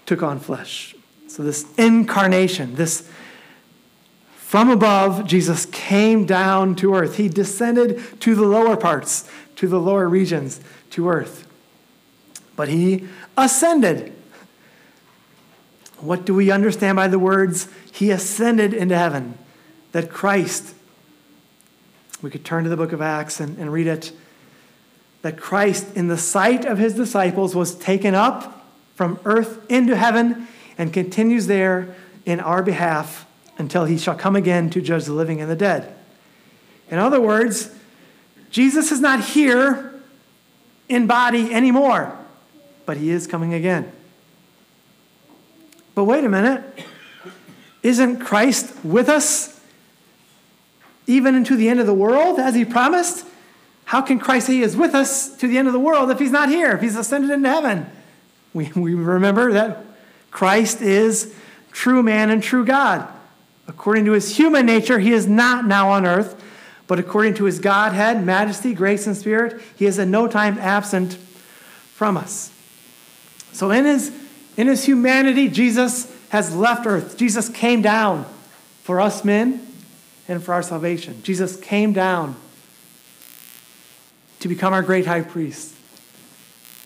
took 0.05 0.21
on 0.21 0.39
flesh. 0.39 0.95
So, 1.27 1.43
this 1.43 1.65
incarnation, 1.77 2.75
this 2.75 3.09
from 4.51 4.69
above, 4.69 5.25
Jesus 5.25 5.65
came 5.67 6.25
down 6.25 6.75
to 6.75 6.93
earth. 6.93 7.15
He 7.15 7.29
descended 7.29 8.19
to 8.19 8.35
the 8.35 8.43
lower 8.43 8.75
parts, 8.75 9.29
to 9.55 9.65
the 9.65 9.79
lower 9.79 10.09
regions, 10.09 10.59
to 10.89 11.07
earth. 11.07 11.47
But 12.61 12.69
he 12.69 13.07
ascended. 13.35 14.13
What 15.97 16.25
do 16.25 16.35
we 16.35 16.51
understand 16.51 16.95
by 16.95 17.07
the 17.07 17.17
words, 17.17 17.67
he 17.91 18.11
ascended 18.11 18.71
into 18.71 18.95
heaven? 18.95 19.35
That 19.93 20.11
Christ 20.11 20.75
We 22.21 22.29
could 22.29 22.45
turn 22.45 22.65
to 22.65 22.69
the 22.69 22.77
book 22.77 22.91
of 22.91 23.01
Acts 23.01 23.39
and, 23.39 23.57
and 23.57 23.73
read 23.73 23.87
it 23.87 24.11
that 25.23 25.39
Christ, 25.39 25.95
in 25.95 26.07
the 26.07 26.19
sight 26.19 26.65
of 26.65 26.77
his 26.77 26.93
disciples, 26.93 27.55
was 27.55 27.73
taken 27.73 28.13
up 28.13 28.63
from 28.93 29.17
earth 29.25 29.65
into 29.67 29.95
heaven 29.95 30.47
and 30.77 30.93
continues 30.93 31.47
there 31.47 31.95
in 32.27 32.39
our 32.39 32.61
behalf 32.61 33.25
until 33.57 33.85
he 33.85 33.97
shall 33.97 34.15
come 34.15 34.35
again 34.35 34.69
to 34.69 34.81
judge 34.81 35.05
the 35.05 35.13
living 35.13 35.41
and 35.41 35.49
the 35.49 35.55
dead. 35.55 35.95
In 36.91 36.99
other 36.99 37.19
words, 37.19 37.73
Jesus 38.51 38.91
is 38.91 39.01
not 39.01 39.19
here 39.19 39.99
in 40.87 41.07
body 41.07 41.51
anymore, 41.51 42.15
but 42.85 42.97
he 42.97 43.09
is 43.11 43.27
coming 43.27 43.53
again. 43.53 43.91
But 45.95 46.05
wait 46.05 46.23
a 46.23 46.29
minute. 46.29 46.63
Isn't 47.83 48.19
Christ 48.19 48.73
with 48.83 49.09
us 49.09 49.59
even 51.07 51.35
into 51.35 51.55
the 51.55 51.67
end 51.67 51.79
of 51.79 51.85
the 51.85 51.93
world 51.93 52.39
as 52.39 52.55
he 52.55 52.63
promised? 52.63 53.25
How 53.85 54.01
can 54.01 54.19
Christ 54.19 54.47
say 54.47 54.53
he 54.53 54.61
is 54.61 54.77
with 54.77 54.95
us 54.95 55.35
to 55.37 55.47
the 55.47 55.57
end 55.57 55.67
of 55.67 55.73
the 55.73 55.79
world 55.79 56.11
if 56.11 56.19
he's 56.19 56.31
not 56.31 56.49
here, 56.49 56.71
if 56.71 56.81
he's 56.81 56.95
ascended 56.95 57.31
into 57.31 57.49
heaven? 57.49 57.89
We, 58.53 58.71
we 58.75 58.93
remember 58.93 59.51
that 59.53 59.83
Christ 60.29 60.81
is 60.81 61.33
true 61.71 62.03
man 62.03 62.29
and 62.29 62.41
true 62.41 62.65
God. 62.65 63.07
According 63.67 64.05
to 64.05 64.11
his 64.11 64.35
human 64.37 64.65
nature, 64.65 64.99
he 64.99 65.11
is 65.11 65.27
not 65.27 65.65
now 65.65 65.89
on 65.89 66.05
earth, 66.05 66.41
but 66.87 66.99
according 66.99 67.35
to 67.35 67.45
his 67.45 67.59
Godhead, 67.59 68.25
majesty, 68.25 68.73
grace, 68.73 69.07
and 69.07 69.15
spirit, 69.15 69.61
he 69.75 69.85
is 69.85 69.97
at 69.97 70.07
no 70.07 70.27
time 70.27 70.57
absent 70.57 71.15
from 71.93 72.17
us. 72.17 72.51
So 73.53 73.71
in 73.71 73.85
his, 73.85 74.11
in 74.57 74.67
his 74.67 74.83
humanity, 74.83 75.47
Jesus 75.47 76.11
has 76.29 76.55
left 76.55 76.85
earth. 76.85 77.17
Jesus 77.17 77.49
came 77.49 77.81
down 77.81 78.25
for 78.83 79.01
us 79.01 79.23
men 79.25 79.67
and 80.27 80.41
for 80.43 80.53
our 80.53 80.63
salvation. 80.63 81.21
Jesus 81.23 81.57
came 81.57 81.93
down 81.93 82.35
to 84.39 84.47
become 84.47 84.73
our 84.73 84.81
great 84.81 85.05
high 85.05 85.21
priest, 85.21 85.75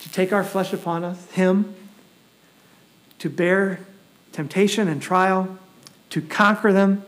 to 0.02 0.12
take 0.12 0.32
our 0.32 0.44
flesh 0.44 0.72
upon 0.72 1.04
us, 1.04 1.30
him, 1.30 1.74
to 3.18 3.30
bear 3.30 3.80
temptation 4.32 4.88
and 4.88 5.00
trial, 5.00 5.58
to 6.10 6.20
conquer 6.20 6.72
them, 6.72 7.04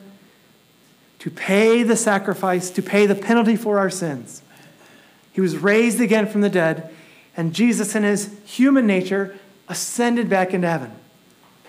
to 1.19 1.31
pay 1.31 1.83
the 1.83 1.97
sacrifice, 1.97 2.71
to 2.71 2.83
pay 2.83 3.05
the 3.05 3.15
penalty 3.15 3.57
for 3.57 3.79
our 3.79 3.91
sins. 3.91 4.43
He 5.33 5.41
was 5.41 5.57
raised 5.57 6.01
again 6.01 6.27
from 6.27 6.41
the 6.41 6.49
dead, 6.49 6.95
and 7.37 7.53
Jesus, 7.53 7.95
in 7.95 8.05
his 8.05 8.35
human 8.45 8.87
nature, 8.87 9.37
ascended 9.69 10.29
back 10.29 10.55
into 10.55 10.69
heaven. 10.69 10.93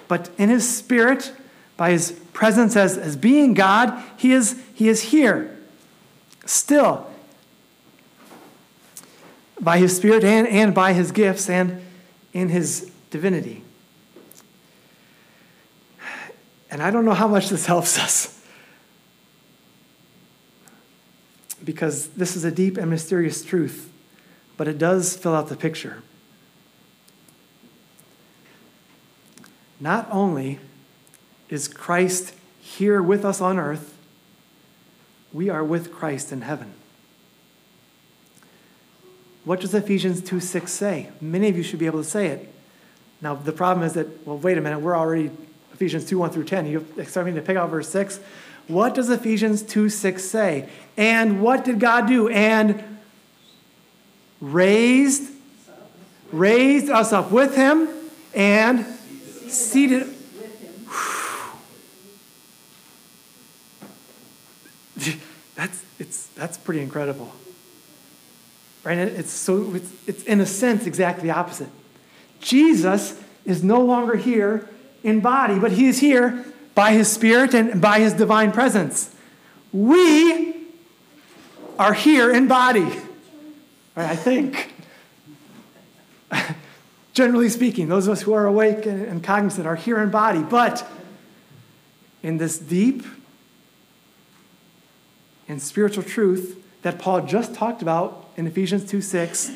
But 0.07 0.29
in 0.37 0.49
his 0.49 0.67
spirit, 0.67 1.31
by 1.77 1.91
his 1.91 2.11
presence 2.33 2.75
as, 2.75 2.97
as 2.97 3.15
being 3.15 3.53
God, 3.53 4.03
he 4.17 4.31
is, 4.31 4.61
he 4.73 4.89
is 4.89 5.01
here 5.01 5.57
still. 6.45 7.09
By 9.61 9.77
his 9.77 9.95
spirit 9.95 10.23
and, 10.23 10.47
and 10.47 10.73
by 10.73 10.93
his 10.93 11.11
gifts 11.11 11.49
and 11.49 11.81
in 12.33 12.49
his 12.49 12.91
divinity. 13.11 13.63
And 16.71 16.81
I 16.83 16.91
don't 16.91 17.05
know 17.05 17.13
how 17.13 17.27
much 17.27 17.49
this 17.49 17.65
helps 17.67 17.99
us. 17.99 18.35
Because 21.63 22.07
this 22.09 22.35
is 22.35 22.43
a 22.43 22.51
deep 22.51 22.77
and 22.77 22.89
mysterious 22.89 23.43
truth, 23.43 23.91
but 24.55 24.67
it 24.67 24.77
does 24.77 25.15
fill 25.15 25.35
out 25.35 25.49
the 25.49 25.57
picture. 25.57 26.01
Not 29.79 30.07
only 30.11 30.59
is 31.49 31.67
Christ 31.67 32.33
here 32.59 33.01
with 33.01 33.23
us 33.23 33.41
on 33.41 33.57
earth, 33.57 33.97
we 35.31 35.49
are 35.49 35.63
with 35.63 35.91
Christ 35.91 36.31
in 36.31 36.41
heaven. 36.41 36.73
What 39.45 39.61
does 39.61 39.73
Ephesians 39.73 40.21
2 40.21 40.39
6 40.39 40.71
say? 40.71 41.09
Many 41.21 41.49
of 41.49 41.57
you 41.57 41.63
should 41.63 41.79
be 41.79 41.85
able 41.85 42.03
to 42.03 42.09
say 42.09 42.27
it. 42.27 42.53
Now, 43.21 43.35
the 43.35 43.51
problem 43.51 43.85
is 43.85 43.93
that, 43.93 44.25
well, 44.25 44.37
wait 44.37 44.57
a 44.57 44.61
minute, 44.61 44.79
we're 44.79 44.97
already 44.97 45.31
Ephesians 45.73 46.05
2 46.05 46.19
1 46.19 46.31
through 46.31 46.45
10. 46.45 46.67
You 46.67 46.85
expect 46.97 47.25
me 47.25 47.33
to 47.33 47.41
pick 47.41 47.57
out 47.57 47.69
verse 47.69 47.89
6? 47.89 48.19
What 48.67 48.93
does 48.93 49.09
Ephesians 49.09 49.63
2 49.63 49.89
6 49.89 50.23
say? 50.23 50.69
And 50.97 51.41
what 51.41 51.63
did 51.63 51.79
God 51.79 52.07
do? 52.07 52.27
And 52.27 52.99
raised, 54.41 55.31
raised 56.31 56.89
us 56.89 57.13
up 57.13 57.31
with 57.31 57.55
him 57.55 57.87
and 58.35 58.85
seated. 59.53 60.15
That's, 65.55 65.83
it's, 65.99 66.27
that's 66.27 66.57
pretty 66.57 66.81
incredible. 66.81 67.33
Right? 68.83 68.97
It's, 68.97 69.31
so, 69.31 69.75
it's, 69.75 69.91
it's 70.07 70.23
in 70.23 70.39
a 70.39 70.45
sense 70.45 70.85
exactly 70.85 71.23
the 71.23 71.35
opposite. 71.35 71.69
Jesus 72.39 73.21
is 73.45 73.63
no 73.63 73.81
longer 73.81 74.15
here 74.15 74.69
in 75.03 75.19
body, 75.19 75.59
but 75.59 75.73
he 75.73 75.87
is 75.87 75.99
here 75.99 76.45
by 76.75 76.93
his 76.93 77.11
spirit 77.11 77.53
and 77.53 77.81
by 77.81 77.99
his 77.99 78.13
divine 78.13 78.51
presence. 78.51 79.13
We 79.73 80.67
are 81.77 81.93
here 81.93 82.33
in 82.33 82.47
body. 82.47 82.87
Right, 83.95 84.09
I 84.09 84.15
think. 84.15 84.73
Generally 87.19 87.49
speaking, 87.49 87.89
those 87.89 88.07
of 88.07 88.13
us 88.13 88.21
who 88.21 88.31
are 88.31 88.45
awake 88.45 88.85
and 88.85 89.21
cognizant 89.21 89.67
are 89.67 89.75
here 89.75 89.99
in 89.99 90.09
body, 90.09 90.41
but 90.41 90.89
in 92.23 92.37
this 92.37 92.57
deep 92.57 93.03
and 95.49 95.61
spiritual 95.61 96.01
truth 96.01 96.63
that 96.81 96.97
Paul 96.97 97.25
just 97.25 97.53
talked 97.53 97.81
about 97.81 98.29
in 98.37 98.47
Ephesians 98.47 98.89
2 98.89 99.01
6, 99.01 99.51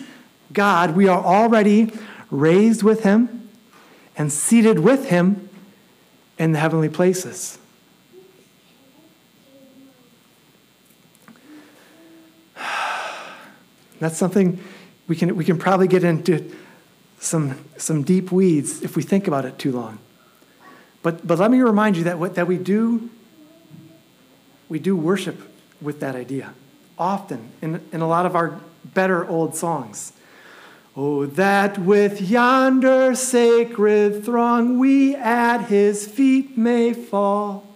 God, 0.51 0.93
we 0.93 1.07
are 1.07 1.23
already 1.23 1.93
raised 2.29 2.83
with 2.83 3.03
him 3.03 3.49
and 4.17 4.29
seated 4.29 4.79
with 4.79 5.07
him 5.07 5.47
in 6.37 6.51
the 6.51 6.59
heavenly 6.59 6.89
places. 6.89 7.59
That's 14.01 14.17
something 14.17 14.61
we 15.07 15.15
can, 15.15 15.33
we 15.37 15.45
can 15.45 15.57
probably 15.57 15.87
get 15.87 16.03
into 16.03 16.53
some, 17.23 17.63
some 17.77 18.03
deep 18.03 18.31
weeds 18.31 18.81
if 18.81 18.95
we 18.95 19.03
think 19.03 19.27
about 19.27 19.45
it 19.45 19.57
too 19.57 19.71
long. 19.71 19.99
But, 21.01 21.25
but 21.25 21.39
let 21.39 21.51
me 21.51 21.61
remind 21.61 21.97
you 21.97 22.03
that, 22.05 22.19
what, 22.19 22.35
that 22.35 22.47
we, 22.47 22.57
do, 22.57 23.09
we 24.69 24.79
do 24.79 24.95
worship 24.95 25.41
with 25.81 25.99
that 25.99 26.15
idea 26.15 26.53
often 26.97 27.51
in, 27.61 27.81
in 27.91 28.01
a 28.01 28.07
lot 28.07 28.25
of 28.25 28.35
our 28.35 28.59
better 28.85 29.27
old 29.27 29.55
songs. 29.55 30.13
Oh, 30.95 31.25
that 31.25 31.79
with 31.79 32.21
yonder 32.21 33.15
sacred 33.15 34.23
throng 34.23 34.77
we 34.77 35.15
at 35.15 35.65
his 35.65 36.05
feet 36.05 36.55
may 36.55 36.93
fall. 36.93 37.67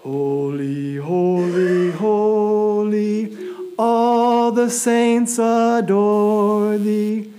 Holy, 0.00 0.96
holy, 0.96 1.90
holy, 1.92 3.49
all 3.80 4.52
the 4.52 4.68
saints 4.68 5.38
adore 5.38 6.76
thee, 6.76 7.32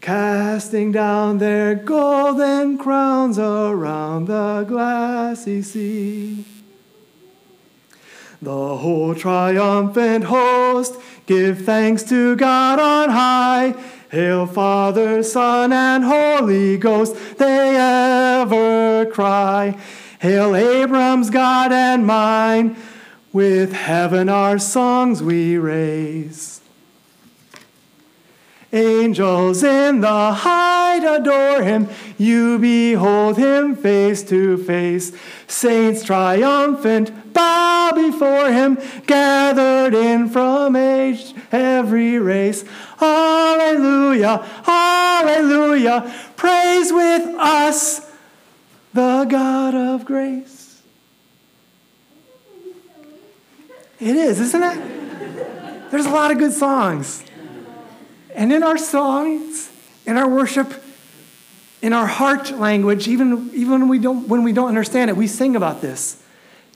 casting 0.00 0.90
down 0.90 1.36
their 1.36 1.74
golden 1.74 2.78
crowns 2.78 3.38
around 3.38 4.24
the 4.24 4.64
glassy 4.66 5.60
sea. 5.60 6.46
The 8.40 8.76
whole 8.76 9.14
triumphant 9.14 10.24
host 10.24 10.98
give 11.26 11.66
thanks 11.66 12.02
to 12.04 12.36
God 12.36 12.78
on 12.78 13.10
high. 13.10 13.74
Hail, 14.10 14.46
Father, 14.46 15.22
Son, 15.22 15.74
and 15.74 16.04
Holy 16.04 16.78
Ghost, 16.78 17.14
they 17.36 17.76
ever 17.76 19.04
cry. 19.10 19.76
Hail, 20.20 20.56
Abram's 20.56 21.28
God 21.28 21.70
and 21.70 22.06
mine, 22.06 22.76
with 23.36 23.70
heaven 23.70 24.30
our 24.30 24.58
songs 24.58 25.22
we 25.22 25.58
raise. 25.58 26.62
Angels 28.72 29.62
in 29.62 30.00
the 30.00 30.32
height 30.32 31.04
adore 31.06 31.62
him. 31.62 31.86
You 32.16 32.58
behold 32.58 33.36
him 33.36 33.76
face 33.76 34.22
to 34.30 34.56
face. 34.56 35.12
Saints 35.46 36.02
triumphant 36.02 37.34
bow 37.34 37.92
before 37.94 38.50
him, 38.50 38.78
gathered 39.06 39.92
in 39.92 40.30
from 40.30 40.74
age 40.74 41.34
every 41.52 42.18
race. 42.18 42.64
Hallelujah, 42.96 44.38
hallelujah. 44.64 46.10
Praise 46.36 46.90
with 46.90 47.34
us 47.38 48.00
the 48.94 49.26
God 49.28 49.74
of 49.74 50.06
grace. 50.06 50.55
It 53.98 54.16
is, 54.16 54.40
isn't 54.40 54.62
it? 54.62 55.90
There's 55.90 56.06
a 56.06 56.10
lot 56.10 56.30
of 56.30 56.38
good 56.38 56.52
songs. 56.52 57.24
And 58.34 58.52
in 58.52 58.62
our 58.62 58.78
songs, 58.78 59.70
in 60.04 60.16
our 60.16 60.28
worship, 60.28 60.82
in 61.80 61.92
our 61.92 62.06
heart 62.06 62.50
language, 62.50 63.08
even, 63.08 63.50
even 63.54 63.70
when, 63.72 63.88
we 63.88 63.98
don't, 63.98 64.28
when 64.28 64.42
we 64.42 64.52
don't 64.52 64.68
understand 64.68 65.10
it, 65.10 65.16
we 65.16 65.26
sing 65.26 65.56
about 65.56 65.80
this 65.80 66.22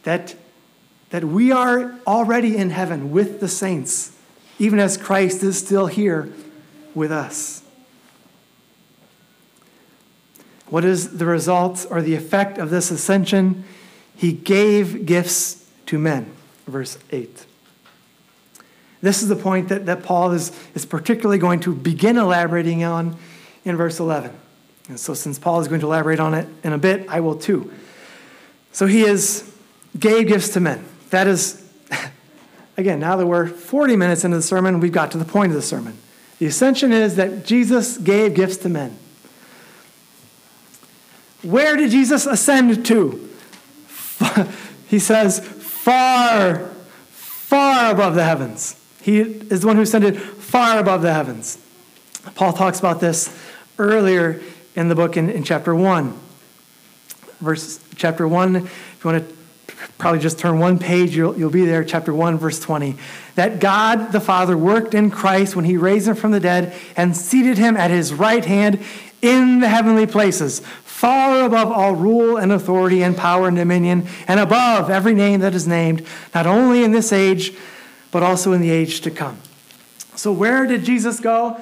that 0.04 0.34
that 1.10 1.24
we 1.24 1.50
are 1.50 1.94
already 2.06 2.56
in 2.56 2.70
heaven 2.70 3.10
with 3.10 3.40
the 3.40 3.48
saints, 3.48 4.16
even 4.58 4.78
as 4.78 4.96
Christ 4.96 5.42
is 5.42 5.58
still 5.58 5.86
here 5.86 6.32
with 6.94 7.12
us. 7.12 7.62
What 10.68 10.84
is 10.84 11.18
the 11.18 11.26
result 11.26 11.84
or 11.90 12.00
the 12.00 12.14
effect 12.14 12.58
of 12.58 12.70
this 12.70 12.92
ascension? 12.92 13.64
He 14.14 14.32
gave 14.32 15.04
gifts 15.04 15.68
to 15.86 15.98
men. 15.98 16.32
Verse 16.70 16.98
8. 17.10 17.46
This 19.02 19.22
is 19.22 19.28
the 19.28 19.36
point 19.36 19.68
that, 19.68 19.86
that 19.86 20.02
Paul 20.02 20.32
is, 20.32 20.52
is 20.74 20.84
particularly 20.84 21.38
going 21.38 21.60
to 21.60 21.74
begin 21.74 22.18
elaborating 22.18 22.84
on 22.84 23.16
in 23.64 23.76
verse 23.76 23.98
11. 23.98 24.32
And 24.88 25.00
so, 25.00 25.14
since 25.14 25.38
Paul 25.38 25.60
is 25.60 25.68
going 25.68 25.80
to 25.80 25.86
elaborate 25.86 26.20
on 26.20 26.34
it 26.34 26.46
in 26.64 26.72
a 26.72 26.78
bit, 26.78 27.08
I 27.08 27.20
will 27.20 27.36
too. 27.36 27.72
So, 28.72 28.86
he 28.86 29.02
is 29.02 29.50
gave 29.98 30.28
gifts 30.28 30.50
to 30.50 30.60
men. 30.60 30.84
That 31.10 31.26
is, 31.26 31.64
again, 32.76 33.00
now 33.00 33.16
that 33.16 33.26
we're 33.26 33.46
40 33.46 33.96
minutes 33.96 34.24
into 34.24 34.36
the 34.36 34.42
sermon, 34.42 34.80
we've 34.80 34.92
got 34.92 35.10
to 35.12 35.18
the 35.18 35.24
point 35.24 35.50
of 35.50 35.56
the 35.56 35.62
sermon. 35.62 35.96
The 36.38 36.46
ascension 36.46 36.92
is 36.92 37.16
that 37.16 37.44
Jesus 37.44 37.98
gave 37.98 38.34
gifts 38.34 38.58
to 38.58 38.68
men. 38.68 38.96
Where 41.42 41.76
did 41.76 41.90
Jesus 41.90 42.26
ascend 42.26 42.84
to? 42.86 43.28
he 44.88 44.98
says, 44.98 45.40
far, 45.83 46.66
far 47.09 47.93
above 47.93 48.14
the 48.14 48.24
heavens. 48.24 48.76
He 49.01 49.20
is 49.20 49.62
the 49.62 49.66
one 49.66 49.76
who 49.76 49.83
ascended 49.83 50.20
far 50.20 50.78
above 50.78 51.01
the 51.01 51.12
heavens. 51.12 51.59
Paul 52.35 52.53
talks 52.53 52.78
about 52.78 53.01
this 53.01 53.35
earlier 53.78 54.43
in 54.76 54.89
the 54.89 54.95
book 54.95 55.16
in, 55.16 55.31
in 55.31 55.43
chapter 55.43 55.74
1. 55.74 56.18
Verse 57.41 57.81
chapter 57.97 58.28
1, 58.28 58.57
if 58.57 59.05
you 59.05 59.11
want 59.11 59.26
to 59.26 59.35
probably 59.97 60.20
just 60.20 60.39
turn 60.39 60.59
one 60.59 60.78
page, 60.78 61.16
you'll, 61.16 61.39
you'll 61.39 61.49
be 61.49 61.64
there, 61.64 61.83
chapter 61.83 62.12
1, 62.12 62.37
verse 62.37 62.61
20. 62.61 62.97
That 63.37 63.59
God 63.59 64.12
the 64.12 64.20
Father 64.20 64.59
worked 64.59 64.93
in 64.93 65.11
Christ 65.11 65.57
when 65.57 65.64
he 65.64 65.78
raised 65.78 66.09
him 66.09 66.14
from 66.14 66.33
the 66.33 66.41
dead 66.41 66.74
and 66.95 67.16
seated 67.16 67.57
him 67.57 67.78
at 67.78 67.91
his 67.91 68.12
right 68.12 68.45
hand 68.45 68.81
in 69.22 69.61
the 69.61 69.68
heavenly 69.68 70.07
places, 70.07 70.61
far 71.01 71.46
above 71.46 71.72
all 71.72 71.94
rule 71.94 72.36
and 72.36 72.53
authority 72.53 73.03
and 73.03 73.16
power 73.16 73.48
and 73.48 73.57
dominion, 73.57 74.07
and 74.28 74.38
above 74.38 74.90
every 74.90 75.14
name 75.14 75.40
that 75.40 75.55
is 75.55 75.66
named, 75.66 76.07
not 76.34 76.46
only 76.46 76.84
in 76.84 76.92
this 76.92 77.11
age, 77.11 77.55
but 78.11 78.22
also 78.22 78.53
in 78.53 78.61
the 78.61 78.68
age 78.68 79.01
to 79.01 79.11
come. 79.11 79.38
So, 80.14 80.30
where 80.30 80.66
did 80.66 80.84
Jesus 80.84 81.18
go? 81.18 81.59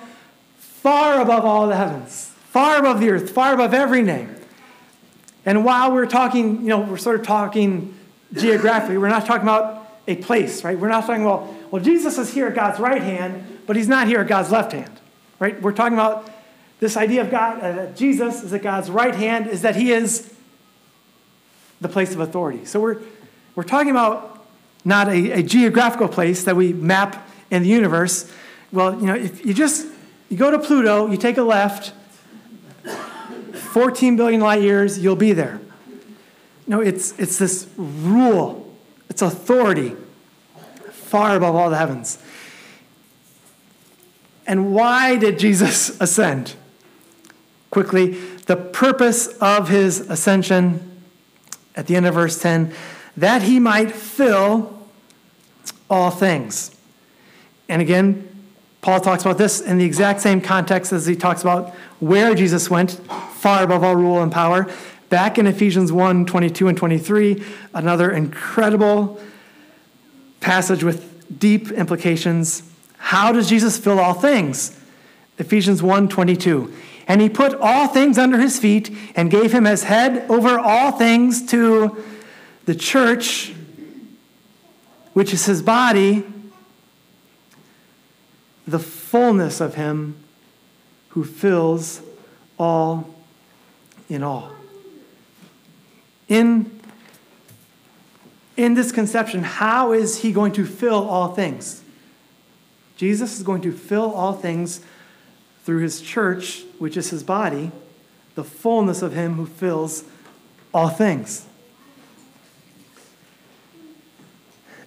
Far 0.59 1.21
above 1.21 1.45
all 1.45 1.69
the 1.69 1.77
heavens, 1.77 2.33
far 2.51 2.79
above 2.79 2.99
the 2.99 3.11
earth, 3.11 3.31
far 3.31 3.55
above 3.55 3.73
every 3.75 4.03
name. 4.03 4.35
And 5.47 5.65
while 5.65 5.93
we're 5.93 6.07
talking, 6.07 6.63
you 6.63 6.69
know, 6.71 6.81
we're 6.81 6.97
sort 6.97 7.21
of 7.21 7.25
talking 7.25 7.97
geographically, 8.33 8.99
we're 8.99 9.09
not 9.09 9.25
talking 9.25 9.45
about 9.45 9.89
a 10.09 10.17
place, 10.17 10.65
right? 10.65 10.77
We're 10.77 10.89
not 10.89 11.07
talking 11.07 11.23
about, 11.23 11.71
well, 11.71 11.81
Jesus 11.81 12.19
is 12.19 12.35
here 12.35 12.49
at 12.49 12.57
God's 12.57 12.81
right 12.81 13.03
hand, 13.03 13.61
but 13.69 13.77
he's 13.77 13.87
not 13.87 14.09
here 14.09 14.19
at 14.19 14.27
God's 14.27 14.51
left 14.51 14.73
hand, 14.73 14.99
right? 15.39 15.63
We're 15.63 15.71
talking 15.71 15.95
about 15.95 16.29
this 16.81 16.97
idea 16.97 17.23
of 17.23 17.31
God, 17.31 17.63
uh, 17.63 17.87
Jesus 17.93 18.43
is 18.43 18.53
at 18.53 18.63
God's 18.63 18.91
right 18.91 19.15
hand, 19.15 19.49
is 19.49 19.63
that 19.63 19.77
he 19.77 19.93
is 19.93 20.33
the 21.81 21.89
place 21.89 22.13
of 22.13 22.21
authority. 22.21 22.65
So 22.65 22.81
we're, 22.81 23.01
we're 23.55 23.65
talking 23.65 23.91
about 23.91 24.47
not 24.85 25.09
a, 25.09 25.33
a 25.33 25.43
geographical 25.43 26.09
place 26.09 26.45
that 26.45 26.57
we 26.57 26.73
map 26.73 27.29
in 27.51 27.63
the 27.63 27.69
universe. 27.69 28.33
Well, 28.73 28.99
you 29.01 29.07
know, 29.07 29.15
if 29.15 29.45
you 29.45 29.55
just 29.55 29.87
you 30.29 30.37
go 30.37 30.51
to 30.51 30.59
Pluto, 30.59 31.11
you 31.11 31.17
take 31.17 31.39
a 31.39 31.43
left, 31.43 31.93
14 33.55 34.17
billion 34.17 34.41
light 34.41 34.63
years, 34.63 34.99
you'll 34.99 35.17
be 35.17 35.33
there. 35.33 35.61
No, 36.67 36.81
it's, 36.81 37.19
it's 37.19 37.39
this 37.39 37.67
rule, 37.77 38.77
it's 39.09 39.23
authority 39.23 39.97
far 40.93 41.35
above 41.35 41.55
all 41.55 41.71
the 41.71 41.79
heavens. 41.79 42.19
And 44.47 44.75
why 44.75 45.17
did 45.17 45.39
Jesus 45.39 45.99
ascend? 46.01 46.55
Quickly 47.71 48.13
the 48.47 48.57
purpose 48.57 49.29
of 49.39 49.69
his 49.69 50.01
ascension 50.01 51.03
at 51.77 51.87
the 51.87 51.97
end 51.97 52.07
of 52.07 52.15
verse 52.15 52.41
10 52.41 52.73
that 53.17 53.43
he 53.43 53.59
might 53.59 53.91
fill 53.93 54.79
all 55.91 56.11
things. 56.11 56.75
And 57.69 57.83
again, 57.83 58.25
Paul 58.81 59.01
talks 59.01 59.23
about 59.23 59.39
this 59.39 59.61
in 59.61 59.79
the 59.79 59.85
exact 59.85 60.21
same 60.21 60.41
context 60.41 60.93
as 60.93 61.07
he 61.07 61.17
talks 61.17 61.43
about 61.43 61.75
where 62.01 62.35
Jesus 62.35 62.71
went, 62.71 62.93
far 63.33 63.65
above 63.65 63.83
all 63.83 63.97
rule 63.97 64.23
and 64.23 64.31
power. 64.31 64.71
Back 65.09 65.39
in 65.39 65.47
Ephesians 65.47 65.91
1 65.91 66.27
22 66.27 66.69
and 66.69 66.79
23, 66.79 67.43
another 67.75 68.11
incredible 68.11 69.21
passage 70.41 70.85
with 70.85 71.39
deep 71.39 71.71
implications. 71.73 72.63
How 72.99 73.33
does 73.33 73.49
Jesus 73.49 73.79
fill 73.79 73.99
all 73.99 74.15
things? 74.15 74.79
Ephesians 75.39 75.83
1 75.83 76.09
22. 76.09 76.73
And 77.09 77.23
he 77.23 77.31
put 77.31 77.55
all 77.55 77.89
things 77.89 78.19
under 78.19 78.39
his 78.39 78.59
feet 78.59 78.95
and 79.17 79.31
gave 79.31 79.53
him 79.53 79.67
as 79.67 79.85
head 79.85 80.31
over 80.31 80.59
all 80.59 80.93
things 80.93 81.45
to 81.47 82.05
the 82.67 82.75
church, 82.75 83.55
which 85.15 85.33
is 85.33 85.47
his 85.47 85.63
body, 85.63 86.23
the 88.67 88.79
fullness 88.79 89.63
of 89.63 89.75
him 89.75 90.23
who 91.09 91.25
fills 91.25 92.03
all 92.59 93.09
in 94.11 94.23
all. 94.23 94.53
In, 96.29 96.79
in 98.59 98.75
this 98.75 98.93
conception, 98.93 99.43
how 99.43 99.93
is 99.93 100.19
he 100.21 100.31
going 100.31 100.53
to 100.53 100.67
fill 100.67 101.09
all 101.09 101.33
things? 101.33 101.83
Jesus 102.99 103.39
is 103.39 103.43
going 103.43 103.63
to 103.63 103.73
fill 103.73 104.13
all 104.13 104.35
things 104.35 104.83
through 105.69 105.81
his 105.81 106.01
church, 106.01 106.63
which 106.79 106.97
is 106.97 107.11
his 107.11 107.23
body, 107.23 107.71
the 108.37 108.43
fullness 108.43 109.03
of 109.03 109.13
him 109.13 109.35
who 109.35 109.45
fills 109.45 110.03
all 110.73 110.89
things. 110.89 111.45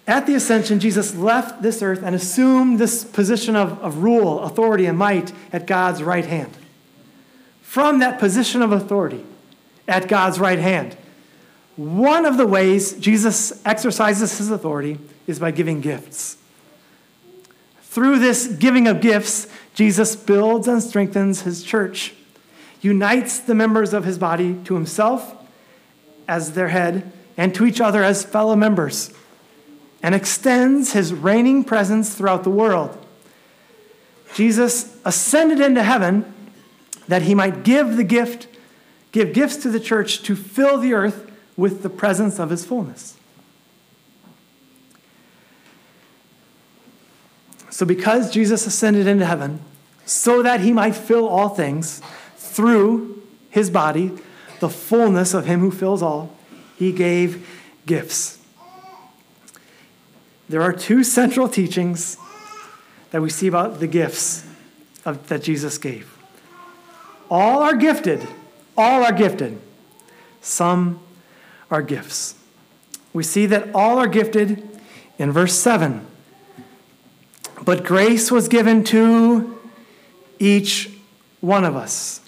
At 0.07 0.25
the 0.25 0.33
ascension, 0.33 0.79
Jesus 0.79 1.13
left 1.13 1.61
this 1.61 1.83
earth 1.83 2.01
and 2.01 2.15
assumed 2.15 2.79
this 2.79 3.03
position 3.03 3.55
of, 3.55 3.77
of 3.83 4.01
rule, 4.01 4.39
authority, 4.39 4.87
and 4.87 4.97
might 4.97 5.31
at 5.53 5.67
God's 5.67 6.01
right 6.01 6.25
hand. 6.25 6.57
From 7.61 7.99
that 7.99 8.17
position 8.17 8.63
of 8.63 8.71
authority 8.71 9.23
at 9.87 10.07
God's 10.07 10.39
right 10.39 10.57
hand, 10.57 10.97
one 11.75 12.25
of 12.25 12.37
the 12.37 12.47
ways 12.47 12.93
Jesus 12.93 13.63
exercises 13.67 14.35
his 14.39 14.49
authority 14.49 14.97
is 15.27 15.37
by 15.37 15.51
giving 15.51 15.79
gifts. 15.79 16.37
Through 17.83 18.17
this 18.17 18.47
giving 18.47 18.87
of 18.87 18.99
gifts, 18.99 19.47
Jesus 19.73 20.15
builds 20.15 20.67
and 20.67 20.81
strengthens 20.81 21.41
his 21.41 21.63
church, 21.63 22.13
unites 22.81 23.39
the 23.39 23.55
members 23.55 23.93
of 23.93 24.03
his 24.03 24.17
body 24.17 24.55
to 24.65 24.75
himself 24.75 25.35
as 26.27 26.53
their 26.53 26.69
head 26.69 27.11
and 27.37 27.55
to 27.55 27.65
each 27.65 27.79
other 27.79 28.03
as 28.03 28.23
fellow 28.23 28.55
members, 28.55 29.13
and 30.03 30.13
extends 30.13 30.93
his 30.93 31.13
reigning 31.13 31.63
presence 31.63 32.15
throughout 32.15 32.43
the 32.43 32.49
world. 32.49 32.97
Jesus 34.33 34.97
ascended 35.05 35.59
into 35.59 35.83
heaven 35.83 36.31
that 37.07 37.23
he 37.23 37.35
might 37.35 37.63
give 37.63 37.97
the 37.97 38.03
gift, 38.03 38.47
give 39.11 39.33
gifts 39.33 39.57
to 39.57 39.69
the 39.69 39.79
church 39.79 40.23
to 40.23 40.35
fill 40.35 40.77
the 40.77 40.93
earth 40.93 41.29
with 41.57 41.83
the 41.83 41.89
presence 41.89 42.39
of 42.39 42.49
his 42.49 42.65
fullness. 42.65 43.17
So, 47.71 47.85
because 47.85 48.29
Jesus 48.29 48.67
ascended 48.67 49.07
into 49.07 49.25
heaven, 49.25 49.61
so 50.05 50.43
that 50.43 50.59
he 50.59 50.73
might 50.73 50.95
fill 50.95 51.27
all 51.27 51.49
things 51.49 52.01
through 52.35 53.23
his 53.49 53.69
body, 53.69 54.11
the 54.59 54.69
fullness 54.69 55.33
of 55.33 55.45
him 55.45 55.61
who 55.61 55.71
fills 55.71 56.01
all, 56.03 56.35
he 56.77 56.91
gave 56.91 57.47
gifts. 57.85 58.39
There 60.49 60.61
are 60.61 60.73
two 60.73 61.03
central 61.03 61.47
teachings 61.47 62.17
that 63.11 63.21
we 63.21 63.29
see 63.29 63.47
about 63.47 63.79
the 63.79 63.87
gifts 63.87 64.45
of, 65.05 65.27
that 65.29 65.41
Jesus 65.41 65.77
gave. 65.77 66.13
All 67.29 67.61
are 67.61 67.75
gifted, 67.75 68.27
all 68.75 69.03
are 69.03 69.13
gifted. 69.13 69.59
Some 70.41 70.99
are 71.69 71.81
gifts. 71.81 72.35
We 73.13 73.23
see 73.23 73.45
that 73.45 73.73
all 73.73 73.97
are 73.97 74.07
gifted 74.07 74.67
in 75.17 75.31
verse 75.31 75.53
7. 75.57 76.05
But 77.63 77.83
grace 77.83 78.31
was 78.31 78.47
given 78.47 78.83
to 78.85 79.59
each 80.39 80.89
one 81.41 81.63
of 81.63 81.75
us. 81.75 82.21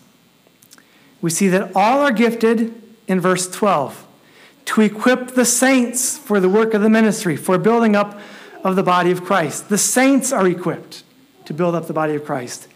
We 1.21 1.29
see 1.29 1.47
that 1.49 1.71
all 1.75 2.01
are 2.01 2.11
gifted 2.11 2.73
in 3.07 3.19
verse 3.19 3.49
12 3.49 4.05
to 4.65 4.81
equip 4.81 5.29
the 5.29 5.45
saints 5.45 6.17
for 6.17 6.39
the 6.39 6.49
work 6.49 6.73
of 6.73 6.81
the 6.81 6.89
ministry, 6.89 7.35
for 7.35 7.57
building 7.57 7.95
up 7.95 8.19
of 8.63 8.75
the 8.75 8.83
body 8.83 9.11
of 9.11 9.23
Christ. 9.23 9.69
The 9.69 9.77
saints 9.77 10.31
are 10.31 10.47
equipped 10.47 11.03
to 11.45 11.53
build 11.53 11.75
up 11.75 11.87
the 11.87 11.93
body 11.93 12.15
of 12.15 12.23
Christ. 12.23 12.67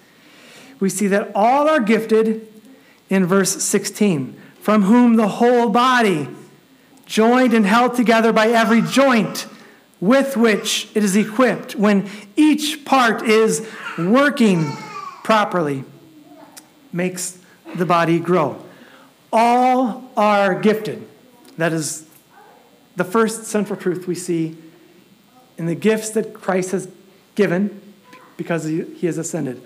We 0.80 0.90
see 0.90 1.08
that 1.08 1.32
all 1.34 1.68
are 1.70 1.80
gifted 1.80 2.48
in 3.10 3.26
verse 3.26 3.64
16, 3.64 4.40
from 4.60 4.84
whom 4.84 5.16
the 5.16 5.28
whole 5.28 5.70
body, 5.70 6.28
joined 7.06 7.54
and 7.54 7.66
held 7.66 7.96
together 7.96 8.34
by 8.34 8.50
every 8.50 8.82
joint 8.82 9.48
with 10.00 10.38
which 10.38 10.90
it 10.96 11.04
is 11.04 11.16
equipped, 11.16 11.76
when 11.76 12.10
each 12.36 12.86
part 12.86 13.24
is 13.24 13.68
working 13.98 14.72
properly, 15.24 15.84
makes 16.94 17.40
the 17.76 17.86
body 17.86 18.20
grow. 18.20 18.64
All 19.34 20.10
are 20.16 20.60
gifted. 20.60 21.08
That 21.58 21.74
is 21.74 22.08
the 22.96 23.04
first 23.04 23.46
central 23.46 23.80
truth 23.80 24.08
we 24.08 24.16
see 24.16 24.56
in 25.58 25.66
the 25.66 25.76
gifts 25.76 26.12
that 26.12 26.34
Christ 26.34 26.72
has 26.72 26.88
given 27.36 27.82
because 28.38 28.64
he 28.66 29.06
has 29.08 29.18
ascended. 29.18 29.62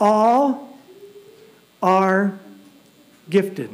All 0.00 0.78
are 1.82 2.38
gifted. 3.28 3.70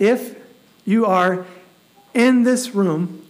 If 0.00 0.36
you 0.84 1.06
are 1.06 1.46
in 2.14 2.42
this 2.42 2.74
room, 2.74 3.23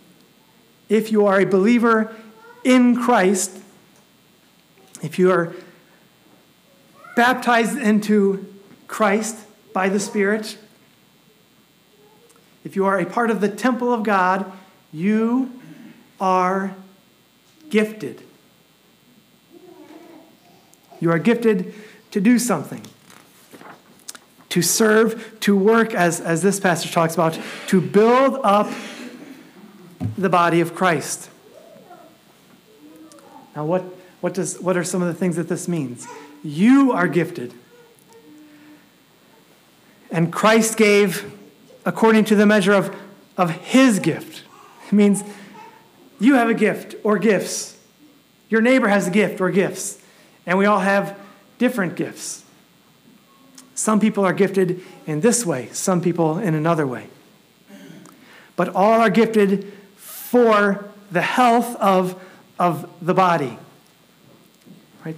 if 0.88 1.10
you 1.10 1.26
are 1.26 1.40
a 1.40 1.46
believer 1.46 2.14
in 2.62 2.96
Christ, 2.96 3.58
if 5.02 5.18
you 5.18 5.30
are 5.30 5.54
baptized 7.16 7.78
into 7.78 8.46
Christ 8.88 9.36
by 9.72 9.88
the 9.88 10.00
Spirit, 10.00 10.58
if 12.64 12.76
you 12.76 12.86
are 12.86 12.98
a 12.98 13.06
part 13.06 13.30
of 13.30 13.40
the 13.40 13.48
temple 13.48 13.92
of 13.92 14.02
God, 14.02 14.50
you 14.92 15.52
are 16.20 16.74
gifted. 17.68 18.22
You 21.00 21.10
are 21.10 21.18
gifted 21.18 21.74
to 22.12 22.20
do 22.20 22.38
something, 22.38 22.82
to 24.48 24.62
serve, 24.62 25.38
to 25.40 25.56
work, 25.56 25.92
as, 25.92 26.20
as 26.20 26.40
this 26.40 26.60
passage 26.60 26.92
talks 26.92 27.14
about, 27.14 27.38
to 27.66 27.80
build 27.80 28.40
up 28.42 28.70
the 30.16 30.28
body 30.28 30.60
of 30.60 30.74
Christ. 30.74 31.30
Now, 33.54 33.64
what, 33.64 33.82
what, 34.20 34.34
does, 34.34 34.60
what 34.60 34.76
are 34.76 34.84
some 34.84 35.02
of 35.02 35.08
the 35.08 35.14
things 35.14 35.36
that 35.36 35.48
this 35.48 35.68
means? 35.68 36.06
You 36.42 36.92
are 36.92 37.08
gifted. 37.08 37.54
And 40.10 40.32
Christ 40.32 40.76
gave 40.76 41.32
according 41.84 42.24
to 42.26 42.36
the 42.36 42.46
measure 42.46 42.72
of, 42.72 42.94
of 43.36 43.50
his 43.50 43.98
gift. 43.98 44.42
It 44.86 44.92
means 44.92 45.22
you 46.20 46.34
have 46.34 46.48
a 46.48 46.54
gift 46.54 46.94
or 47.04 47.18
gifts. 47.18 47.76
Your 48.48 48.60
neighbor 48.60 48.88
has 48.88 49.08
a 49.08 49.10
gift 49.10 49.40
or 49.40 49.50
gifts. 49.50 50.00
And 50.46 50.58
we 50.58 50.66
all 50.66 50.80
have 50.80 51.18
different 51.58 51.96
gifts. 51.96 52.44
Some 53.74 53.98
people 53.98 54.24
are 54.24 54.32
gifted 54.32 54.82
in 55.06 55.20
this 55.20 55.44
way, 55.44 55.68
some 55.72 56.00
people 56.00 56.38
in 56.38 56.54
another 56.54 56.86
way. 56.86 57.08
But 58.56 58.68
all 58.68 59.00
are 59.00 59.10
gifted 59.10 59.72
for 60.34 60.90
the 61.12 61.22
health 61.22 61.76
of, 61.76 62.20
of 62.58 62.90
the 63.00 63.14
body. 63.14 63.56
Right? 65.04 65.14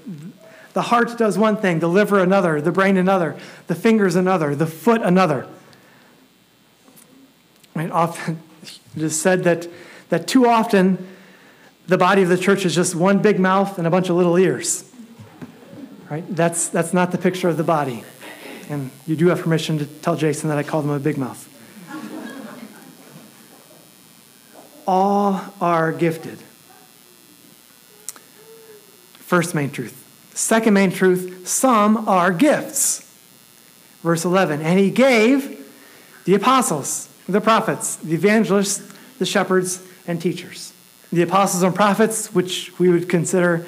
The 0.74 0.82
heart 0.82 1.16
does 1.16 1.38
one 1.38 1.56
thing, 1.56 1.78
the 1.78 1.88
liver 1.88 2.18
another, 2.18 2.60
the 2.60 2.70
brain 2.70 2.98
another, 2.98 3.34
the 3.66 3.74
fingers 3.74 4.14
another, 4.14 4.54
the 4.54 4.66
foot 4.66 5.00
another. 5.00 5.48
Right? 7.74 7.90
Often 7.90 8.42
it 8.94 9.02
is 9.02 9.18
said 9.18 9.44
that, 9.44 9.66
that 10.10 10.28
too 10.28 10.46
often 10.46 11.08
the 11.86 11.96
body 11.96 12.20
of 12.20 12.28
the 12.28 12.36
church 12.36 12.66
is 12.66 12.74
just 12.74 12.94
one 12.94 13.22
big 13.22 13.40
mouth 13.40 13.78
and 13.78 13.86
a 13.86 13.90
bunch 13.90 14.10
of 14.10 14.16
little 14.16 14.36
ears. 14.36 14.84
Right? 16.10 16.24
That's, 16.28 16.68
that's 16.68 16.92
not 16.92 17.10
the 17.10 17.18
picture 17.18 17.48
of 17.48 17.56
the 17.56 17.64
body. 17.64 18.04
And 18.68 18.90
you 19.06 19.16
do 19.16 19.28
have 19.28 19.40
permission 19.40 19.78
to 19.78 19.86
tell 19.86 20.16
Jason 20.16 20.50
that 20.50 20.58
I 20.58 20.62
called 20.62 20.84
him 20.84 20.90
a 20.90 21.00
big 21.00 21.16
mouth. 21.16 21.55
All 25.26 25.52
are 25.60 25.90
gifted. 25.90 26.38
First 29.14 29.56
main 29.56 29.70
truth. 29.70 30.04
Second 30.34 30.74
main 30.74 30.92
truth 30.92 31.48
some 31.48 32.08
are 32.08 32.30
gifts. 32.30 33.02
Verse 34.04 34.24
11. 34.24 34.62
And 34.62 34.78
he 34.78 34.88
gave 34.88 35.68
the 36.26 36.36
apostles, 36.36 37.08
the 37.28 37.40
prophets, 37.40 37.96
the 37.96 38.14
evangelists, 38.14 38.88
the 39.18 39.26
shepherds, 39.26 39.82
and 40.06 40.22
teachers. 40.22 40.72
The 41.10 41.22
apostles 41.22 41.64
and 41.64 41.74
prophets, 41.74 42.32
which 42.32 42.78
we 42.78 42.88
would 42.88 43.08
consider 43.08 43.66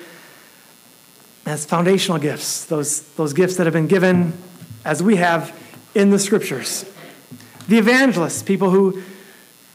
as 1.45 1.65
foundational 1.65 2.19
gifts, 2.19 2.67
those, 2.67 3.01
those 3.15 3.33
gifts 3.33 3.57
that 3.57 3.67
have 3.67 3.75
been 3.75 3.89
given 3.89 4.33
as 4.85 5.03
we 5.03 5.17
have 5.17 5.59
in 5.97 6.11
the 6.11 6.21
scriptures. 6.21 6.85
The 7.67 7.79
evangelists, 7.79 8.45
people 8.45 8.71
who, 8.71 9.03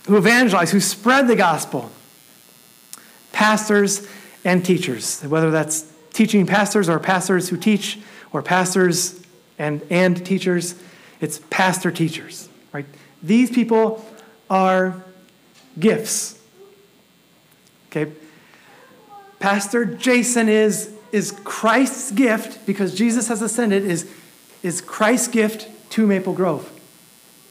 who 0.05 0.17
evangelize, 0.17 0.71
who 0.71 0.79
spread 0.79 1.27
the 1.27 1.35
gospel. 1.35 1.91
Pastors 3.31 4.07
and 4.45 4.63
teachers, 4.65 5.21
whether 5.21 5.49
that's 5.49 5.91
teaching 6.13 6.45
pastors 6.45 6.89
or 6.89 6.99
pastors 6.99 7.49
who 7.49 7.57
teach 7.57 7.99
or 8.31 8.41
pastors 8.41 9.21
and, 9.57 9.81
and 9.89 10.25
teachers, 10.25 10.75
it's 11.21 11.39
pastor 11.49 11.91
teachers, 11.91 12.49
right? 12.71 12.85
These 13.21 13.51
people 13.51 14.05
are 14.49 15.01
gifts. 15.79 16.39
Okay? 17.89 18.11
Pastor 19.39 19.85
Jason 19.85 20.49
is, 20.49 20.93
is 21.11 21.31
Christ's 21.43 22.11
gift 22.11 22.65
because 22.65 22.93
Jesus 22.93 23.27
has 23.29 23.41
ascended, 23.41 23.83
is, 23.85 24.09
is 24.61 24.81
Christ's 24.81 25.27
gift 25.29 25.69
to 25.91 26.05
Maple 26.05 26.33
Grove. 26.33 26.69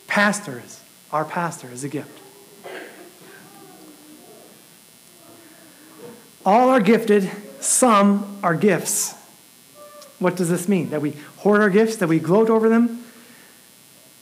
Pastor 0.06 0.62
is, 0.64 0.80
our 1.12 1.24
pastor 1.24 1.68
is 1.72 1.84
a 1.84 1.88
gift. 1.88 2.21
All 6.44 6.70
are 6.70 6.80
gifted, 6.80 7.30
some 7.60 8.38
are 8.42 8.54
gifts. 8.54 9.14
What 10.18 10.36
does 10.36 10.48
this 10.48 10.68
mean? 10.68 10.90
That 10.90 11.00
we 11.00 11.12
hoard 11.38 11.60
our 11.60 11.70
gifts, 11.70 11.96
that 11.96 12.08
we 12.08 12.18
gloat 12.18 12.50
over 12.50 12.68
them, 12.68 13.04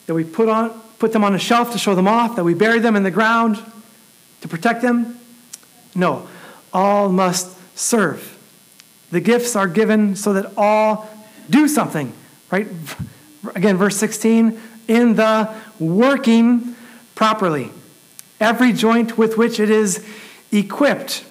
that 0.07 0.14
we 0.14 0.25
put 0.25 0.49
on 0.49 0.81
put 1.01 1.12
them 1.12 1.25
on 1.25 1.35
a 1.35 1.39
shelf 1.39 1.73
to 1.73 1.79
show 1.79 1.95
them 1.95 2.07
off, 2.07 2.37
that 2.37 2.45
we 2.45 2.55
bury 2.55 2.79
them 2.79 2.95
in 2.95 3.03
the 3.03 3.11
ground 3.11 3.59
to 4.43 4.49
protect 4.49 4.83
them? 4.83 5.18
No, 5.95 6.29
all 6.73 7.09
must 7.09 7.57
serve. 7.77 8.37
The 9.11 9.21
gifts 9.21 9.57
are 9.57 9.66
given 9.66 10.14
so 10.14 10.35
that 10.35 10.53
all 10.57 11.09
do 11.49 11.66
something, 11.66 12.12
right? 12.51 12.68
Again, 13.55 13.77
verse 13.79 13.97
16, 13.97 14.61
in 14.87 15.14
the 15.14 15.53
working 15.79 16.77
properly. 17.14 17.73
Every 18.39 18.73
joint 18.73 19.16
with 19.16 19.39
which 19.39 19.59
it 19.59 19.71
is 19.71 20.07
equipped. 20.53 21.25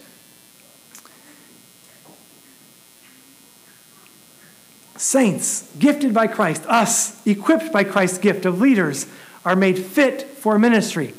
Saints, 5.00 5.66
gifted 5.80 6.14
by 6.14 6.28
Christ, 6.28 6.66
us, 6.66 7.26
equipped 7.26 7.72
by 7.72 7.86
Christ's 7.86 8.18
gift 8.18 8.46
of 8.46 8.60
leaders, 8.60 9.08
are 9.46 9.56
made 9.56 9.80
fit 9.80 10.24
for 10.24 10.60
ministry. 10.60 11.14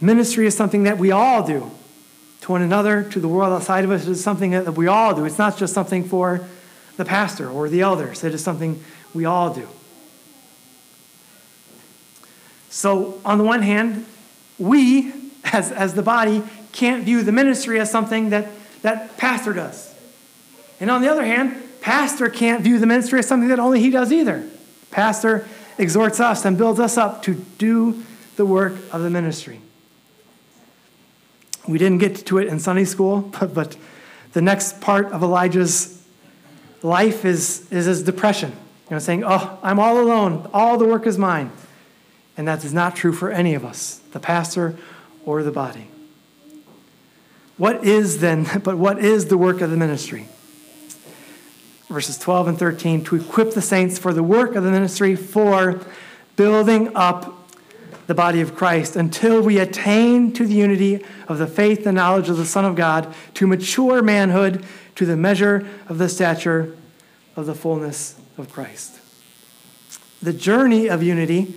Ministry 0.00 0.46
is 0.46 0.56
something 0.56 0.84
that 0.84 0.96
we 0.96 1.10
all 1.10 1.46
do 1.46 1.70
to 2.40 2.52
one 2.52 2.62
another, 2.62 3.02
to 3.02 3.20
the 3.20 3.28
world 3.28 3.52
outside 3.52 3.84
of 3.84 3.90
us. 3.90 4.06
It 4.06 4.12
is 4.12 4.24
something 4.24 4.52
that 4.52 4.72
we 4.72 4.86
all 4.86 5.14
do. 5.14 5.26
It's 5.26 5.36
not 5.36 5.58
just 5.58 5.74
something 5.74 6.02
for 6.02 6.46
the 6.96 7.04
pastor 7.04 7.50
or 7.50 7.68
the 7.68 7.82
elders, 7.82 8.24
it 8.24 8.32
is 8.32 8.42
something 8.42 8.82
we 9.12 9.26
all 9.26 9.52
do. 9.52 9.68
So, 12.70 13.20
on 13.26 13.36
the 13.36 13.44
one 13.44 13.60
hand, 13.60 14.06
we, 14.58 15.12
as, 15.44 15.72
as 15.72 15.92
the 15.92 16.02
body, 16.02 16.42
can't 16.72 17.04
view 17.04 17.22
the 17.22 17.32
ministry 17.32 17.78
as 17.78 17.90
something 17.90 18.30
that, 18.30 18.48
that 18.80 19.18
pastor 19.18 19.52
does. 19.52 19.87
And 20.80 20.90
on 20.90 21.02
the 21.02 21.10
other 21.10 21.24
hand, 21.24 21.62
pastor 21.80 22.28
can't 22.28 22.62
view 22.62 22.78
the 22.78 22.86
ministry 22.86 23.18
as 23.18 23.26
something 23.26 23.48
that 23.48 23.58
only 23.58 23.80
he 23.80 23.90
does 23.90 24.12
either. 24.12 24.48
Pastor 24.90 25.46
exhorts 25.76 26.20
us 26.20 26.44
and 26.44 26.56
builds 26.56 26.80
us 26.80 26.96
up 26.96 27.22
to 27.22 27.34
do 27.58 28.02
the 28.36 28.46
work 28.46 28.74
of 28.92 29.02
the 29.02 29.10
ministry. 29.10 29.60
We 31.66 31.78
didn't 31.78 31.98
get 31.98 32.26
to 32.26 32.38
it 32.38 32.48
in 32.48 32.58
Sunday 32.60 32.84
school, 32.84 33.20
but, 33.40 33.54
but 33.54 33.76
the 34.32 34.42
next 34.42 34.80
part 34.80 35.06
of 35.12 35.22
Elijah's 35.22 36.02
life 36.82 37.24
is, 37.24 37.70
is 37.72 37.86
his 37.86 38.02
depression. 38.02 38.52
You 38.88 38.94
know, 38.94 38.98
saying, 38.98 39.24
Oh, 39.24 39.58
I'm 39.62 39.78
all 39.78 40.00
alone, 40.00 40.48
all 40.52 40.78
the 40.78 40.86
work 40.86 41.06
is 41.06 41.18
mine. 41.18 41.52
And 42.36 42.46
that 42.46 42.64
is 42.64 42.72
not 42.72 42.94
true 42.94 43.12
for 43.12 43.30
any 43.30 43.54
of 43.54 43.64
us, 43.64 44.00
the 44.12 44.20
pastor 44.20 44.76
or 45.26 45.42
the 45.42 45.50
body. 45.50 45.88
What 47.56 47.84
is 47.84 48.20
then, 48.20 48.46
but 48.62 48.78
what 48.78 48.98
is 48.98 49.26
the 49.26 49.36
work 49.36 49.60
of 49.60 49.70
the 49.70 49.76
ministry? 49.76 50.28
Verses 51.88 52.18
12 52.18 52.48
and 52.48 52.58
13, 52.58 53.04
to 53.04 53.16
equip 53.16 53.52
the 53.52 53.62
saints 53.62 53.98
for 53.98 54.12
the 54.12 54.22
work 54.22 54.54
of 54.54 54.64
the 54.64 54.70
ministry 54.70 55.16
for 55.16 55.80
building 56.36 56.94
up 56.94 57.50
the 58.06 58.14
body 58.14 58.40
of 58.40 58.54
Christ 58.54 58.96
until 58.96 59.42
we 59.42 59.58
attain 59.58 60.32
to 60.34 60.46
the 60.46 60.54
unity 60.54 61.04
of 61.28 61.38
the 61.38 61.46
faith 61.46 61.86
and 61.86 61.96
knowledge 61.96 62.28
of 62.28 62.36
the 62.36 62.46
Son 62.46 62.64
of 62.64 62.74
God, 62.74 63.14
to 63.34 63.46
mature 63.46 64.02
manhood, 64.02 64.64
to 64.94 65.06
the 65.06 65.16
measure 65.16 65.66
of 65.88 65.98
the 65.98 66.08
stature 66.08 66.76
of 67.36 67.46
the 67.46 67.54
fullness 67.54 68.18
of 68.36 68.52
Christ. 68.52 68.98
The 70.22 70.32
journey 70.32 70.88
of 70.88 71.02
unity 71.02 71.54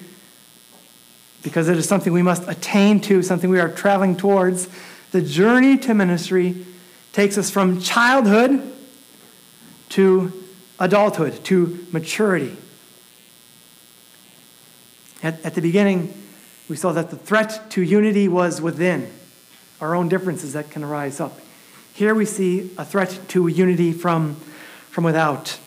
because 1.44 1.68
it 1.70 1.78
is 1.78 1.88
something 1.88 2.14
we 2.14 2.22
must 2.22 2.48
attain 2.48 3.00
to, 3.02 3.24
something 3.24 3.50
we 3.50 3.60
are 3.60 3.70
traveling 3.70 4.16
towards. 4.16 4.68
The 5.12 5.22
journey 5.22 5.78
to 5.80 5.94
ministry 5.94 6.66
takes 7.14 7.38
us 7.38 7.50
from 7.50 7.82
childhood 7.82 8.71
to 9.92 10.32
adulthood, 10.80 11.44
to 11.46 11.86
maturity. 11.92 12.58
At, 15.22 15.44
at 15.46 15.54
the 15.54 15.62
beginning, 15.62 16.14
we 16.68 16.76
saw 16.76 16.92
that 16.94 17.10
the 17.10 17.18
threat 17.18 17.70
to 17.72 17.82
unity 17.82 18.28
was 18.28 18.62
within, 18.62 19.12
our 19.80 19.94
own 19.96 20.10
differences 20.10 20.54
that 20.54 20.70
can 20.70 20.84
arise 20.84 21.20
up. 21.20 21.40
Here 21.94 22.16
we 22.16 22.26
see 22.26 22.72
a 22.78 22.86
threat 22.86 23.20
to 23.30 23.48
unity 23.48 23.92
from, 23.92 24.36
from 24.90 25.04
without. 25.04 25.60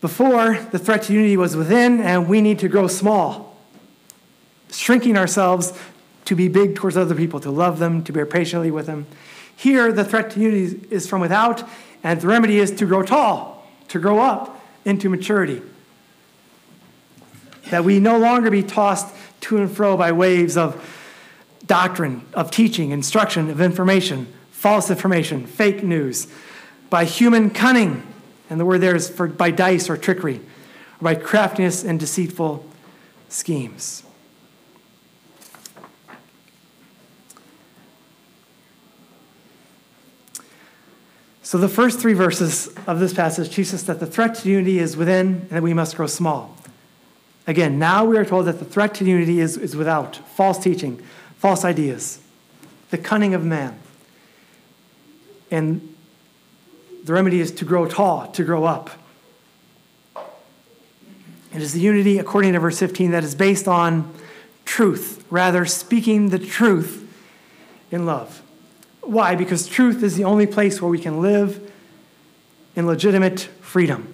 Before, 0.00 0.58
the 0.72 0.78
threat 0.78 1.02
to 1.04 1.12
unity 1.12 1.36
was 1.36 1.56
within, 1.56 2.00
and 2.00 2.28
we 2.28 2.40
need 2.40 2.58
to 2.60 2.68
grow 2.68 2.86
small, 2.88 3.58
shrinking 4.70 5.16
ourselves 5.16 5.72
to 6.24 6.34
be 6.34 6.48
big 6.48 6.74
towards 6.74 6.96
other 6.96 7.14
people, 7.14 7.38
to 7.40 7.50
love 7.50 7.78
them, 7.78 8.02
to 8.04 8.12
bear 8.12 8.26
patiently 8.26 8.70
with 8.70 8.86
them. 8.86 9.06
Here, 9.56 9.92
the 9.92 10.04
threat 10.04 10.30
to 10.32 10.40
unity 10.40 10.86
is 10.90 11.08
from 11.08 11.20
without, 11.20 11.66
and 12.06 12.20
the 12.20 12.28
remedy 12.28 12.60
is 12.60 12.70
to 12.70 12.86
grow 12.86 13.02
tall, 13.02 13.66
to 13.88 13.98
grow 13.98 14.20
up 14.20 14.64
into 14.84 15.08
maturity. 15.08 15.60
That 17.70 17.82
we 17.82 17.98
no 17.98 18.16
longer 18.16 18.48
be 18.48 18.62
tossed 18.62 19.12
to 19.40 19.58
and 19.58 19.68
fro 19.68 19.96
by 19.96 20.12
waves 20.12 20.56
of 20.56 20.80
doctrine, 21.66 22.24
of 22.32 22.52
teaching, 22.52 22.92
instruction, 22.92 23.50
of 23.50 23.60
information, 23.60 24.32
false 24.52 24.88
information, 24.88 25.46
fake 25.46 25.82
news, 25.82 26.28
by 26.90 27.06
human 27.06 27.50
cunning, 27.50 28.06
and 28.48 28.60
the 28.60 28.64
word 28.64 28.82
there 28.82 28.94
is 28.94 29.10
for 29.10 29.26
by 29.26 29.50
dice 29.50 29.90
or 29.90 29.96
trickery, 29.96 30.36
or 30.36 31.02
by 31.02 31.16
craftiness 31.16 31.82
and 31.82 31.98
deceitful 31.98 32.64
schemes. 33.28 34.04
So, 41.46 41.58
the 41.58 41.68
first 41.68 42.00
three 42.00 42.12
verses 42.12 42.74
of 42.88 42.98
this 42.98 43.14
passage 43.14 43.54
teach 43.54 43.72
us 43.72 43.84
that 43.84 44.00
the 44.00 44.06
threat 44.06 44.34
to 44.34 44.48
unity 44.48 44.80
is 44.80 44.96
within 44.96 45.26
and 45.26 45.50
that 45.50 45.62
we 45.62 45.74
must 45.74 45.94
grow 45.94 46.08
small. 46.08 46.56
Again, 47.46 47.78
now 47.78 48.04
we 48.04 48.18
are 48.18 48.24
told 48.24 48.46
that 48.46 48.58
the 48.58 48.64
threat 48.64 48.94
to 48.94 49.04
unity 49.04 49.38
is, 49.38 49.56
is 49.56 49.76
without 49.76 50.16
false 50.16 50.58
teaching, 50.58 51.00
false 51.36 51.64
ideas, 51.64 52.20
the 52.90 52.98
cunning 52.98 53.32
of 53.32 53.44
man. 53.44 53.78
And 55.52 55.94
the 57.04 57.12
remedy 57.12 57.38
is 57.38 57.52
to 57.52 57.64
grow 57.64 57.86
tall, 57.86 58.26
to 58.32 58.42
grow 58.42 58.64
up. 58.64 58.90
It 61.54 61.62
is 61.62 61.72
the 61.72 61.80
unity, 61.80 62.18
according 62.18 62.54
to 62.54 62.58
verse 62.58 62.80
15, 62.80 63.12
that 63.12 63.22
is 63.22 63.36
based 63.36 63.68
on 63.68 64.12
truth, 64.64 65.24
rather, 65.30 65.64
speaking 65.64 66.30
the 66.30 66.40
truth 66.40 67.08
in 67.92 68.04
love. 68.04 68.42
Why? 69.06 69.36
Because 69.36 69.68
truth 69.68 70.02
is 70.02 70.16
the 70.16 70.24
only 70.24 70.46
place 70.46 70.82
where 70.82 70.90
we 70.90 70.98
can 70.98 71.22
live 71.22 71.72
in 72.74 72.86
legitimate 72.86 73.40
freedom. 73.60 74.12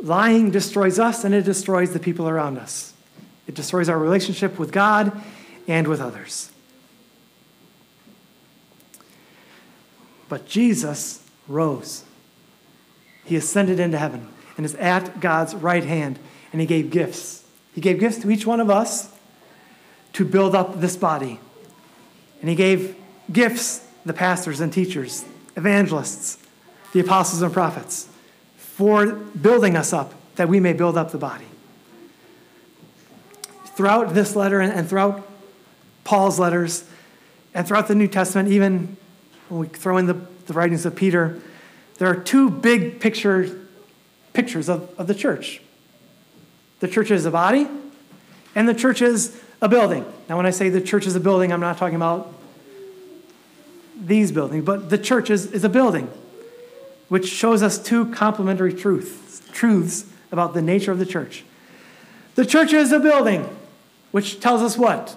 Lying 0.00 0.50
destroys 0.50 0.98
us 0.98 1.24
and 1.24 1.34
it 1.34 1.44
destroys 1.44 1.92
the 1.92 1.98
people 1.98 2.28
around 2.28 2.58
us. 2.58 2.92
It 3.46 3.54
destroys 3.54 3.88
our 3.88 3.98
relationship 3.98 4.58
with 4.58 4.70
God 4.70 5.18
and 5.66 5.88
with 5.88 6.00
others. 6.00 6.52
But 10.28 10.46
Jesus 10.46 11.24
rose. 11.48 12.04
He 13.24 13.34
ascended 13.34 13.80
into 13.80 13.96
heaven 13.96 14.28
and 14.56 14.66
is 14.66 14.74
at 14.74 15.20
God's 15.20 15.54
right 15.54 15.84
hand, 15.84 16.18
and 16.52 16.60
he 16.60 16.66
gave 16.66 16.90
gifts. 16.90 17.44
He 17.74 17.80
gave 17.80 17.98
gifts 17.98 18.18
to 18.18 18.30
each 18.30 18.46
one 18.46 18.60
of 18.60 18.68
us 18.68 19.10
to 20.18 20.24
build 20.24 20.52
up 20.52 20.80
this 20.80 20.96
body. 20.96 21.38
And 22.40 22.50
he 22.50 22.56
gave 22.56 22.96
gifts, 23.30 23.86
the 24.04 24.12
pastors 24.12 24.58
and 24.58 24.72
teachers, 24.72 25.24
evangelists, 25.56 26.44
the 26.92 26.98
apostles 26.98 27.40
and 27.40 27.52
prophets, 27.52 28.08
for 28.56 29.06
building 29.06 29.76
us 29.76 29.92
up 29.92 30.12
that 30.34 30.48
we 30.48 30.58
may 30.58 30.72
build 30.72 30.96
up 30.96 31.12
the 31.12 31.18
body. 31.18 31.44
Throughout 33.76 34.12
this 34.12 34.34
letter 34.34 34.60
and 34.60 34.88
throughout 34.88 35.24
Paul's 36.02 36.40
letters 36.40 36.82
and 37.54 37.64
throughout 37.64 37.86
the 37.86 37.94
New 37.94 38.08
Testament, 38.08 38.48
even 38.48 38.96
when 39.48 39.60
we 39.60 39.68
throw 39.68 39.98
in 39.98 40.06
the, 40.06 40.20
the 40.46 40.52
writings 40.52 40.84
of 40.84 40.96
Peter, 40.96 41.40
there 41.98 42.08
are 42.08 42.16
two 42.16 42.50
big 42.50 42.98
picture, 42.98 43.56
pictures 44.32 44.68
of, 44.68 44.92
of 44.98 45.06
the 45.06 45.14
church. 45.14 45.62
The 46.80 46.88
church 46.88 47.12
is 47.12 47.24
a 47.24 47.30
body, 47.30 47.68
and 48.56 48.68
the 48.68 48.74
church 48.74 49.00
is 49.00 49.44
a 49.60 49.68
building. 49.68 50.04
Now, 50.28 50.36
when 50.36 50.46
I 50.46 50.50
say 50.50 50.68
the 50.68 50.80
church 50.80 51.06
is 51.06 51.16
a 51.16 51.20
building, 51.20 51.52
I'm 51.52 51.60
not 51.60 51.78
talking 51.78 51.96
about 51.96 52.32
these 53.98 54.30
buildings, 54.30 54.64
but 54.64 54.90
the 54.90 54.98
church 54.98 55.30
is, 55.30 55.46
is 55.52 55.64
a 55.64 55.68
building, 55.68 56.10
which 57.08 57.28
shows 57.28 57.62
us 57.62 57.78
two 57.78 58.12
complementary 58.12 58.72
truths, 58.72 59.42
truths 59.52 60.06
about 60.30 60.54
the 60.54 60.62
nature 60.62 60.92
of 60.92 60.98
the 60.98 61.06
church. 61.06 61.44
The 62.36 62.46
church 62.46 62.72
is 62.72 62.92
a 62.92 63.00
building, 63.00 63.48
which 64.12 64.38
tells 64.38 64.62
us 64.62 64.78
what? 64.78 65.16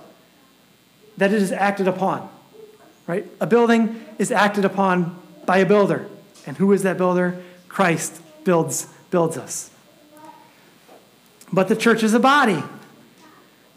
That 1.18 1.32
it 1.32 1.42
is 1.42 1.52
acted 1.52 1.88
upon. 1.88 2.28
Right? 3.06 3.28
A 3.40 3.46
building 3.46 4.04
is 4.18 4.32
acted 4.32 4.66
upon 4.66 5.20
by 5.46 5.60
a 5.60 5.66
builder. 5.66 6.08
And 6.48 6.58
who 6.58 6.72
is 6.72 6.84
that 6.84 6.98
builder? 6.98 7.42
Christ 7.68 8.22
builds 8.44 8.88
builds 9.12 9.38
us. 9.38 9.70
But 11.54 11.68
the 11.68 11.76
church 11.76 12.02
is 12.02 12.14
a 12.14 12.20
body 12.20 12.64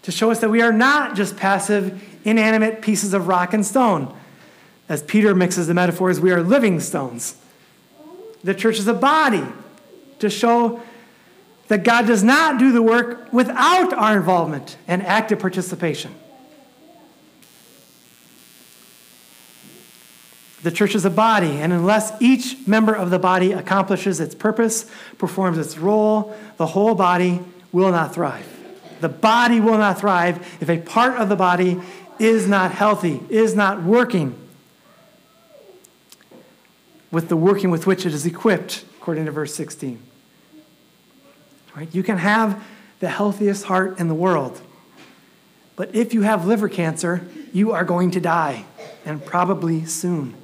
to 0.04 0.12
show 0.12 0.30
us 0.30 0.40
that 0.40 0.50
we 0.50 0.60
are 0.60 0.72
not 0.72 1.16
just 1.16 1.36
passive, 1.36 2.02
inanimate 2.24 2.82
pieces 2.82 3.14
of 3.14 3.26
rock 3.26 3.54
and 3.54 3.64
stone. 3.64 4.14
As 4.86 5.02
Peter 5.02 5.34
mixes 5.34 5.66
the 5.66 5.74
metaphors, 5.74 6.20
we 6.20 6.30
are 6.30 6.42
living 6.42 6.78
stones. 6.78 7.36
The 8.42 8.54
church 8.54 8.78
is 8.78 8.86
a 8.86 8.94
body 8.94 9.44
to 10.18 10.28
show 10.28 10.82
that 11.68 11.84
God 11.84 12.06
does 12.06 12.22
not 12.22 12.58
do 12.58 12.70
the 12.70 12.82
work 12.82 13.32
without 13.32 13.94
our 13.94 14.18
involvement 14.18 14.76
and 14.86 15.02
active 15.02 15.38
participation. 15.38 16.14
The 20.62 20.70
church 20.70 20.94
is 20.94 21.06
a 21.06 21.10
body, 21.10 21.60
and 21.60 21.72
unless 21.72 22.12
each 22.20 22.66
member 22.66 22.94
of 22.94 23.08
the 23.08 23.18
body 23.18 23.52
accomplishes 23.52 24.20
its 24.20 24.34
purpose, 24.34 24.84
performs 25.16 25.56
its 25.56 25.78
role, 25.78 26.36
the 26.58 26.66
whole 26.66 26.94
body 26.94 27.40
will 27.72 27.90
not 27.90 28.14
thrive. 28.14 28.53
The 29.04 29.10
body 29.10 29.60
will 29.60 29.76
not 29.76 29.98
thrive 29.98 30.38
if 30.62 30.70
a 30.70 30.78
part 30.78 31.20
of 31.20 31.28
the 31.28 31.36
body 31.36 31.78
is 32.18 32.48
not 32.48 32.72
healthy, 32.72 33.20
is 33.28 33.54
not 33.54 33.82
working 33.82 34.34
with 37.10 37.28
the 37.28 37.36
working 37.36 37.68
with 37.68 37.86
which 37.86 38.06
it 38.06 38.14
is 38.14 38.24
equipped, 38.24 38.82
according 38.96 39.26
to 39.26 39.30
verse 39.30 39.54
16. 39.54 40.02
Right? 41.76 41.94
You 41.94 42.02
can 42.02 42.16
have 42.16 42.66
the 43.00 43.10
healthiest 43.10 43.66
heart 43.66 43.98
in 43.98 44.08
the 44.08 44.14
world, 44.14 44.62
but 45.76 45.94
if 45.94 46.14
you 46.14 46.22
have 46.22 46.46
liver 46.46 46.70
cancer, 46.70 47.28
you 47.52 47.72
are 47.72 47.84
going 47.84 48.10
to 48.12 48.20
die, 48.20 48.64
and 49.04 49.22
probably 49.22 49.84
soon. 49.84 50.34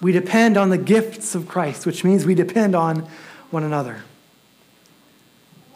We 0.00 0.10
depend 0.10 0.56
on 0.56 0.70
the 0.70 0.78
gifts 0.78 1.36
of 1.36 1.46
Christ, 1.46 1.86
which 1.86 2.02
means 2.02 2.26
we 2.26 2.34
depend 2.34 2.74
on 2.74 3.08
one 3.52 3.62
another. 3.62 4.02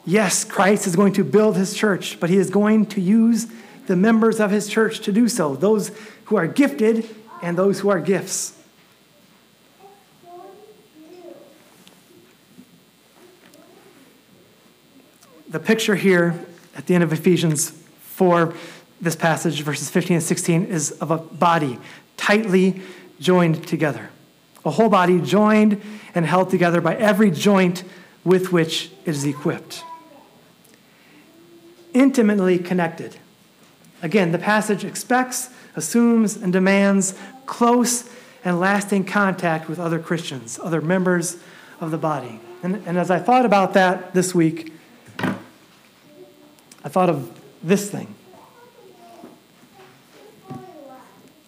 Yes, 0.06 0.44
Christ 0.44 0.86
is 0.86 0.96
going 0.96 1.14
to 1.14 1.24
build 1.24 1.56
his 1.56 1.74
church, 1.74 2.20
but 2.20 2.28
he 2.28 2.36
is 2.36 2.50
going 2.50 2.86
to 2.86 3.00
use 3.00 3.46
the 3.86 3.96
members 3.96 4.38
of 4.38 4.50
his 4.50 4.68
church 4.68 5.00
to 5.00 5.12
do 5.12 5.28
so 5.28 5.56
those 5.56 5.90
who 6.26 6.36
are 6.36 6.46
gifted 6.46 7.08
and 7.42 7.56
those 7.56 7.80
who 7.80 7.88
are 7.88 8.00
gifts. 8.00 8.58
The 15.48 15.60
picture 15.60 15.94
here 15.94 16.44
at 16.76 16.86
the 16.86 16.94
end 16.94 17.04
of 17.04 17.12
Ephesians 17.12 17.70
4, 17.70 18.52
this 19.00 19.14
passage, 19.14 19.62
verses 19.62 19.88
15 19.88 20.16
and 20.16 20.22
16, 20.22 20.64
is 20.64 20.90
of 20.92 21.10
a 21.10 21.18
body 21.18 21.78
tightly 22.16 22.82
joined 23.20 23.66
together. 23.66 24.10
A 24.64 24.70
whole 24.70 24.88
body 24.88 25.20
joined 25.20 25.80
and 26.14 26.26
held 26.26 26.50
together 26.50 26.80
by 26.80 26.96
every 26.96 27.30
joint 27.30 27.84
with 28.24 28.52
which 28.52 28.90
it 29.04 29.10
is 29.10 29.24
equipped 29.24 29.84
intimately 31.94 32.58
connected. 32.58 33.16
Again, 34.02 34.32
the 34.32 34.38
passage 34.38 34.84
expects, 34.84 35.48
assumes, 35.76 36.36
and 36.36 36.52
demands 36.52 37.14
close 37.46 38.10
and 38.44 38.60
lasting 38.60 39.04
contact 39.04 39.68
with 39.68 39.78
other 39.78 39.98
Christians, 39.98 40.60
other 40.62 40.82
members 40.82 41.38
of 41.80 41.90
the 41.90 41.96
body. 41.96 42.40
And, 42.62 42.82
and 42.86 42.98
as 42.98 43.10
I 43.10 43.18
thought 43.18 43.46
about 43.46 43.72
that 43.74 44.12
this 44.12 44.34
week, 44.34 44.72
I 45.18 46.88
thought 46.88 47.08
of 47.08 47.40
this 47.62 47.90
thing. 47.90 48.14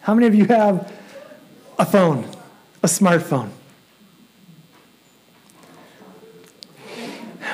How 0.01 0.15
many 0.15 0.27
of 0.27 0.35
you 0.35 0.47
have 0.47 0.93
a 1.79 1.85
phone, 1.85 2.25
a 2.83 2.87
smartphone? 2.87 3.51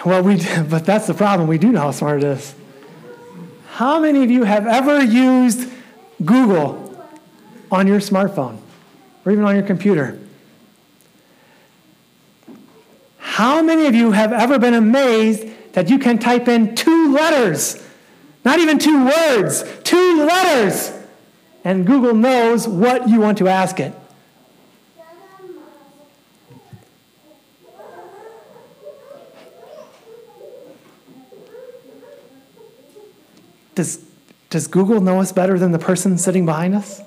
Well, 0.05 0.23
we, 0.23 0.37
but 0.69 0.85
that's 0.85 1.07
the 1.07 1.15
problem. 1.15 1.49
We 1.49 1.59
do 1.59 1.73
know 1.73 1.81
how 1.81 1.91
smart 1.91 2.19
it 2.19 2.25
is. 2.25 2.55
How 3.73 3.99
many 3.99 4.23
of 4.23 4.31
you 4.31 4.45
have 4.45 4.67
ever 4.67 5.03
used 5.03 5.67
Google 6.23 6.95
on 7.71 7.87
your 7.87 8.01
smartphone 8.01 8.59
or 9.25 9.33
even 9.33 9.45
on 9.45 9.55
your 9.55 9.65
computer? 9.65 10.19
How 13.17 13.63
many 13.63 13.87
of 13.87 13.95
you 13.95 14.13
have 14.13 14.31
ever 14.31 14.59
been 14.59 14.75
amazed 14.75 15.49
that 15.73 15.89
you 15.89 15.99
can 15.99 16.19
type 16.19 16.49
in 16.49 16.75
two 16.75 17.15
letters, 17.15 17.83
not 18.45 18.59
even 18.59 18.79
two 18.79 19.07
words, 19.07 19.65
two 19.85 20.27
letters, 20.27 20.93
and 21.65 21.87
Google 21.87 22.13
knows 22.13 22.69
what 22.69 23.09
you 23.09 23.21
want 23.21 23.39
to 23.39 23.49
ask 23.49 23.81
it? 23.81 23.95
Does, 33.83 34.05
does 34.49 34.69
Google 34.69 35.01
know 35.01 35.21
us 35.21 35.33
better 35.33 35.59
than 35.59 35.73
the 35.73 35.79
person 35.81 36.17
sitting 36.17 36.47
behind 36.47 36.73
us? 36.73 37.03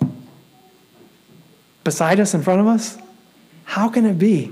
Beside 1.86 2.20
us, 2.20 2.34
in 2.34 2.42
front 2.42 2.60
of 2.60 2.68
us? 2.68 2.98
How 3.64 3.88
can 3.88 4.06
it 4.06 4.20
be? 4.20 4.52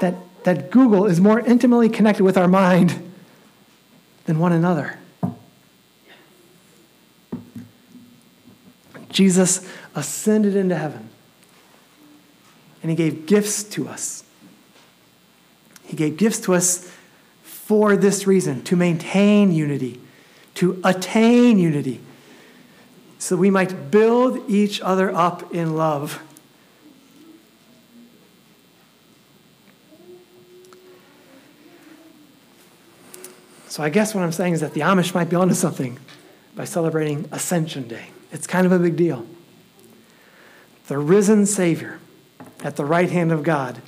That, 0.00 0.14
that 0.44 0.70
Google 0.70 1.06
is 1.06 1.20
more 1.20 1.40
intimately 1.40 1.88
connected 1.88 2.22
with 2.22 2.36
our 2.38 2.46
mind 2.46 3.10
than 4.26 4.38
one 4.38 4.52
another. 4.52 4.96
Jesus 9.08 9.68
ascended 9.96 10.54
into 10.54 10.76
heaven 10.76 11.08
and 12.82 12.90
he 12.90 12.96
gave 12.96 13.26
gifts 13.26 13.64
to 13.64 13.88
us. 13.88 14.22
He 15.82 15.96
gave 15.96 16.16
gifts 16.16 16.38
to 16.42 16.54
us 16.54 16.88
for 17.70 17.96
this 17.96 18.26
reason 18.26 18.60
to 18.64 18.74
maintain 18.74 19.52
unity, 19.52 20.00
to 20.54 20.80
attain 20.82 21.56
unity, 21.56 22.00
so 23.20 23.36
we 23.36 23.48
might 23.48 23.92
build 23.92 24.50
each 24.50 24.80
other 24.80 25.14
up 25.14 25.54
in 25.54 25.76
love. 25.76 26.20
So 33.68 33.84
I 33.84 33.88
guess 33.88 34.16
what 34.16 34.24
I'm 34.24 34.32
saying 34.32 34.54
is 34.54 34.60
that 34.62 34.74
the 34.74 34.80
Amish 34.80 35.14
might 35.14 35.30
be 35.30 35.36
onto 35.36 35.54
something 35.54 36.00
by 36.56 36.64
celebrating 36.64 37.28
Ascension 37.30 37.86
Day. 37.86 38.06
It's 38.32 38.48
kind 38.48 38.66
of 38.66 38.72
a 38.72 38.80
big 38.80 38.96
deal. 38.96 39.24
The 40.88 40.98
risen 40.98 41.46
Savior 41.46 42.00
at 42.64 42.74
the 42.74 42.84
right 42.84 43.10
hand 43.10 43.30
of 43.30 43.44
God 43.44 43.80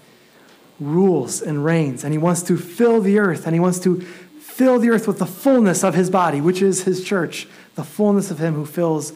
rules 0.82 1.40
and 1.40 1.64
reigns, 1.64 2.04
and 2.04 2.12
he 2.12 2.18
wants 2.18 2.42
to 2.44 2.56
fill 2.56 3.00
the 3.00 3.18
earth, 3.18 3.46
and 3.46 3.54
he 3.54 3.60
wants 3.60 3.78
to 3.80 4.00
fill 4.00 4.78
the 4.78 4.90
earth 4.90 5.06
with 5.06 5.18
the 5.18 5.26
fullness 5.26 5.82
of 5.82 5.94
his 5.94 6.10
body, 6.10 6.40
which 6.40 6.60
is 6.60 6.84
his 6.84 7.04
church, 7.04 7.48
the 7.74 7.84
fullness 7.84 8.30
of 8.30 8.38
him 8.38 8.54
who 8.54 8.66
fills 8.66 9.12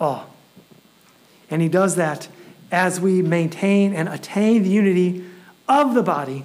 all. 0.00 0.34
And 1.50 1.62
he 1.62 1.68
does 1.68 1.96
that 1.96 2.28
as 2.70 3.00
we 3.00 3.22
maintain 3.22 3.92
and 3.92 4.08
attain 4.08 4.62
the 4.62 4.70
unity 4.70 5.24
of 5.68 5.94
the 5.94 6.02
body, 6.02 6.44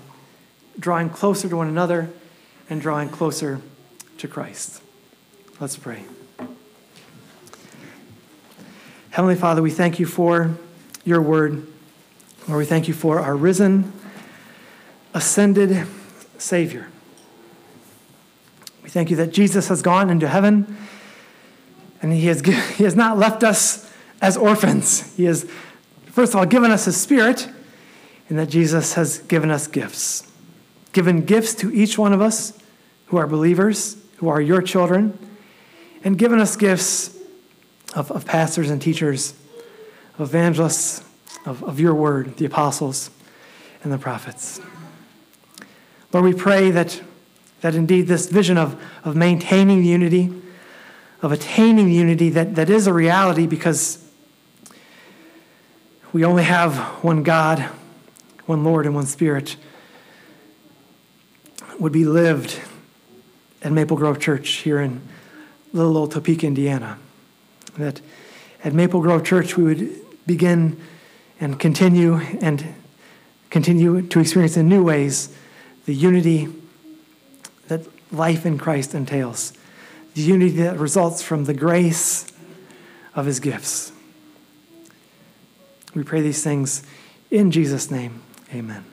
drawing 0.79 1.09
closer 1.09 1.49
to 1.49 1.55
one 1.55 1.67
another 1.67 2.09
and 2.69 2.81
drawing 2.81 3.09
closer 3.09 3.61
to 4.17 4.27
Christ. 4.27 4.81
Let's 5.59 5.77
pray. 5.77 6.03
Heavenly 9.09 9.35
Father, 9.35 9.61
we 9.61 9.71
thank 9.71 9.99
you 9.99 10.05
for 10.05 10.55
your 11.03 11.21
word. 11.21 11.65
Lord, 12.47 12.59
we 12.59 12.65
thank 12.65 12.87
you 12.87 12.93
for 12.93 13.19
our 13.19 13.35
risen 13.35 13.91
ascended 15.17 15.87
Savior. 16.37 16.87
We 18.83 18.89
thank 18.89 19.09
you 19.09 19.15
that 19.17 19.33
Jesus 19.33 19.67
has 19.67 19.81
gone 19.81 20.11
into 20.11 20.27
heaven 20.27 20.77
and 22.01 22.13
he 22.13 22.27
has, 22.27 22.41
he 22.77 22.83
has 22.83 22.95
not 22.95 23.17
left 23.17 23.43
us 23.43 23.91
as 24.21 24.37
orphans. 24.37 25.15
He 25.17 25.25
has, 25.25 25.49
first 26.05 26.33
of 26.33 26.39
all, 26.39 26.45
given 26.45 26.71
us 26.71 26.85
his 26.85 26.95
Spirit, 26.95 27.49
and 28.29 28.37
that 28.37 28.49
Jesus 28.49 28.93
has 28.93 29.19
given 29.19 29.49
us 29.49 29.67
gifts. 29.67 30.29
Given 30.91 31.25
gifts 31.25 31.55
to 31.55 31.73
each 31.73 31.97
one 31.97 32.13
of 32.13 32.21
us 32.21 32.57
who 33.07 33.17
are 33.17 33.25
believers, 33.25 33.97
who 34.17 34.29
are 34.29 34.41
your 34.41 34.61
children, 34.61 35.17
and 36.03 36.17
given 36.17 36.39
us 36.39 36.55
gifts 36.55 37.17
of, 37.95 38.11
of 38.11 38.25
pastors 38.25 38.69
and 38.69 38.81
teachers, 38.81 39.33
of 40.19 40.29
evangelists, 40.29 41.03
of, 41.45 41.63
of 41.63 41.79
your 41.79 41.95
word, 41.95 42.37
the 42.37 42.45
apostles 42.45 43.09
and 43.83 43.91
the 43.91 43.97
prophets. 43.97 44.59
Lord, 46.13 46.25
we 46.25 46.33
pray 46.33 46.71
that, 46.71 47.01
that 47.61 47.75
indeed 47.75 48.07
this 48.07 48.27
vision 48.27 48.57
of, 48.57 48.81
of 49.03 49.15
maintaining 49.15 49.83
unity, 49.83 50.33
of 51.21 51.31
attaining 51.31 51.91
unity, 51.91 52.29
that, 52.29 52.55
that 52.55 52.69
is 52.69 52.87
a 52.87 52.93
reality 52.93 53.45
because 53.45 54.03
we 56.13 56.23
only 56.23 56.43
have 56.43 56.77
one 57.03 57.23
God, 57.23 57.59
one 58.45 58.63
Lord, 58.63 58.85
and 58.85 58.95
one 58.95 59.05
Spirit, 59.05 59.57
would 61.79 61.91
be 61.91 62.05
lived 62.05 62.59
at 63.61 63.71
Maple 63.71 63.97
Grove 63.97 64.19
Church 64.19 64.49
here 64.49 64.79
in 64.79 65.01
little 65.73 65.97
old 65.97 66.11
Topeka, 66.11 66.47
Indiana. 66.47 66.97
That 67.77 68.01
at 68.63 68.73
Maple 68.73 69.01
Grove 69.01 69.25
Church 69.25 69.57
we 69.57 69.63
would 69.63 70.25
begin 70.25 70.79
and 71.39 71.59
continue 71.59 72.15
and 72.15 72.73
continue 73.49 74.01
to 74.01 74.19
experience 74.19 74.57
in 74.57 74.67
new 74.67 74.83
ways 74.83 75.35
the 75.87 75.95
unity 75.95 76.49
that 77.69 77.81
life 78.11 78.45
in 78.45 78.57
Christ 78.57 78.93
entails, 78.93 79.53
the 80.13 80.21
unity 80.21 80.57
that 80.57 80.77
results 80.77 81.21
from 81.21 81.45
the 81.45 81.53
grace 81.53 82.27
of 83.15 83.25
his 83.25 83.39
gifts. 83.39 83.93
We 85.95 86.03
pray 86.03 86.21
these 86.21 86.43
things 86.43 86.83
in 87.31 87.51
Jesus' 87.51 87.89
name. 87.89 88.21
Amen. 88.53 88.83